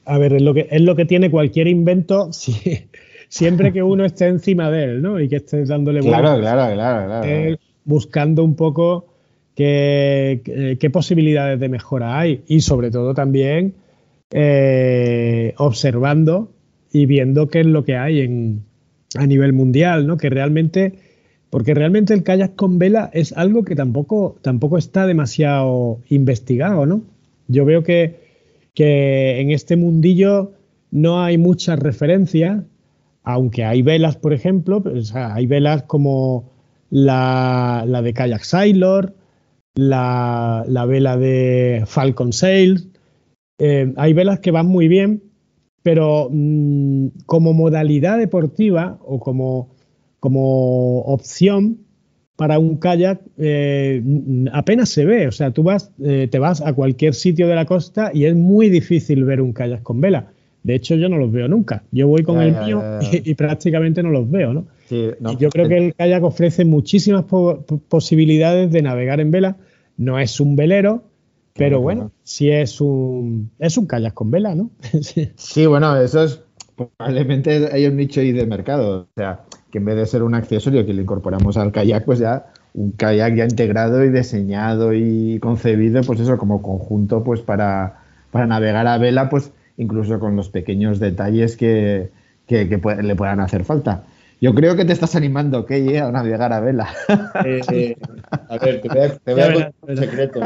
a 0.09 0.17
ver, 0.17 0.33
es 0.33 0.43
lo 0.43 0.55
que, 0.55 0.67
es 0.71 0.81
lo 0.81 0.97
que 0.97 1.05
tiene 1.05 1.31
cualquier 1.31 1.69
invento 1.69 2.31
siempre 3.29 3.73
que 3.73 3.83
uno 3.83 4.05
esté 4.05 4.27
encima 4.27 4.71
de 4.71 4.85
él, 4.85 5.03
¿no? 5.03 5.21
Y 5.21 5.29
que 5.29 5.37
esté 5.37 5.65
dándole 5.65 6.01
claro, 6.01 6.41
claro, 6.41 6.75
claro, 6.75 7.07
claro, 7.07 7.59
buscando 7.85 8.43
un 8.43 8.57
poco 8.57 9.08
qué, 9.65 10.91
posibilidades 10.93 11.59
de 11.59 11.69
mejora 11.69 12.19
hay 12.19 12.43
y 12.47 12.61
sobre 12.61 12.91
todo 12.91 13.15
también 13.15 13.75
eh, 14.31 15.55
observando 15.57 16.53
y 16.93 17.07
viendo 17.07 17.49
qué 17.49 17.61
es 17.61 17.67
lo 17.67 17.85
que 17.85 17.97
hay 17.97 18.21
en, 18.21 18.65
a 19.17 19.27
nivel 19.27 19.53
mundial, 19.53 20.07
¿no? 20.07 20.17
Que 20.17 20.31
realmente, 20.31 20.95
porque 21.51 21.75
realmente 21.75 22.15
el 22.15 22.23
kayak 22.23 22.55
con 22.55 22.79
vela 22.79 23.11
es 23.13 23.33
algo 23.33 23.65
que 23.65 23.75
tampoco, 23.75 24.39
tampoco 24.43 24.79
está 24.79 25.07
demasiado 25.07 26.01
investigado, 26.09 26.87
¿no? 26.87 27.03
Yo 27.49 27.65
veo 27.65 27.83
que 27.83 28.29
que 28.79 29.41
en 29.41 29.51
este 29.51 29.75
mundillo 29.75 30.53
no 30.93 31.21
hay 31.21 31.37
muchas 31.37 31.81
referencias, 31.81 32.63
aunque 33.25 33.65
hay 33.65 33.83
velas, 33.83 34.15
por 34.15 34.33
ejemplo, 34.33 34.85
hay 35.15 35.47
velas 35.47 35.83
como 35.83 36.53
la, 36.89 37.85
de 38.05 38.13
Kayak 38.13 38.45
Sailor, 38.45 39.17
la, 39.79 40.87
vela 40.87 41.17
de 41.17 41.85
Falcon 41.87 42.33
Sails, 42.33 42.89
eh, 43.59 43.93
hay 43.97 44.13
velas 44.13 44.41
que 44.41 44.51
van 44.51 44.67
muy 44.67 44.89
bien, 44.89 45.23
pero 45.83 46.29
mm, 46.31 47.09
como 47.27 47.53
modalidad 47.53 48.19
deportiva 48.19 48.99
o 49.03 49.21
como, 49.21 49.71
como 50.19 51.01
opción, 51.03 51.79
para 52.35 52.59
un 52.59 52.77
kayak 52.77 53.21
eh, 53.37 54.03
apenas 54.53 54.89
se 54.89 55.05
ve. 55.05 55.29
O 55.29 55.33
sea, 55.33 55.53
tú 55.53 55.63
vas, 55.63 55.93
eh, 56.05 56.29
te 56.31 56.39
vas 56.39 56.61
a 56.61 56.73
cualquier 56.73 57.15
sitio 57.15 57.49
de 57.49 57.55
la 57.55 57.65
costa 57.65 58.11
y 58.13 58.25
es 58.25 58.35
muy 58.35 58.71
difícil 58.71 59.25
ver 59.25 59.41
un 59.41 59.53
kayak 59.53 59.83
con 59.83 60.01
vela. 60.01 60.33
De 60.65 60.75
hecho, 60.75 60.97
yo 60.97 61.09
no 61.09 61.19
los 61.19 61.31
veo 61.31 61.47
nunca. 61.47 61.85
Yo 61.93 62.09
voy 62.09 62.25
con 62.25 62.41
el 62.41 62.53
mío 62.65 62.83
y, 63.13 63.35
prácticamente 63.35 64.03
no 64.03 64.11
los 64.11 64.29
veo, 64.31 64.53
¿no? 64.53 64.67
yo 64.91 65.51
creo 65.51 65.69
que 65.69 65.79
el 65.79 65.95
kayak 65.95 66.23
ofrece 66.23 66.65
muchísimas 66.65 67.25
posibilidades 67.89 68.73
de 68.73 68.83
navegar 68.83 69.21
en 69.21 69.31
vela. 69.31 69.57
No 69.99 70.19
es 70.19 70.41
un 70.41 70.57
velero, 70.57 71.03
pero 71.55 71.81
bueno, 71.81 72.13
sí 72.23 72.51
es 72.51 72.81
un, 72.81 73.51
es 73.59 73.77
un 73.77 73.87
kayak 73.87 74.15
con 74.15 74.31
vela, 74.31 74.55
¿no? 74.55 74.71
sí, 75.37 75.67
bueno, 75.67 75.97
eso 75.97 76.23
es 76.23 76.41
probablemente 76.79 77.69
hay 77.73 77.87
un 77.87 77.97
nicho 77.97 78.21
ahí 78.21 78.33
de 78.33 78.47
mercado. 78.47 79.03
O 79.03 79.07
sea, 79.17 79.41
que 79.71 79.79
en 79.79 79.85
vez 79.85 79.97
de 79.97 80.07
ser 80.07 80.23
un 80.23 80.35
accesorio 80.35 80.87
que 80.87 80.95
le 80.95 81.03
incorporamos 81.03 81.57
al 81.57 81.73
kayak, 81.73 82.05
pues 82.05 82.21
ya 82.21 82.47
un 82.75 82.93
kayak 82.93 83.35
ya 83.35 83.45
integrado 83.45 84.05
y 84.05 84.11
diseñado 84.11 84.95
y 84.95 85.39
concebido, 85.41 86.03
pues 86.03 86.21
eso, 86.21 86.39
como 86.39 86.63
conjunto, 86.63 87.25
pues 87.25 87.41
para, 87.41 88.03
para 88.31 88.47
navegar 88.47 88.87
a 88.87 88.99
vela, 88.99 89.29
pues 89.29 89.53
incluso 89.77 90.19
con 90.21 90.37
los 90.37 90.49
pequeños 90.49 91.01
detalles 91.01 91.57
que, 91.57 92.11
que, 92.47 92.65
le 93.03 93.17
puedan 93.17 93.41
hacer 93.41 93.65
falta. 93.65 94.05
Yo 94.41 94.55
creo 94.55 94.77
que 94.77 94.85
te 94.85 94.93
estás 94.93 95.17
animando, 95.17 95.67
Key, 95.67 95.97
a 95.97 96.13
navegar 96.13 96.53
a 96.53 96.61
vela. 96.61 96.95
Eh, 97.45 97.61
eh, 97.73 97.97
a 98.49 98.59
ver, 98.59 98.81
te 98.81 98.89
voy 98.89 99.01
a, 99.01 99.19
te 99.19 99.35
voy 99.35 99.43
a 99.43 99.53
contar 99.53 99.73
un 99.83 99.97
secreto. 99.97 100.41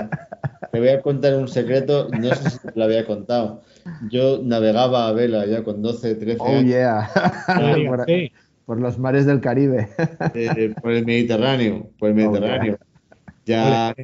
Te 0.72 0.78
voy 0.78 0.88
a 0.88 1.00
contar 1.02 1.34
un 1.34 1.48
secreto, 1.48 2.08
no 2.10 2.34
sé 2.34 2.50
si 2.50 2.58
te 2.58 2.72
lo 2.74 2.84
había 2.84 3.04
contado. 3.04 3.62
Yo 4.10 4.40
navegaba 4.42 5.08
a 5.08 5.12
vela 5.12 5.44
ya 5.46 5.62
con 5.62 5.82
12, 5.82 6.14
13 6.14 6.42
años. 6.42 6.62
Oh, 6.62 6.66
yeah. 6.66 8.30
Por 8.64 8.80
los 8.80 8.98
mares 8.98 9.26
del 9.26 9.40
Caribe. 9.40 9.88
Eh, 10.34 10.74
por 10.80 10.92
el 10.92 11.04
Mediterráneo, 11.04 11.90
por 11.98 12.10
el 12.10 12.14
Mediterráneo. 12.14 12.78
Ya 13.44 13.94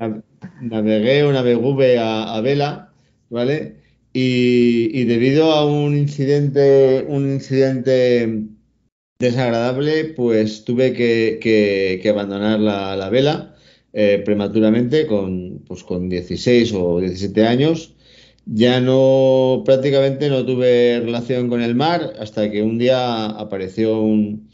navegué 0.61 1.25
una 1.25 1.43
navegué 1.43 1.99
a, 1.99 2.41
vela, 2.43 2.91
¿vale? 3.31 3.77
Y, 4.13 5.05
debido 5.05 5.53
a 5.53 5.65
un 5.65 5.97
incidente, 5.97 7.07
un 7.09 7.33
incidente 7.33 8.45
desagradable, 9.19 10.05
pues 10.17 10.65
tuve 10.65 10.93
que, 10.93 12.09
abandonar 12.11 12.61
la, 12.61 13.09
vela 13.11 13.55
eh, 13.93 14.23
prematuramente 14.25 15.07
con, 15.07 15.61
pues 15.67 15.83
con 15.85 16.09
16 16.09 16.73
o 16.75 17.01
17 17.01 17.47
años. 17.47 17.95
Ya 18.47 18.81
no, 18.81 19.63
prácticamente 19.67 20.29
no 20.31 20.45
tuve 20.47 21.01
relación 21.01 21.49
con 21.49 21.61
el 21.63 21.75
mar 21.75 22.15
hasta 22.19 22.51
que 22.51 22.63
un 22.63 22.79
día 22.79 23.27
apareció 23.27 24.01
un, 24.01 24.49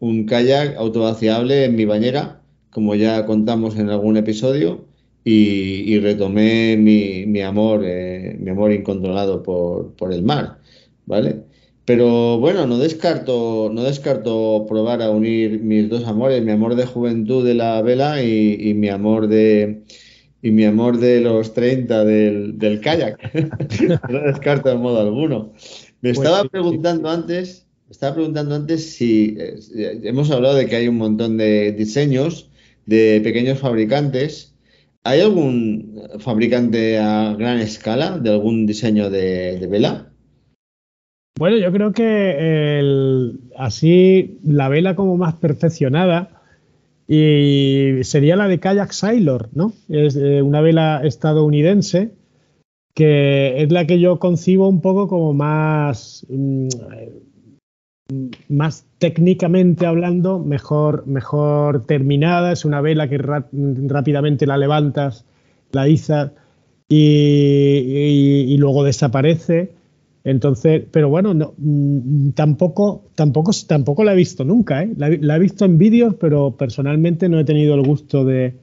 un 0.00 0.26
kayak 0.26 0.76
autovaciable 0.76 1.64
en 1.64 1.76
mi 1.76 1.84
bañera, 1.84 2.42
como 2.70 2.94
ya 2.94 3.26
contamos 3.26 3.76
en 3.76 3.90
algún 3.90 4.16
episodio, 4.16 4.86
y, 5.24 5.98
retomé 6.00 6.76
mi, 6.76 7.40
amor, 7.42 7.82
eh, 7.84 8.36
mi 8.38 8.50
amor 8.50 8.72
incontrolado 8.72 9.42
por, 9.42 10.12
el 10.12 10.22
mar, 10.22 10.60
¿vale? 11.06 11.45
Pero 11.86 12.38
bueno, 12.38 12.66
no 12.66 12.78
descarto, 12.78 13.70
no 13.72 13.84
descarto 13.84 14.66
probar 14.68 15.00
a 15.02 15.10
unir 15.10 15.60
mis 15.60 15.88
dos 15.88 16.04
amores, 16.04 16.42
mi 16.42 16.50
amor 16.50 16.74
de 16.74 16.84
juventud 16.84 17.46
de 17.46 17.54
la 17.54 17.80
vela 17.80 18.22
y, 18.22 18.74
mi 18.74 18.88
amor 18.88 19.28
de 19.28 19.84
y 20.42 20.50
mi 20.50 20.64
amor 20.64 20.98
de 20.98 21.20
los 21.20 21.54
30 21.54 22.04
del, 22.04 22.58
del 22.58 22.80
kayak. 22.80 23.32
no 24.10 24.20
descarto 24.20 24.68
de 24.68 24.74
modo 24.74 25.00
alguno. 25.00 25.52
Me 26.02 26.12
pues 26.12 26.18
estaba 26.18 26.48
preguntando 26.48 27.08
antes, 27.08 27.66
estaba 27.88 28.14
preguntando 28.14 28.54
antes 28.54 28.94
si 28.96 29.36
eh, 29.38 30.00
hemos 30.02 30.30
hablado 30.30 30.56
de 30.56 30.66
que 30.66 30.76
hay 30.76 30.88
un 30.88 30.98
montón 30.98 31.36
de 31.36 31.72
diseños 31.72 32.50
de 32.86 33.20
pequeños 33.22 33.58
fabricantes. 33.58 34.54
¿Hay 35.04 35.20
algún 35.20 36.02
fabricante 36.18 36.98
a 36.98 37.34
gran 37.38 37.60
escala 37.60 38.18
de 38.18 38.30
algún 38.30 38.66
diseño 38.66 39.08
de, 39.08 39.64
vela? 39.70 40.05
Bueno, 41.38 41.58
yo 41.58 41.70
creo 41.70 41.92
que 41.92 43.32
así 43.58 44.38
la 44.42 44.68
vela 44.70 44.96
como 44.96 45.18
más 45.18 45.34
perfeccionada 45.34 46.30
y 47.06 47.98
sería 48.02 48.36
la 48.36 48.48
de 48.48 48.58
Kayak 48.58 48.92
Sailor, 48.92 49.50
¿no? 49.52 49.72
Es 49.88 50.16
eh, 50.16 50.40
una 50.40 50.60
vela 50.62 51.02
estadounidense 51.04 52.12
que 52.94 53.62
es 53.62 53.70
la 53.70 53.86
que 53.86 54.00
yo 54.00 54.18
concibo 54.18 54.66
un 54.66 54.80
poco 54.80 55.06
como 55.06 55.34
más, 55.34 56.26
mm, 56.30 56.68
más 58.48 58.86
técnicamente 58.98 59.84
hablando, 59.84 60.38
mejor, 60.38 61.06
mejor 61.06 61.84
terminada. 61.84 62.52
Es 62.52 62.64
una 62.64 62.80
vela 62.80 63.08
que 63.08 63.18
rápidamente 63.18 64.46
la 64.46 64.56
levantas, 64.56 65.26
la 65.72 65.86
izas 65.88 66.32
y 66.88 68.56
luego 68.58 68.82
desaparece. 68.82 69.75
Entonces, 70.26 70.82
pero 70.90 71.08
bueno, 71.08 71.34
no, 71.34 71.54
mm, 71.56 72.30
tampoco, 72.30 73.04
tampoco, 73.14 73.52
tampoco 73.68 74.02
la 74.02 74.12
he 74.12 74.16
visto 74.16 74.44
nunca, 74.44 74.82
¿eh? 74.82 74.90
La, 74.96 75.36
he 75.36 75.38
visto 75.38 75.64
en 75.64 75.78
vídeos, 75.78 76.16
pero 76.18 76.56
personalmente 76.56 77.28
no 77.28 77.38
he 77.38 77.44
tenido 77.44 77.76
el 77.76 77.86
gusto 77.86 78.24
de, 78.24 78.56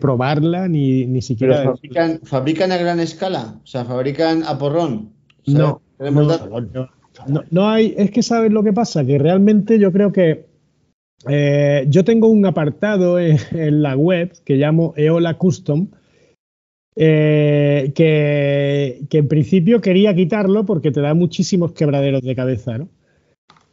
probarla 0.00 0.66
ni, 0.66 1.06
ni 1.06 1.22
siquiera. 1.22 1.58
¿Pero 1.58 1.76
fabrican, 1.76 2.20
fabrican, 2.24 2.72
a 2.72 2.78
gran 2.78 2.98
escala? 2.98 3.60
O 3.62 3.66
sea, 3.66 3.84
fabrican 3.84 4.42
a 4.42 4.58
porrón. 4.58 5.10
no, 5.46 5.80
no, 7.28 7.44
no, 7.48 7.68
hay, 7.68 7.94
es 7.96 8.10
que 8.10 8.24
sabes 8.24 8.50
lo 8.50 8.64
que 8.64 8.72
pasa, 8.72 9.04
que 9.04 9.16
realmente 9.16 9.78
yo 9.78 9.92
creo 9.92 10.10
que 10.10 10.46
eh, 11.28 11.86
yo 11.90 12.02
tengo 12.02 12.26
un 12.26 12.44
apartado 12.44 13.20
en, 13.20 13.38
en 13.52 13.82
la 13.82 13.96
web 13.96 14.32
que 14.44 14.56
llamo 14.56 14.94
Eola 14.96 15.38
Custom 15.38 15.86
eh, 16.96 17.92
que, 17.94 19.06
en 19.10 19.28
principio 19.28 19.80
quería 19.80 20.14
quitarlo 20.14 20.64
porque 20.64 20.92
te 20.92 21.00
da 21.00 21.14
muchísimos 21.14 21.72
quebraderos 21.72 22.22
de 22.22 22.34
cabeza, 22.34 22.78
¿no? 22.78 22.88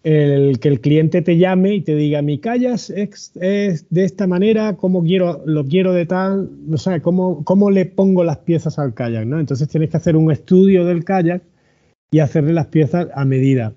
El, 0.03 0.59
que 0.59 0.67
el 0.67 0.81
cliente 0.81 1.21
te 1.21 1.37
llame 1.37 1.75
y 1.75 1.81
te 1.81 1.95
diga, 1.95 2.23
mi 2.23 2.39
callas 2.39 2.89
es, 2.89 3.33
de 3.35 4.03
esta 4.03 4.25
manera, 4.25 4.75
cómo 4.75 5.03
quiero, 5.03 5.43
lo 5.45 5.63
quiero 5.65 5.93
de 5.93 6.07
tal, 6.07 6.49
no 6.65 6.77
sé, 6.77 7.01
cómo, 7.01 7.43
cómo 7.43 7.69
le 7.69 7.85
pongo 7.85 8.23
las 8.23 8.37
piezas 8.39 8.79
al 8.79 8.95
kayak, 8.95 9.27
¿no? 9.27 9.39
Entonces 9.39 9.67
tienes 9.67 9.91
que 9.91 9.97
hacer 9.97 10.15
un 10.15 10.31
estudio 10.31 10.85
del 10.85 11.03
kayak 11.03 11.43
y 12.11 12.17
hacerle 12.17 12.53
las 12.53 12.67
piezas 12.67 13.09
a 13.13 13.25
medida. 13.25 13.75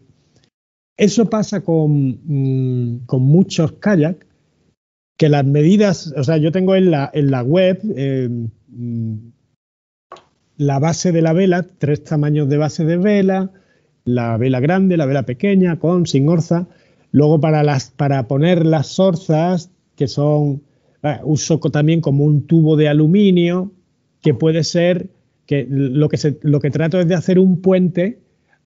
Eso 0.97 1.29
pasa 1.29 1.61
con, 1.61 2.21
mm, 2.25 3.05
con 3.05 3.23
muchos 3.23 3.73
kayaks, 3.73 4.27
que 5.17 5.29
las 5.29 5.45
medidas, 5.45 6.13
o 6.17 6.25
sea, 6.25 6.39
yo 6.39 6.53
tengo 6.53 6.75
en 6.75 6.91
la, 6.91 7.11
en 7.13 7.31
la 7.31 7.43
web, 7.43 7.81
eh, 7.97 8.29
mm, 8.69 9.17
la 10.57 10.79
base 10.79 11.13
de 11.13 11.23
la 11.23 11.33
vela, 11.33 11.67
tres 11.79 12.05
tamaños 12.05 12.49
de 12.49 12.57
base 12.57 12.85
de 12.85 12.97
vela, 12.97 13.51
la 14.05 14.37
vela 14.37 14.61
grande, 14.61 14.97
la 14.97 15.07
vela 15.07 15.25
pequeña, 15.25 15.79
con, 15.79 16.07
sin 16.07 16.29
orza. 16.29 16.69
Luego 17.11 17.41
para, 17.41 17.63
las, 17.63 17.91
para 17.91 18.27
poner 18.29 18.67
las 18.67 18.99
orzas, 18.99 19.71
que 19.97 20.09
son, 20.09 20.63
eh, 21.03 21.19
uso 21.25 21.59
también 21.59 22.01
como 22.01 22.25
un 22.25 22.47
tubo 22.47 22.77
de 22.77 22.89
aluminio, 22.89 23.73
que 24.21 24.35
puede 24.35 24.65
ser, 24.65 25.09
que 25.47 25.67
lo 25.69 26.09
que, 26.09 26.17
se, 26.17 26.39
lo 26.43 26.61
que 26.61 26.71
trato 26.71 27.01
es 27.01 27.09
de 27.09 27.15
hacer 27.15 27.39
un 27.39 27.61
puente 27.61 28.19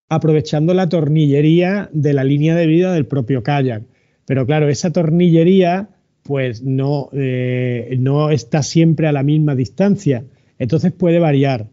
aprovechando 0.09 0.73
la 0.75 0.89
tornillería 0.89 1.91
de 1.93 2.13
la 2.15 2.25
línea 2.25 2.55
de 2.55 2.67
vida 2.67 2.93
del 2.93 3.07
propio 3.07 3.43
kayak. 3.43 3.83
Pero 4.25 4.47
claro, 4.47 4.69
esa 4.69 4.93
tornillería 4.93 5.89
pues 6.29 6.63
no, 6.63 7.09
eh, 7.15 7.97
no 8.01 8.29
está 8.29 8.63
siempre 8.63 9.09
a 9.09 9.13
la 9.13 9.23
misma 9.23 9.55
distancia. 9.55 10.25
Entonces 10.59 10.93
puede 10.93 11.19
variar. 11.19 11.69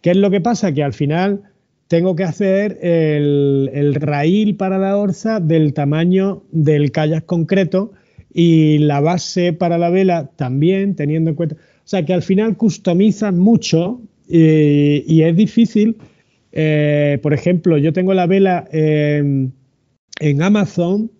¿Qué 0.00 0.10
es 0.10 0.16
lo 0.16 0.30
que 0.30 0.40
pasa? 0.40 0.72
Que 0.72 0.82
al 0.82 0.92
final 0.92 1.42
tengo 1.88 2.14
que 2.14 2.24
hacer 2.24 2.78
el, 2.82 3.94
raíl 3.94 4.56
para 4.56 4.78
la 4.78 4.96
orza 4.96 5.40
del 5.40 5.72
tamaño 5.72 6.44
del 6.52 6.92
kayak 6.92 7.24
concreto 7.24 7.92
y 8.32 8.78
la 8.78 9.00
base 9.00 9.52
para 9.52 9.78
la 9.78 9.90
vela 9.90 10.30
también, 10.36 10.94
teniendo 10.94 11.30
en 11.30 11.36
cuenta. 11.36 11.56
O 11.56 11.88
sea 11.90 12.04
que 12.04 12.12
al 12.12 12.22
final 12.22 12.56
customizan 12.56 13.38
mucho 13.38 14.00
y, 14.28 15.22
es 15.22 15.36
difícil. 15.36 15.96
Eh, 16.52 17.18
por 17.22 17.32
ejemplo, 17.32 17.78
yo 17.78 17.92
tengo 17.92 18.14
la 18.14 18.26
vela 18.26 18.68
en 18.70 19.52
Amazon 20.42 21.10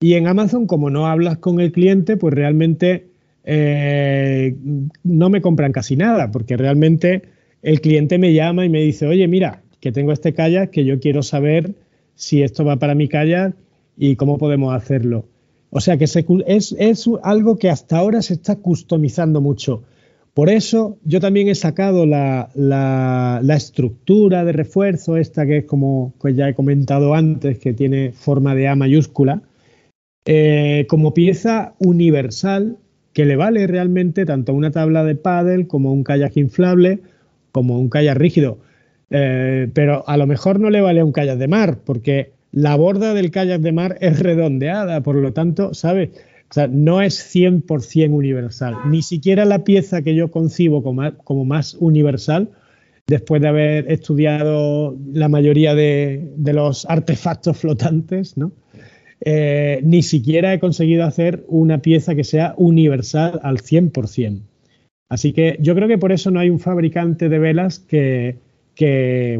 y 0.00 0.14
en 0.14 0.28
Amazon, 0.28 0.66
como 0.66 0.90
no 0.90 1.06
hablas 1.06 1.38
con 1.38 1.60
el 1.60 1.72
cliente, 1.72 2.16
pues 2.16 2.32
realmente 2.32 3.08
eh, 3.44 4.54
no 5.02 5.28
me 5.28 5.40
compran 5.40 5.72
casi 5.72 5.96
nada, 5.96 6.30
porque 6.30 6.56
realmente 6.56 7.22
el 7.62 7.80
cliente 7.80 8.18
me 8.18 8.32
llama 8.32 8.64
y 8.64 8.68
me 8.68 8.82
dice, 8.82 9.06
oye, 9.06 9.26
mira, 9.28 9.62
que 9.80 9.92
tengo 9.92 10.12
este 10.12 10.34
kayak, 10.34 10.70
que 10.70 10.84
yo 10.84 11.00
quiero 11.00 11.22
saber 11.22 11.74
si 12.14 12.42
esto 12.42 12.64
va 12.64 12.76
para 12.76 12.94
mi 12.94 13.08
kayak 13.08 13.54
y 13.96 14.16
cómo 14.16 14.38
podemos 14.38 14.74
hacerlo. 14.74 15.26
O 15.70 15.80
sea 15.80 15.96
que 15.98 16.04
es, 16.04 17.08
algo 17.22 17.58
que 17.58 17.70
hasta 17.70 17.98
ahora 17.98 18.22
se 18.22 18.34
está 18.34 18.56
customizando 18.56 19.40
mucho. 19.40 19.82
Por 20.34 20.48
eso 20.48 20.98
yo 21.04 21.20
también 21.20 21.48
he 21.48 21.54
sacado 21.54 22.06
la, 22.06 23.40
estructura 23.56 24.44
de 24.44 24.52
refuerzo, 24.52 25.16
esta 25.16 25.46
que 25.46 25.58
es 25.58 25.64
como 25.64 26.14
pues 26.18 26.36
ya 26.36 26.48
he 26.48 26.54
comentado 26.54 27.14
antes, 27.14 27.58
que 27.58 27.72
tiene 27.74 28.12
forma 28.12 28.54
de 28.54 28.68
A 28.68 28.76
mayúscula, 28.76 29.42
eh, 30.24 30.86
como 30.88 31.12
pieza 31.12 31.74
universal 31.78 32.78
que 33.12 33.24
le 33.24 33.36
vale 33.36 33.66
realmente 33.66 34.24
tanto 34.24 34.54
una 34.54 34.70
tabla 34.70 35.02
de 35.02 35.16
paddle 35.16 35.66
como 35.66 35.92
un 35.92 36.04
kayak 36.04 36.36
inflable 36.36 37.00
como 37.52 37.78
un 37.78 37.88
kayak 37.88 38.16
rígido. 38.16 38.58
Eh, 39.10 39.68
pero 39.72 40.06
a 40.06 40.16
lo 40.16 40.26
mejor 40.26 40.60
no 40.60 40.70
le 40.70 40.80
vale 40.80 41.02
un 41.02 41.12
kayak 41.12 41.38
de 41.38 41.48
mar, 41.48 41.78
porque 41.84 42.32
la 42.52 42.76
borda 42.76 43.14
del 43.14 43.30
kayak 43.30 43.60
de 43.60 43.72
mar 43.72 43.98
es 44.00 44.18
redondeada, 44.20 45.02
por 45.02 45.16
lo 45.16 45.32
tanto, 45.32 45.74
¿sabes? 45.74 46.10
O 46.50 46.54
sea, 46.54 46.66
no 46.66 47.02
es 47.02 47.34
100% 47.34 48.10
universal. 48.10 48.74
Ni 48.86 49.02
siquiera 49.02 49.44
la 49.44 49.64
pieza 49.64 50.00
que 50.02 50.14
yo 50.14 50.30
concibo 50.30 50.82
como, 50.82 51.44
más 51.44 51.74
universal, 51.78 52.50
después 53.06 53.42
de 53.42 53.48
haber 53.48 53.92
estudiado 53.92 54.96
la 55.12 55.28
mayoría 55.28 55.74
de, 55.74 56.30
los 56.38 56.86
artefactos 56.86 57.58
flotantes, 57.58 58.36
¿no? 58.36 58.52
Eh, 59.20 59.80
ni 59.82 60.02
siquiera 60.02 60.54
he 60.54 60.60
conseguido 60.60 61.04
hacer 61.04 61.44
una 61.48 61.82
pieza 61.82 62.14
que 62.14 62.24
sea 62.24 62.54
universal 62.56 63.40
al 63.42 63.58
100%. 63.58 64.40
Así 65.08 65.32
que 65.32 65.56
yo 65.60 65.74
creo 65.74 65.88
que 65.88 65.98
por 65.98 66.12
eso 66.12 66.30
no 66.30 66.40
hay 66.40 66.50
un 66.50 66.60
fabricante 66.60 67.28
de 67.28 67.38
velas 67.38 67.78
que, 67.78 68.36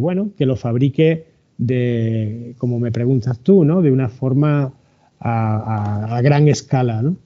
bueno, 0.00 0.30
que 0.36 0.46
lo 0.46 0.56
fabrique 0.56 1.26
de, 1.58 2.54
como 2.58 2.78
me 2.78 2.90
preguntas 2.90 3.40
tú, 3.40 3.64
¿no? 3.64 3.82
De 3.82 3.92
una 3.92 4.08
forma 4.08 4.72
a, 5.20 6.20
gran 6.22 6.48
escala, 6.48 7.02
¿no? 7.02 7.16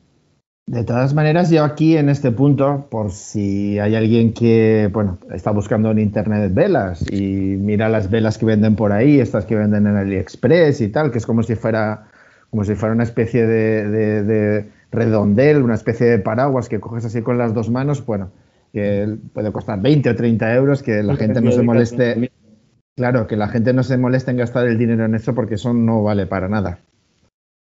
De 0.66 0.84
todas 0.84 1.12
maneras, 1.12 1.51
yo 1.51 1.64
aquí 1.64 1.97
en 1.97 2.09
este 2.09 2.30
punto, 2.30 2.86
por 2.88 3.11
si 3.11 3.78
hay 3.78 3.97
alguien 3.97 4.32
que 4.32 4.88
bueno, 4.93 5.18
está 5.32 5.51
buscando 5.51 5.90
en 5.90 5.99
internet 5.99 6.55
velas 6.55 7.05
y 7.11 7.57
mira 7.59 7.88
las 7.88 8.11
velas 8.11 8.38
que 8.38 8.47
venden 8.47 8.76
por 8.76 8.93
ahí, 8.93 9.18
estas 9.18 9.45
que 9.45 9.57
venden 9.57 9.86
en 9.88 9.97
AliExpress 9.97 10.80
y 10.80 10.88
tal, 10.88 11.11
que 11.11 11.18
es 11.18 11.26
como 11.26 11.43
si 11.43 11.57
fuera, 11.57 12.07
como 12.49 12.64
si 12.64 12.76
fuera 12.76 12.95
una 12.95 13.03
especie 13.03 13.45
de 13.45 14.70
redondel, 14.93 15.62
una 15.62 15.74
especie 15.74 16.07
de 16.07 16.18
paraguas 16.18 16.68
que 16.68 16.78
coges 16.78 17.05
así 17.05 17.22
con 17.22 17.38
las 17.38 17.55
dos 17.55 17.70
manos, 17.70 18.05
bueno, 18.05 18.30
que 18.72 19.16
puede 19.32 19.51
costar 19.51 19.80
20 19.80 20.11
o 20.11 20.14
30 20.14 20.55
euros, 20.55 20.82
que 20.82 21.03
la 21.03 21.16
gente 21.16 21.40
no 21.40 21.51
se 21.51 21.62
moleste. 21.62 22.30
Claro, 22.95 23.26
que 23.26 23.36
la 23.36 23.49
gente 23.49 23.72
no 23.72 23.82
se 23.82 23.97
moleste 23.97 24.30
en 24.30 24.36
gastar 24.36 24.66
el 24.66 24.76
dinero 24.76 25.07
en 25.07 25.14
eso 25.14 25.34
porque 25.34 25.55
eso 25.55 25.72
no 25.72 26.03
vale 26.03 26.26
para 26.26 26.49
nada. 26.49 26.78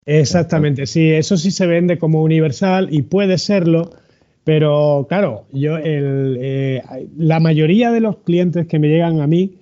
Exactamente, 0.04 0.86
sí, 0.86 1.10
eso 1.10 1.36
sí 1.36 1.52
se 1.52 1.66
vende 1.66 1.98
como 1.98 2.22
universal 2.22 2.88
y 2.90 3.02
puede 3.02 3.38
serlo, 3.38 3.90
pero 4.42 5.06
claro, 5.08 5.44
yo 5.52 5.76
eh, 5.78 6.82
la 7.16 7.38
mayoría 7.38 7.92
de 7.92 8.00
los 8.00 8.16
clientes 8.18 8.66
que 8.66 8.80
me 8.80 8.88
llegan 8.88 9.20
a 9.20 9.28
mí 9.28 9.58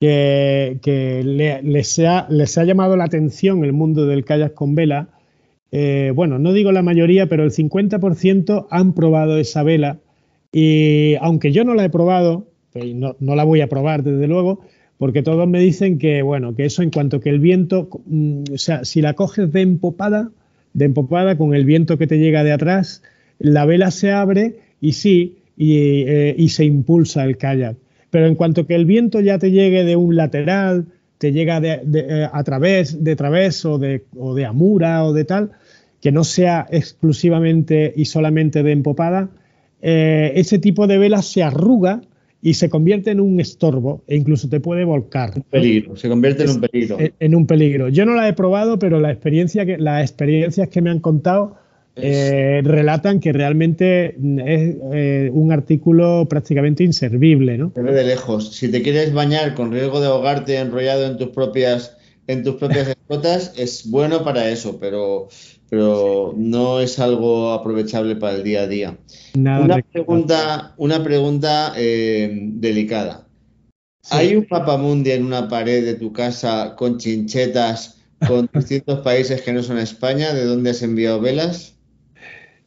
que, 0.00 1.60
les, 1.62 1.98
ha, 1.98 2.26
les 2.30 2.56
ha 2.56 2.64
llamado 2.64 2.96
la 2.96 3.04
atención 3.04 3.64
el 3.64 3.74
mundo 3.74 4.06
del 4.06 4.24
kayak 4.24 4.54
con 4.54 4.74
vela, 4.74 5.08
eh, 5.72 6.12
bueno, 6.14 6.38
no 6.38 6.52
digo 6.52 6.72
la 6.72 6.82
mayoría, 6.82 7.28
pero 7.28 7.44
el 7.44 7.50
50% 7.50 8.66
han 8.70 8.92
probado 8.92 9.38
esa 9.38 9.62
vela 9.62 9.98
y 10.52 11.14
aunque 11.20 11.52
yo 11.52 11.64
no 11.64 11.74
la 11.74 11.84
he 11.84 11.90
probado, 11.90 12.48
pues 12.72 12.94
no, 12.94 13.14
la 13.20 13.44
voy 13.44 13.60
a 13.60 13.68
probar 13.68 14.02
desde 14.02 14.26
luego, 14.26 14.60
porque 14.98 15.22
todos 15.22 15.48
me 15.48 15.60
dicen 15.60 15.98
que, 15.98 16.22
bueno, 16.22 16.54
que 16.54 16.64
eso 16.64 16.82
en 16.82 16.90
cuanto 16.90 17.20
que 17.20 17.30
el 17.30 17.38
viento, 17.38 17.88
mm, 18.06 18.42
o 18.52 18.58
sea, 18.58 18.84
si 18.84 19.00
la 19.00 19.14
coges 19.14 19.52
de 19.52 19.60
empopada, 19.60 20.30
de 20.74 20.84
empopada 20.84 21.36
con 21.36 21.54
el 21.54 21.64
viento 21.64 21.98
que 21.98 22.06
te 22.06 22.18
llega 22.18 22.44
de 22.44 22.52
atrás, 22.52 23.02
la 23.38 23.64
vela 23.64 23.90
se 23.90 24.12
abre 24.12 24.56
y 24.80 24.92
sí, 24.92 25.38
y, 25.56 26.04
y 26.36 26.48
se 26.48 26.64
impulsa 26.64 27.24
el 27.24 27.36
kayak. 27.36 27.76
Pero 28.10 28.26
en 28.26 28.34
cuanto 28.34 28.66
que 28.66 28.74
el 28.74 28.86
viento 28.86 29.20
ya 29.20 29.38
te 29.38 29.50
llegue 29.50 29.84
de 29.84 29.96
un 29.96 30.16
lateral, 30.16 30.86
te 31.20 31.32
llega 31.32 31.60
de, 31.60 31.82
eh, 31.94 32.28
a 32.32 32.42
través 32.44 33.04
de 33.04 33.14
través 33.14 33.64
o 33.66 33.78
de, 33.78 34.04
o 34.16 34.34
de 34.34 34.46
amura 34.46 35.04
o 35.04 35.12
de 35.12 35.26
tal, 35.26 35.50
que 36.00 36.12
no 36.12 36.24
sea 36.24 36.66
exclusivamente 36.70 37.92
y 37.94 38.06
solamente 38.06 38.62
de 38.62 38.72
empopada, 38.72 39.30
eh, 39.82 40.32
ese 40.36 40.58
tipo 40.58 40.86
de 40.86 40.98
vela 40.98 41.22
se 41.22 41.42
arruga 41.42 42.02
y 42.42 42.54
se 42.54 42.70
convierte 42.70 43.10
en 43.10 43.20
un 43.20 43.38
estorbo 43.38 44.02
e 44.06 44.16
incluso 44.16 44.48
te 44.48 44.60
puede 44.60 44.84
volcar. 44.84 45.32
Un 45.36 45.42
peligro, 45.42 45.96
se 45.96 46.08
convierte 46.08 46.44
en 46.44 46.50
un 46.50 46.60
peligro. 46.60 46.98
En, 47.18 47.34
un 47.34 47.46
peligro. 47.46 47.88
Yo 47.88 48.06
no 48.06 48.14
la 48.14 48.28
he 48.28 48.32
probado, 48.32 48.78
pero 48.78 48.98
la 48.98 49.10
experiencia 49.10 49.66
que, 49.66 49.76
las 49.76 50.02
experiencias 50.02 50.68
que 50.68 50.80
me 50.80 50.90
han 50.90 51.00
contado 51.00 51.56
eh, 51.96 52.62
relatan 52.64 53.20
que 53.20 53.32
realmente 53.32 54.16
es 54.16 54.76
eh, 54.92 55.30
un 55.34 55.52
artículo 55.52 56.26
prácticamente 56.30 56.82
inservible, 56.82 57.58
¿no? 57.58 57.72
Se 57.74 57.82
ve 57.82 57.92
de 57.92 58.04
lejos. 58.04 58.54
Si 58.54 58.70
te 58.70 58.80
quieres 58.80 59.12
bañar 59.12 59.54
con 59.54 59.70
riesgo 59.70 60.00
de 60.00 60.06
ahogarte 60.06 60.56
enrollado 60.56 61.06
en 61.06 61.18
tus 61.18 61.28
propias 61.28 61.96
en 62.26 62.44
tus 62.44 62.54
propias 62.56 62.88
escotas, 63.10 63.52
es 63.56 63.90
bueno 63.90 64.24
para 64.24 64.48
eso, 64.50 64.78
pero, 64.78 65.28
pero 65.70 66.34
no 66.36 66.80
es 66.80 66.98
algo 66.98 67.52
aprovechable 67.52 68.16
para 68.16 68.36
el 68.36 68.42
día 68.42 68.62
a 68.62 68.66
día. 68.66 68.98
una, 69.34 69.80
pregunta, 69.80 70.74
una 70.76 71.02
pregunta 71.02 71.72
eh, 71.76 72.28
delicada. 72.54 73.28
¿Hay 74.10 74.34
un 74.34 74.46
papamundi 74.46 75.12
en 75.12 75.24
una 75.24 75.48
pared 75.48 75.84
de 75.84 75.94
tu 75.94 76.12
casa 76.12 76.74
con 76.76 76.98
chinchetas 76.98 78.00
con 78.26 78.50
distintos 78.54 79.00
países 79.00 79.42
que 79.42 79.52
no 79.52 79.62
son 79.62 79.78
España? 79.78 80.34
¿De 80.34 80.44
dónde 80.44 80.70
has 80.70 80.82
enviado 80.82 81.20
velas? 81.20 81.76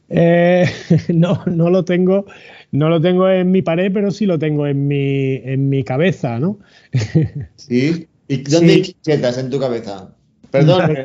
Eh, 0.08 0.66
no, 1.14 1.42
no 1.44 1.68
lo 1.68 1.84
tengo, 1.84 2.24
no 2.72 2.88
lo 2.88 3.02
tengo 3.02 3.28
en 3.28 3.50
mi 3.50 3.60
pared, 3.60 3.90
pero 3.92 4.10
sí 4.10 4.24
lo 4.24 4.38
tengo 4.38 4.66
en 4.66 4.88
mi, 4.88 5.34
en 5.44 5.68
mi 5.68 5.84
cabeza, 5.84 6.38
¿no? 6.38 6.58
Sí. 7.56 8.08
¿Y 8.28 8.38
dónde 8.38 8.72
hay 8.72 8.82
chinchetas 8.82 9.36
en 9.36 9.50
tu 9.50 9.60
cabeza? 9.60 10.14
Perdón, 10.54 10.96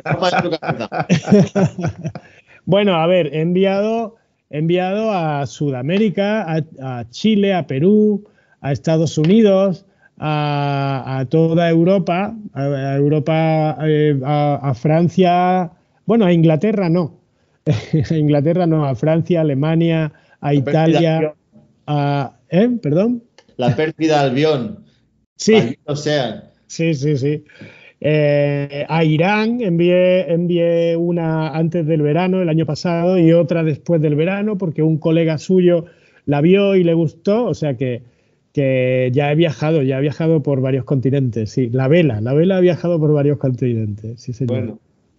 bueno, 2.66 2.94
a 2.94 3.06
ver, 3.08 3.34
he 3.34 3.40
enviado, 3.40 4.14
he 4.48 4.58
enviado 4.58 5.10
a 5.12 5.44
Sudamérica, 5.44 6.46
a, 6.80 7.04
Chile, 7.10 7.52
a 7.52 7.66
Perú, 7.66 8.28
a 8.60 8.70
Estados 8.70 9.18
Unidos, 9.18 9.86
a, 10.18 11.26
toda 11.30 11.68
Europa, 11.68 12.32
a, 12.52 12.94
Europa, 12.94 13.76
eh, 13.82 14.20
a 14.24 14.72
Francia, 14.72 15.72
bueno, 16.06 16.26
a 16.26 16.32
Inglaterra 16.32 16.88
no, 16.88 17.18
a 18.10 18.14
Inglaterra 18.14 18.68
no, 18.68 18.84
a 18.84 18.94
Francia, 18.94 19.40
Alemania, 19.40 20.12
a 20.40 20.54
Italia, 20.54 21.34
a... 21.88 22.36
¿Eh? 22.50 22.68
¿Perdón? 22.80 23.24
La 23.56 23.74
pérdida 23.74 24.20
Albión. 24.20 24.84
Sí. 25.36 25.76
O 25.86 25.96
sea. 25.96 26.52
Sí, 26.68 26.94
sí, 26.94 27.16
sí. 27.16 27.44
Eh, 28.02 28.86
a 28.88 29.04
Irán 29.04 29.60
envié, 29.60 30.32
envié 30.32 30.96
una 30.96 31.50
antes 31.50 31.86
del 31.86 32.00
verano, 32.00 32.40
el 32.40 32.48
año 32.48 32.64
pasado, 32.64 33.18
y 33.18 33.32
otra 33.32 33.62
después 33.62 34.00
del 34.00 34.14
verano, 34.14 34.56
porque 34.56 34.82
un 34.82 34.96
colega 34.96 35.36
suyo 35.36 35.84
la 36.24 36.40
vio 36.40 36.76
y 36.76 36.84
le 36.84 36.94
gustó, 36.94 37.44
o 37.44 37.54
sea 37.54 37.76
que, 37.76 38.02
que 38.54 39.10
ya 39.12 39.30
he 39.30 39.34
viajado, 39.34 39.82
ya 39.82 39.98
he 39.98 40.00
viajado 40.00 40.42
por 40.42 40.62
varios 40.62 40.84
continentes, 40.84 41.50
sí, 41.50 41.68
la 41.70 41.88
vela, 41.88 42.20
la 42.20 42.32
vela 42.32 42.56
ha 42.56 42.60
viajado 42.60 42.98
por 42.98 43.12
varios 43.12 43.38
continentes, 43.38 44.20
sí 44.22 44.32
señor. 44.32 44.60
Bueno, 44.60 44.78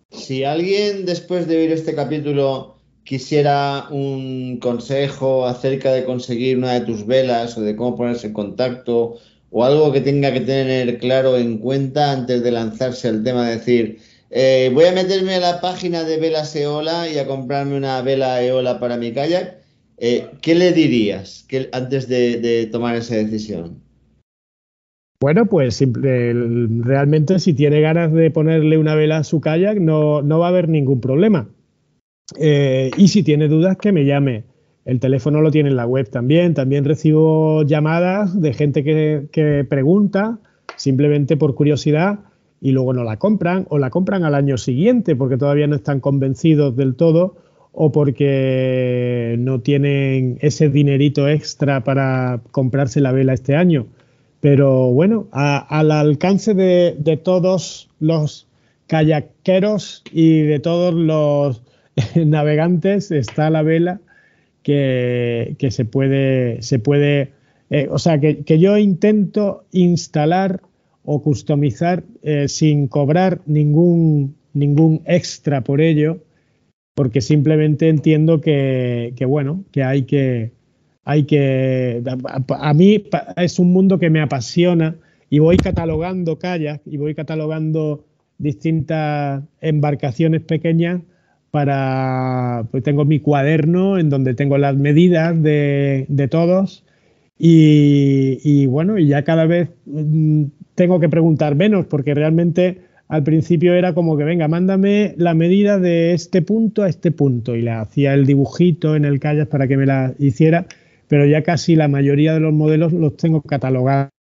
si 0.09 0.43
alguien 0.43 1.05
después 1.05 1.47
de 1.47 1.57
oír 1.57 1.71
este 1.71 1.93
capítulo 1.93 2.77
quisiera 3.03 3.87
un 3.91 4.57
consejo 4.57 5.45
acerca 5.45 5.91
de 5.91 6.03
conseguir 6.03 6.57
una 6.57 6.73
de 6.73 6.81
tus 6.81 7.05
velas 7.05 7.57
o 7.57 7.61
de 7.61 7.75
cómo 7.75 7.95
ponerse 7.95 8.27
en 8.27 8.33
contacto 8.33 9.17
o 9.51 9.63
algo 9.63 9.91
que 9.91 10.01
tenga 10.01 10.33
que 10.33 10.41
tener 10.41 10.97
claro 10.97 11.37
en 11.37 11.59
cuenta 11.59 12.11
antes 12.11 12.43
de 12.43 12.51
lanzarse 12.51 13.07
al 13.07 13.23
tema 13.23 13.47
de 13.47 13.57
decir, 13.57 13.99
eh, 14.31 14.71
voy 14.73 14.85
a 14.85 14.93
meterme 14.93 15.35
a 15.35 15.39
la 15.39 15.61
página 15.61 16.03
de 16.03 16.17
Velas 16.17 16.55
Eola 16.55 17.07
y 17.09 17.17
a 17.17 17.27
comprarme 17.27 17.77
una 17.77 18.01
vela 18.01 18.41
Eola 18.43 18.79
para 18.79 18.97
mi 18.97 19.11
kayak, 19.11 19.57
eh, 19.97 20.27
¿qué 20.41 20.55
le 20.55 20.71
dirías 20.71 21.45
antes 21.73 22.07
de 22.07 22.69
tomar 22.71 22.95
esa 22.95 23.15
decisión? 23.15 23.81
Bueno, 25.21 25.45
pues 25.45 25.79
realmente 25.93 27.37
si 27.37 27.53
tiene 27.53 27.79
ganas 27.79 28.11
de 28.11 28.31
ponerle 28.31 28.79
una 28.79 28.95
vela 28.95 29.17
a 29.17 29.23
su 29.23 29.39
kayak 29.39 29.77
no, 29.77 30.23
no 30.23 30.39
va 30.39 30.47
a 30.47 30.49
haber 30.49 30.67
ningún 30.67 30.99
problema. 30.99 31.47
Eh, 32.39 32.89
y 32.97 33.07
si 33.07 33.21
tiene 33.21 33.47
dudas, 33.47 33.77
que 33.77 33.91
me 33.91 34.03
llame. 34.03 34.45
El 34.85 34.99
teléfono 34.99 35.41
lo 35.41 35.51
tiene 35.51 35.69
en 35.69 35.75
la 35.75 35.85
web 35.85 36.09
también. 36.09 36.53
También 36.53 36.85
recibo 36.85 37.63
llamadas 37.63 38.39
de 38.39 38.53
gente 38.53 38.83
que, 38.83 39.65
pregunta 39.69 40.39
simplemente 40.75 41.37
por 41.37 41.53
curiosidad 41.53 42.19
y 42.61 42.71
luego 42.71 42.93
no 42.93 43.03
la 43.03 43.17
compran 43.17 43.65
o 43.69 43.77
la 43.77 43.89
compran 43.89 44.23
al 44.23 44.35
año 44.35 44.57
siguiente 44.57 45.15
porque 45.15 45.37
todavía 45.37 45.67
no 45.67 45.75
están 45.75 45.99
convencidos 45.99 46.75
del 46.75 46.95
todo 46.95 47.35
o 47.73 47.91
porque 47.91 49.35
no 49.39 49.59
tienen 49.61 50.37
ese 50.41 50.69
dinerito 50.69 51.27
extra 51.27 51.83
para 51.83 52.41
comprarse 52.51 53.01
la 53.01 53.11
vela 53.11 53.33
este 53.33 53.55
año. 53.55 53.87
Pero 54.39 54.91
bueno, 54.91 55.27
al 55.31 55.91
alcance 55.91 56.55
de, 56.55 57.19
todos 57.23 57.89
los 57.99 58.47
kayakeros 58.87 60.03
y 60.11 60.41
de 60.41 60.59
todos 60.59 60.95
los 60.95 61.61
navegantes 62.15 63.11
está 63.11 63.51
la 63.51 63.61
vela 63.61 64.01
que, 64.63 65.55
se 65.69 65.85
puede, 65.85 66.61
se 66.61 66.79
puede 66.79 67.31
eh, 67.71 67.87
o 67.89 67.99
sea, 67.99 68.19
que, 68.19 68.59
yo 68.59 68.77
intento 68.77 69.63
instalar 69.71 70.61
o 71.03 71.23
customizar 71.23 72.03
eh, 72.21 72.49
sin 72.49 72.87
cobrar 72.87 73.41
ningún, 73.45 74.35
ningún 74.53 75.01
extra 75.05 75.61
por 75.61 75.79
ello, 75.79 76.19
porque 76.93 77.21
simplemente 77.21 77.87
entiendo 77.87 78.41
que, 78.41 79.13
que 79.15 79.23
bueno, 79.23 79.63
que 79.71 79.83
hay 79.83 80.03
que, 80.03 80.51
hay 81.05 81.23
que, 81.23 82.03
a, 82.49 82.73
mí 82.73 83.05
es 83.37 83.57
un 83.57 83.71
mundo 83.71 83.97
que 83.99 84.09
me 84.09 84.21
apasiona 84.21 84.97
y 85.29 85.39
voy 85.39 85.55
catalogando 85.55 86.37
kayak 86.37 86.81
y 86.85 86.97
voy 86.97 87.15
catalogando 87.15 88.03
distintas 88.37 89.43
embarcaciones 89.61 90.41
pequeñas 90.41 91.01
para, 91.51 92.65
pues 92.71 92.83
tengo 92.83 93.05
mi 93.05 93.19
cuaderno 93.19 93.97
en 93.99 94.09
donde 94.09 94.33
tengo 94.33 94.57
las 94.57 94.75
medidas 94.75 95.41
de, 95.41 96.27
todos 96.31 96.83
y, 97.37 98.39
y, 98.43 98.65
bueno, 98.65 98.97
y 98.97 99.07
ya 99.07 99.23
cada 99.23 99.45
vez 99.45 99.69
mm, 99.85 100.45
tengo 100.75 100.99
que 100.99 101.09
preguntar 101.09 101.55
menos 101.55 101.85
porque 101.85 102.13
realmente 102.13 102.81
al 103.07 103.23
principio 103.23 103.73
era 103.73 103.93
como 103.93 104.17
que 104.17 104.23
venga, 104.23 104.47
mándame 104.47 105.13
la 105.17 105.33
medida 105.33 105.77
de 105.79 106.13
este 106.13 106.41
punto 106.41 106.83
a 106.83 106.89
este 106.89 107.11
punto 107.11 107.55
y 107.55 107.61
le 107.61 107.71
hacía 107.71 108.13
el 108.13 108.25
dibujito 108.25 108.95
en 108.95 109.05
el 109.05 109.19
kayak 109.19 109.49
para 109.49 109.67
que 109.67 109.77
me 109.77 109.85
la 109.85 110.13
hiciera 110.17 110.65
pero 111.11 111.25
ya 111.25 111.43
casi 111.43 111.75
la 111.75 111.89
mayoría 111.89 112.33
de 112.33 112.39
los 112.39 112.53
modelos 112.53 112.93
los 112.93 113.17
tengo 113.17 113.41
catalogados. 113.41 114.13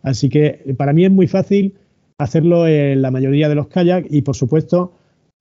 Así 0.00 0.28
que 0.28 0.76
para 0.78 0.92
mí 0.92 1.04
es 1.04 1.10
muy 1.10 1.26
fácil 1.26 1.74
hacerlo 2.18 2.68
en 2.68 3.02
la 3.02 3.10
mayoría 3.10 3.48
de 3.48 3.56
los 3.56 3.66
kayaks 3.66 4.06
y 4.12 4.22
por 4.22 4.36
supuesto 4.36 4.92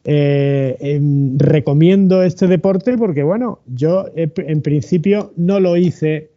eh, 0.05 0.77
em, 0.79 1.37
recomiendo 1.37 2.23
este 2.23 2.47
deporte 2.47 2.97
porque 2.97 3.23
bueno, 3.23 3.59
yo 3.65 4.05
en 4.15 4.61
principio 4.61 5.33
no 5.35 5.59
lo 5.59 5.77
hice 5.77 6.31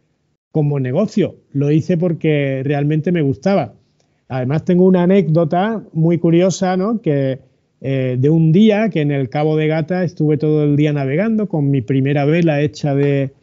como 0.51 0.79
negocio, 0.79 1.35
lo 1.51 1.71
hice 1.71 1.97
porque 1.97 2.61
realmente 2.63 3.11
me 3.11 3.21
gustaba. 3.21 3.73
Además 4.27 4.65
tengo 4.65 4.85
una 4.85 5.03
anécdota 5.03 5.83
muy 5.93 6.17
curiosa, 6.17 6.77
¿no? 6.77 7.01
Que 7.01 7.39
eh, 7.81 8.17
de 8.19 8.29
un 8.29 8.51
día 8.51 8.89
que 8.89 9.01
en 9.01 9.11
el 9.11 9.29
Cabo 9.29 9.57
de 9.57 9.67
Gata 9.67 10.03
estuve 10.03 10.37
todo 10.37 10.63
el 10.63 10.75
día 10.75 10.93
navegando 10.93 11.47
con 11.47 11.69
mi 11.69 11.81
primera 11.81 12.25
vela 12.25 12.61
hecha 12.61 12.95
de, 12.95 13.33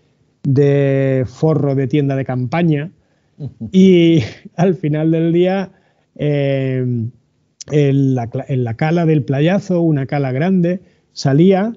de 0.43 1.25
forro 1.27 1.75
de 1.75 1.87
tienda 1.87 2.17
de 2.17 2.25
campaña 2.25 2.91
y 3.73 4.23
al 4.57 4.75
final 4.75 5.11
del 5.11 5.33
día 5.33 5.73
eh, 6.17 6.85
en, 7.71 8.15
la, 8.15 8.75
cala 8.77 9.07
del 9.07 9.25
playazo, 9.25 9.81
una 9.81 10.07
cala 10.07 10.33
grande, 10.33 10.81
salía 11.13 11.73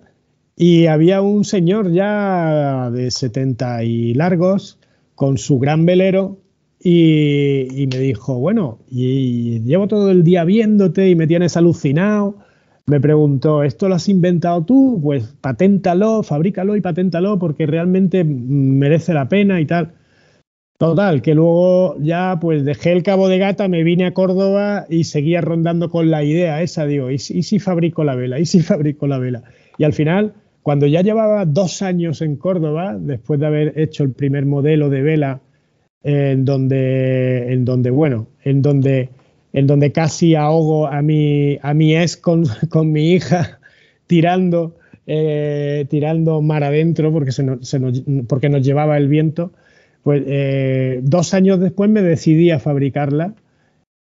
y 0.56 0.86
había 0.88 1.22
un 1.22 1.44
señor 1.44 1.92
ya 1.92 2.90
de 2.92 3.12
70 3.12 3.84
y 3.84 4.14
largos 4.14 4.80
con 5.16 5.38
su 5.38 5.60
gran 5.60 5.86
velero 5.86 6.38
y, 6.80 7.82
y, 7.82 7.88
me 7.88 8.00
dijo, 8.00 8.40
bueno, 8.40 8.80
y 8.90 9.62
llevo 9.62 9.88
todo 9.88 10.12
el 10.12 10.24
día 10.24 10.44
viéndote 10.44 11.10
y 11.10 11.16
me 11.16 11.28
tienes 11.28 11.56
alucinado 11.56 12.38
me 12.86 13.00
preguntó, 13.00 13.64
¿esto 13.64 13.88
lo 13.88 13.96
has 13.96 14.10
inventado 14.10 14.66
tú? 14.66 15.00
Pues 15.02 15.36
paténtalo, 15.40 16.22
fabrícalo 16.24 16.76
y 16.76 16.82
paténtalo 16.82 17.40
porque 17.40 17.66
realmente 17.66 18.24
merece 18.26 19.14
la 19.14 19.30
pena 19.30 19.62
y 19.62 19.66
tal. 19.66 19.94
Total, 20.84 21.22
que 21.22 21.34
luego 21.34 21.96
ya 22.02 22.38
pues 22.42 22.66
dejé 22.66 22.92
el 22.92 23.04
cabo 23.04 23.30
de 23.30 23.38
gata, 23.38 23.70
me 23.70 23.84
vine 23.84 24.06
a 24.06 24.14
Córdoba 24.14 24.86
y 24.90 25.06
seguía 25.06 25.40
rondando 25.40 25.90
con 25.90 26.12
la 26.12 26.26
idea 26.26 26.62
esa, 26.62 26.86
digo, 26.86 27.10
¿y, 27.10 27.20
si 27.20 27.58
fabrico 27.60 28.04
la 28.04 28.16
vela? 28.16 28.38
¿Y 28.38 28.46
si 28.46 28.60
fabrico 28.60 29.08
la 29.08 29.18
vela? 29.18 29.44
Y 29.78 29.86
al 29.86 29.94
final 29.94 30.34
Cuando 30.62 30.86
ya 30.86 31.02
llevaba 31.02 31.46
dos 31.46 31.82
años 31.82 32.22
en 32.22 32.36
Córdoba, 32.36 32.98
después 33.00 33.40
de 33.40 33.46
haber 33.46 33.80
hecho 33.80 34.04
el 34.04 34.12
primer 34.12 34.46
modelo 34.46 34.90
de 34.90 35.02
vela, 35.02 35.40
en 36.04 36.44
donde, 36.44 37.54
en 37.54 37.64
donde 37.64 37.90
bueno, 37.90 38.28
en 38.44 38.62
donde, 38.62 39.10
en 39.54 39.68
donde 39.68 39.94
casi 39.94 40.36
ahogo 40.36 40.88
a 40.88 41.02
mi, 41.02 41.60
a 41.62 41.74
mi 41.74 41.96
ex 41.96 42.18
con, 42.18 42.44
mi 42.92 43.14
hija 43.14 43.60
tirando, 44.06 44.76
eh, 45.08 45.86
tirando 45.90 46.42
mar 46.42 46.66
adentro 46.66 47.14
porque, 47.14 47.32
se 47.32 47.44
nos, 47.44 48.04
porque 48.28 48.50
nos 48.50 48.66
llevaba 48.66 48.98
el 48.98 49.08
viento, 49.08 49.54
pues 50.04 50.24
eh, 50.28 51.00
dos 51.04 51.34
años 51.34 51.60
después 51.60 51.90
me 51.90 52.02
decidí 52.02 52.52
a 52.52 52.60
fabricarla 52.60 53.34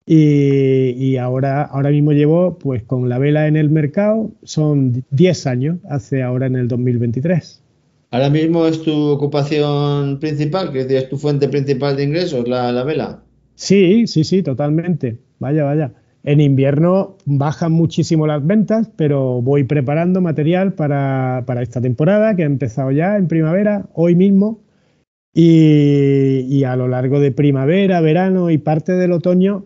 y, 0.07 1.17
ahora, 1.17 1.63
ahora 1.63 1.89
mismo 1.89 2.11
llevo, 2.11 2.59
pues 2.59 2.83
con 2.83 3.09
la 3.09 3.17
vela 3.17 3.47
en 3.47 3.55
el 3.55 3.71
mercado, 3.71 4.29
son 4.43 5.03
10 5.09 5.47
años, 5.47 5.77
hace 5.89 6.21
ahora 6.21 6.45
en 6.45 6.55
el 6.55 6.67
2023. 6.67 7.63
¿Ahora 8.11 8.29
mismo 8.29 8.67
es 8.67 8.83
tu 8.83 8.93
ocupación 8.93 10.19
principal? 10.19 10.71
que 10.71 10.81
es 10.81 11.09
tu 11.09 11.17
fuente 11.17 11.49
principal 11.49 11.97
de 11.97 12.03
ingresos, 12.03 12.47
la, 12.47 12.71
la 12.71 12.83
vela? 12.83 13.23
Sí, 13.55 14.05
sí, 14.05 14.23
sí, 14.23 14.43
totalmente. 14.43 15.17
Vaya, 15.39 15.63
vaya. 15.63 15.91
En 16.23 16.39
invierno 16.39 17.17
bajan 17.25 17.71
muchísimo 17.71 18.27
las 18.27 18.45
ventas, 18.45 18.89
pero 18.95 19.41
voy 19.41 19.63
preparando 19.63 20.21
material 20.21 20.73
para, 20.73 21.43
para, 21.45 21.61
esta 21.61 21.81
temporada 21.81 22.35
que 22.35 22.43
ha 22.43 22.47
empezado 22.47 22.91
ya 22.91 23.17
en 23.17 23.27
primavera, 23.27 23.85
hoy 23.93 24.15
mismo, 24.15 24.59
y, 25.37 26.47
y, 26.47 26.63
a 26.63 26.77
lo 26.77 26.87
largo 26.87 27.19
de 27.19 27.33
primavera, 27.33 27.99
verano 27.99 28.49
y 28.49 28.57
parte 28.57 28.93
del 28.93 29.11
otoño 29.11 29.65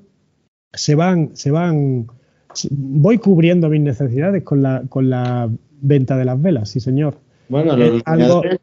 se 0.74 0.96
van, 0.96 1.30
se 1.36 1.52
van, 1.52 2.08
voy 2.72 3.20
cubriendo 3.20 3.70
mis 3.70 3.82
necesidades 3.82 4.42
con 4.44 4.64
la, 4.64 4.82
con 4.90 5.12
la 5.12 5.48
venta 5.80 6.18
de 6.18 6.26
las 6.26 6.42
velas, 6.42 6.70
sí 6.70 6.80
señor. 6.80 7.18
Bueno, 7.50 7.78
los, 7.78 8.02
leñadores, 8.04 8.60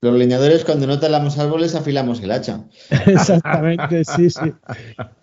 los 0.00 0.18
leñadores 0.18 0.64
cuando 0.64 0.88
no 0.88 0.98
talamos 0.98 1.38
árboles 1.38 1.76
afilamos 1.76 2.20
el 2.20 2.32
hacha. 2.32 2.64
Exactamente, 3.06 4.04
sí, 4.04 4.28
sí. 4.28 4.52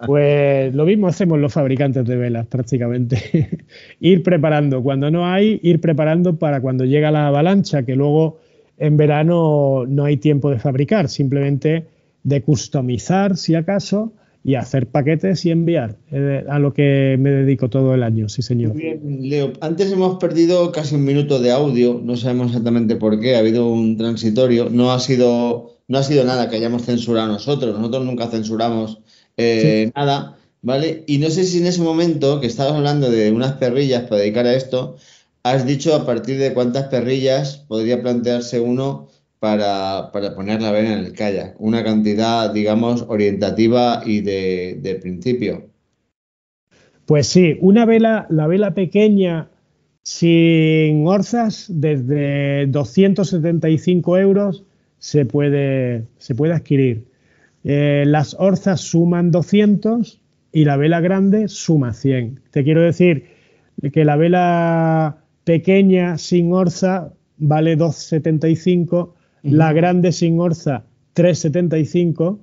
Pues 0.05 0.73
lo 0.73 0.85
mismo 0.85 1.07
hacemos 1.07 1.39
los 1.39 1.51
fabricantes 1.51 2.05
de 2.05 2.15
velas 2.15 2.47
prácticamente. 2.47 3.65
ir 3.99 4.23
preparando, 4.23 4.81
cuando 4.81 5.11
no 5.11 5.27
hay, 5.27 5.59
ir 5.61 5.81
preparando 5.81 6.39
para 6.39 6.61
cuando 6.61 6.85
llega 6.85 7.11
la 7.11 7.27
avalancha, 7.27 7.83
que 7.83 7.97
luego 7.97 8.39
en 8.81 8.97
verano 8.97 9.85
no 9.87 10.05
hay 10.05 10.17
tiempo 10.17 10.49
de 10.49 10.57
fabricar, 10.57 11.07
simplemente 11.07 11.85
de 12.23 12.41
customizar 12.41 13.37
si 13.37 13.53
acaso 13.53 14.11
y 14.43 14.55
hacer 14.55 14.87
paquetes 14.87 15.45
y 15.45 15.51
enviar, 15.51 15.97
eh, 16.11 16.43
a 16.49 16.57
lo 16.57 16.73
que 16.73 17.15
me 17.19 17.29
dedico 17.29 17.69
todo 17.69 17.93
el 17.93 18.01
año, 18.01 18.27
sí 18.27 18.41
señor. 18.41 18.73
Muy 18.73 18.81
bien, 18.81 19.29
Leo. 19.29 19.53
Antes 19.61 19.91
hemos 19.91 20.17
perdido 20.17 20.71
casi 20.71 20.95
un 20.95 21.03
minuto 21.03 21.39
de 21.39 21.51
audio, 21.51 22.01
no 22.03 22.17
sabemos 22.17 22.47
exactamente 22.47 22.95
por 22.95 23.19
qué, 23.19 23.35
ha 23.35 23.39
habido 23.39 23.67
un 23.67 23.97
transitorio, 23.97 24.67
no 24.71 24.91
ha 24.91 24.99
sido, 24.99 25.77
no 25.87 25.99
ha 25.99 26.03
sido 26.03 26.23
nada 26.23 26.49
que 26.49 26.55
hayamos 26.55 26.81
censurado 26.81 27.27
nosotros, 27.27 27.77
nosotros 27.77 28.03
nunca 28.03 28.29
censuramos 28.29 28.99
eh, 29.37 29.91
nada, 29.95 30.37
¿vale? 30.63 31.03
Y 31.05 31.19
no 31.19 31.29
sé 31.29 31.43
si 31.43 31.59
en 31.59 31.67
ese 31.67 31.83
momento 31.83 32.41
que 32.41 32.47
estabas 32.47 32.73
hablando 32.73 33.11
de 33.11 33.31
unas 33.31 33.53
perrillas 33.53 34.03
para 34.03 34.21
dedicar 34.21 34.47
a 34.47 34.55
esto, 34.55 34.97
has 35.43 35.65
dicho 35.65 35.95
a 35.95 36.05
partir 36.05 36.37
de 36.37 36.53
cuántas 36.53 36.85
perrillas 36.85 37.57
podría 37.67 38.01
plantearse 38.01 38.59
uno 38.59 39.07
para, 39.39 40.11
para 40.13 40.35
poner 40.35 40.61
la 40.61 40.71
vela 40.71 40.93
en 40.93 40.99
el 40.99 41.13
kayak. 41.13 41.55
Una 41.59 41.83
cantidad, 41.83 42.53
digamos, 42.53 43.05
orientativa 43.07 44.03
y 44.05 44.21
de, 44.21 44.99
principio. 45.01 45.69
Pues 47.05 47.27
sí, 47.27 47.57
una 47.59 47.85
vela, 47.85 48.27
la 48.29 48.47
vela 48.47 48.75
pequeña 48.75 49.49
sin 50.03 51.07
orzas, 51.07 51.65
desde 51.69 52.67
275 52.67 54.17
euros 54.17 54.63
se 54.99 55.25
puede, 55.25 56.05
se 56.17 56.35
puede 56.35 56.53
adquirir. 56.53 57.05
Eh, 57.63 58.03
las 58.05 58.35
orzas 58.39 58.81
suman 58.81 59.31
200 59.31 60.21
y 60.51 60.65
la 60.65 60.77
vela 60.77 61.01
grande 61.01 61.47
suma 61.47 61.93
100. 61.93 62.41
Te 62.51 62.63
quiero 62.63 62.81
decir 62.81 63.25
que 63.91 64.05
la 64.05 64.15
vela 64.15 65.20
pequeña 65.43 66.17
sin 66.17 66.53
orza 66.53 67.13
vale 67.37 67.75
275 67.75 69.15
la 69.43 69.73
grande 69.73 70.11
sin 70.11 70.39
orza 70.39 70.85
375 71.13 72.39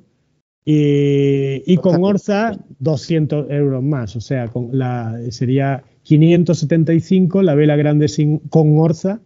y, 0.65 1.73
y 1.73 1.77
con 1.79 2.05
orza 2.05 2.59
200 2.81 3.51
euros 3.51 3.83
más, 3.83 4.17
o 4.17 4.21
sea, 4.21 4.49
con 4.49 4.69
la, 4.73 5.19
sería 5.31 5.83
575 6.03 7.43
la 7.43 7.55
vela 7.55 7.77
grande 7.77 8.09
sin, 8.09 8.39
con 8.51 8.79
orza 8.79 9.21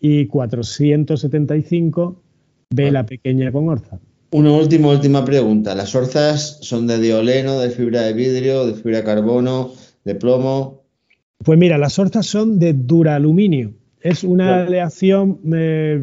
y 0.00 0.26
475 0.26 2.22
vela 2.70 3.04
pequeña 3.04 3.50
con 3.50 3.68
orza. 3.68 3.98
Una 4.32 4.52
última, 4.52 4.88
última 4.88 5.24
pregunta. 5.24 5.74
¿Las 5.74 5.94
orzas 5.96 6.58
son 6.60 6.86
de 6.86 7.00
dioleno, 7.00 7.58
de 7.58 7.70
fibra 7.70 8.02
de 8.02 8.12
vidrio, 8.12 8.64
de 8.64 8.74
fibra 8.74 8.98
de 8.98 9.04
carbono, 9.04 9.72
de 10.04 10.14
plomo? 10.14 10.79
Pues 11.42 11.58
mira, 11.58 11.78
las 11.78 11.98
orzas 11.98 12.26
son 12.26 12.58
de 12.58 12.74
duraluminio. 12.74 13.72
Es 14.00 14.24
una 14.24 14.62
aleación 14.62 15.40
eh, 15.52 15.98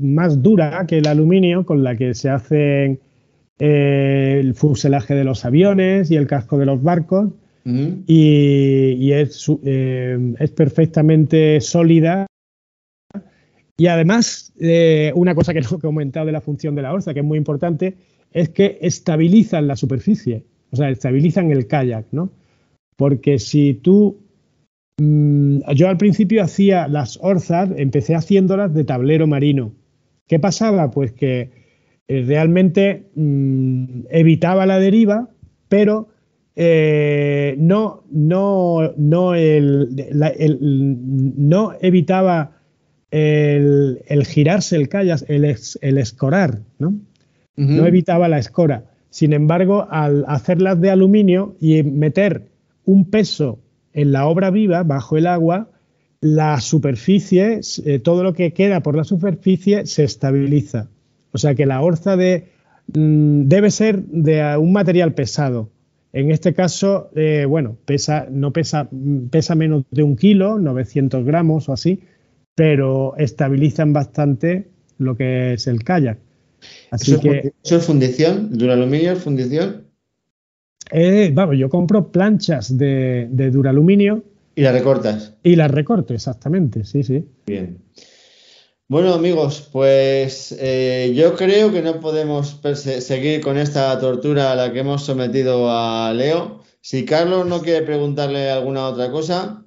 más 0.00 0.42
dura 0.42 0.86
que 0.86 0.98
el 0.98 1.06
aluminio 1.06 1.64
con 1.64 1.82
la 1.82 1.96
que 1.96 2.14
se 2.14 2.30
hacen 2.30 3.00
eh, 3.58 4.38
el 4.40 4.54
fuselaje 4.54 5.14
de 5.14 5.24
los 5.24 5.44
aviones 5.44 6.10
y 6.10 6.16
el 6.16 6.26
casco 6.26 6.58
de 6.58 6.66
los 6.66 6.82
barcos. 6.82 7.30
Y, 7.66 9.10
es, 9.12 9.50
eh, 9.64 10.34
es, 10.38 10.50
perfectamente 10.50 11.62
sólida. 11.62 12.26
Y 13.78 13.86
además, 13.86 14.52
una 15.14 15.34
cosa 15.34 15.54
que 15.54 15.60
no 15.70 15.78
he 15.78 15.80
comentado 15.80 16.26
de 16.26 16.32
la 16.32 16.42
función 16.42 16.74
de 16.74 16.82
la 16.82 16.92
orza, 16.92 17.14
que 17.14 17.20
es 17.20 17.26
muy 17.26 17.38
importante, 17.38 17.96
es 18.32 18.50
que 18.50 18.78
estabilizan 18.82 19.66
la 19.66 19.76
superficie, 19.76 20.44
o 20.70 20.76
sea, 20.76 20.90
estabilizan 20.90 21.50
el 21.52 21.66
kayak, 21.66 22.08
¿no? 22.12 22.30
Porque 22.96 23.38
si 23.38 23.74
tú 23.74 24.23
Mm, 24.98 25.58
yo 25.74 25.88
al 25.88 25.96
principio 25.96 26.42
hacía 26.42 26.86
las 26.88 27.18
orzas, 27.20 27.70
empecé 27.76 28.14
haciéndolas 28.14 28.72
de 28.74 28.84
tablero 28.84 29.26
marino. 29.26 29.72
¿Qué 30.28 30.38
pasaba? 30.38 30.90
Pues 30.90 31.12
que 31.12 31.50
eh, 32.06 32.24
realmente 32.26 33.10
mm, 33.14 34.04
evitaba 34.10 34.66
la 34.66 34.78
deriva, 34.78 35.30
pero 35.68 36.08
eh, 36.54 37.56
no, 37.58 38.04
no, 38.10 38.92
no, 38.96 39.34
el, 39.34 39.88
no 41.36 41.72
evitaba 41.80 42.52
el, 43.10 44.24
girarse 44.26 44.76
el 44.76 44.88
callas, 44.88 45.24
el, 45.28 45.44
el 45.44 45.98
escorar, 45.98 46.60
¿no? 46.78 46.94
No 47.56 47.86
evitaba 47.86 48.28
la 48.28 48.38
escora. 48.38 48.90
Sin 49.10 49.32
embargo, 49.32 49.86
al 49.88 50.24
hacerlas 50.26 50.80
de 50.80 50.90
aluminio 50.90 51.54
y 51.60 51.84
meter 51.84 52.48
un 52.84 53.10
peso 53.10 53.60
en 53.94 54.12
la 54.12 54.26
obra 54.26 54.50
viva, 54.50 54.82
bajo 54.82 55.16
el 55.16 55.26
agua, 55.26 55.70
la 56.20 56.60
superficie, 56.60 57.60
eh, 57.84 57.98
todo 57.98 58.22
lo 58.22 58.34
que 58.34 58.52
queda 58.52 58.80
por 58.80 58.96
la 58.96 59.04
superficie 59.04 59.86
se 59.86 60.04
estabiliza. 60.04 60.88
O 61.32 61.38
sea 61.38 61.54
que 61.54 61.66
la 61.66 61.80
orza 61.80 62.16
de, 62.16 62.48
mm, 62.92 63.42
debe 63.44 63.70
ser 63.70 64.02
de 64.02 64.56
un 64.56 64.72
material 64.72 65.14
pesado. 65.14 65.70
En 66.12 66.30
este 66.30 66.54
caso, 66.54 67.10
eh, 67.14 67.44
bueno, 67.48 67.76
pesa, 67.84 68.26
no 68.30 68.52
pesa, 68.52 68.88
pesa 69.30 69.54
menos 69.54 69.84
de 69.90 70.02
un 70.02 70.16
kilo, 70.16 70.58
900 70.58 71.24
gramos 71.24 71.68
o 71.68 71.72
así, 71.72 72.00
pero 72.54 73.16
estabilizan 73.16 73.92
bastante 73.92 74.68
lo 74.98 75.16
que 75.16 75.54
es 75.54 75.66
el 75.66 75.82
kayak. 75.82 76.18
Así 76.90 77.18
que, 77.18 77.52
¿Eso 77.62 77.76
es 77.76 77.84
fundición? 77.84 78.56
¿Duraluminio 78.56 79.12
es 79.12 79.18
fundición? 79.18 79.83
Eh, 80.90 81.30
vamos, 81.32 81.56
yo 81.56 81.68
compro 81.68 82.10
planchas 82.10 82.76
de, 82.76 83.28
duraluminio. 83.52 84.22
¿Y 84.54 84.62
las 84.62 84.72
recortas? 84.72 85.34
Y 85.42 85.56
las 85.56 85.70
recorto, 85.70 86.14
exactamente, 86.14 86.84
sí, 86.84 87.02
sí. 87.02 87.24
Bien. 87.46 87.78
Bueno, 88.86 89.14
amigos, 89.14 89.68
pues 89.72 90.54
eh, 90.60 91.12
yo 91.16 91.34
creo 91.36 91.72
que 91.72 91.80
no 91.80 92.00
podemos 92.00 92.60
seguir 92.74 93.40
con 93.40 93.56
esta 93.56 93.98
tortura 93.98 94.52
a 94.52 94.54
la 94.54 94.72
que 94.72 94.80
hemos 94.80 95.04
sometido 95.04 95.70
a 95.70 96.12
Leo. 96.12 96.62
Si 96.80 97.06
Carlos 97.06 97.46
no 97.46 97.62
quiere 97.62 97.84
preguntarle 97.84 98.50
alguna 98.50 98.86
otra 98.86 99.10
cosa. 99.10 99.64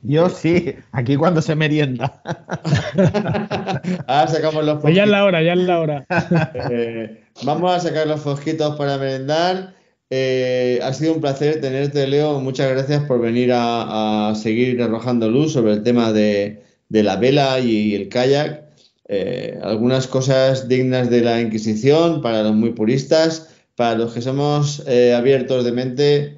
Yo 0.00 0.28
sí, 0.28 0.74
aquí 0.92 1.16
cuando 1.16 1.42
se 1.42 1.54
merienda. 1.54 2.22
Ahora 4.06 4.28
sacamos 4.28 4.64
los 4.64 4.80
Pues 4.80 4.94
ya 4.94 5.04
es 5.04 5.10
la 5.10 5.24
hora, 5.24 5.42
ya 5.42 5.52
es 5.52 5.58
la 5.58 5.80
hora. 5.80 6.06
Eh, 6.70 7.24
vamos 7.44 7.72
a 7.72 7.80
sacar 7.80 8.06
los 8.06 8.20
fosquitos 8.20 8.76
para 8.76 8.96
merendar. 8.96 9.74
Eh, 10.14 10.78
ha 10.82 10.92
sido 10.92 11.14
un 11.14 11.22
placer 11.22 11.62
tenerte, 11.62 12.06
Leo. 12.06 12.38
Muchas 12.38 12.70
gracias 12.70 13.02
por 13.04 13.18
venir 13.18 13.50
a, 13.54 14.34
seguir 14.36 14.82
arrojando 14.82 15.30
luz 15.30 15.54
sobre 15.54 15.72
el 15.72 15.82
tema 15.82 16.12
de, 16.12 16.60
la 16.90 17.16
vela 17.16 17.58
y, 17.60 17.94
el 17.94 18.10
kayak. 18.10 18.62
Eh, 19.08 19.58
algunas 19.62 20.06
cosas 20.06 20.68
dignas 20.68 21.08
de 21.08 21.22
la 21.22 21.40
Inquisición 21.40 22.20
para 22.20 22.42
los 22.42 22.54
muy 22.54 22.72
puristas. 22.72 23.54
Para 23.74 23.96
los 23.96 24.12
que 24.12 24.20
somos 24.20 24.82
eh, 24.86 25.14
abiertos 25.14 25.64
de 25.64 25.72
mente, 25.72 26.36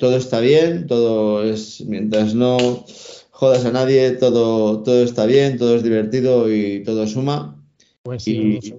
todo 0.00 0.16
está 0.16 0.40
bien, 0.40 0.88
todo 0.88 1.44
es 1.44 1.80
mientras 1.82 2.34
no 2.34 2.84
jodas 3.30 3.66
a 3.66 3.70
nadie, 3.70 4.10
todo, 4.10 4.82
todo 4.82 5.04
está 5.04 5.26
bien, 5.26 5.58
todo 5.58 5.76
es 5.76 5.84
divertido 5.84 6.52
y 6.52 6.82
todo 6.82 7.06
suma. 7.06 7.64
Pues 8.02 8.24
sí, 8.24 8.58
y, 8.60 8.74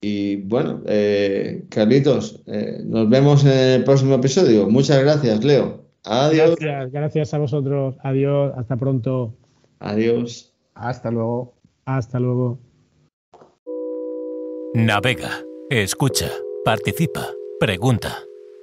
y 0.00 0.36
bueno, 0.42 0.82
eh, 0.86 1.64
Carlitos, 1.68 2.42
eh, 2.46 2.80
nos 2.84 3.08
vemos 3.08 3.44
en 3.44 3.80
el 3.80 3.84
próximo 3.84 4.14
episodio. 4.14 4.68
Muchas 4.68 5.00
gracias, 5.00 5.44
Leo. 5.44 5.84
Adiós. 6.04 6.56
Gracias, 6.58 6.92
gracias 6.92 7.34
a 7.34 7.38
vosotros. 7.38 7.96
Adiós, 8.02 8.52
hasta 8.56 8.76
pronto. 8.76 9.34
Adiós. 9.80 10.54
Hasta 10.74 11.10
luego. 11.10 11.54
Hasta 11.84 12.20
luego. 12.20 12.58
Navega, 14.74 15.30
escucha, 15.70 16.30
participa, 16.64 17.26
pregunta. 17.58 18.18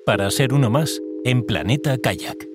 Para 0.05 0.29
ser 0.29 0.53
uno 0.53 0.69
más 0.69 1.01
en 1.25 1.43
Planeta 1.43 1.97
Kayak. 1.97 2.54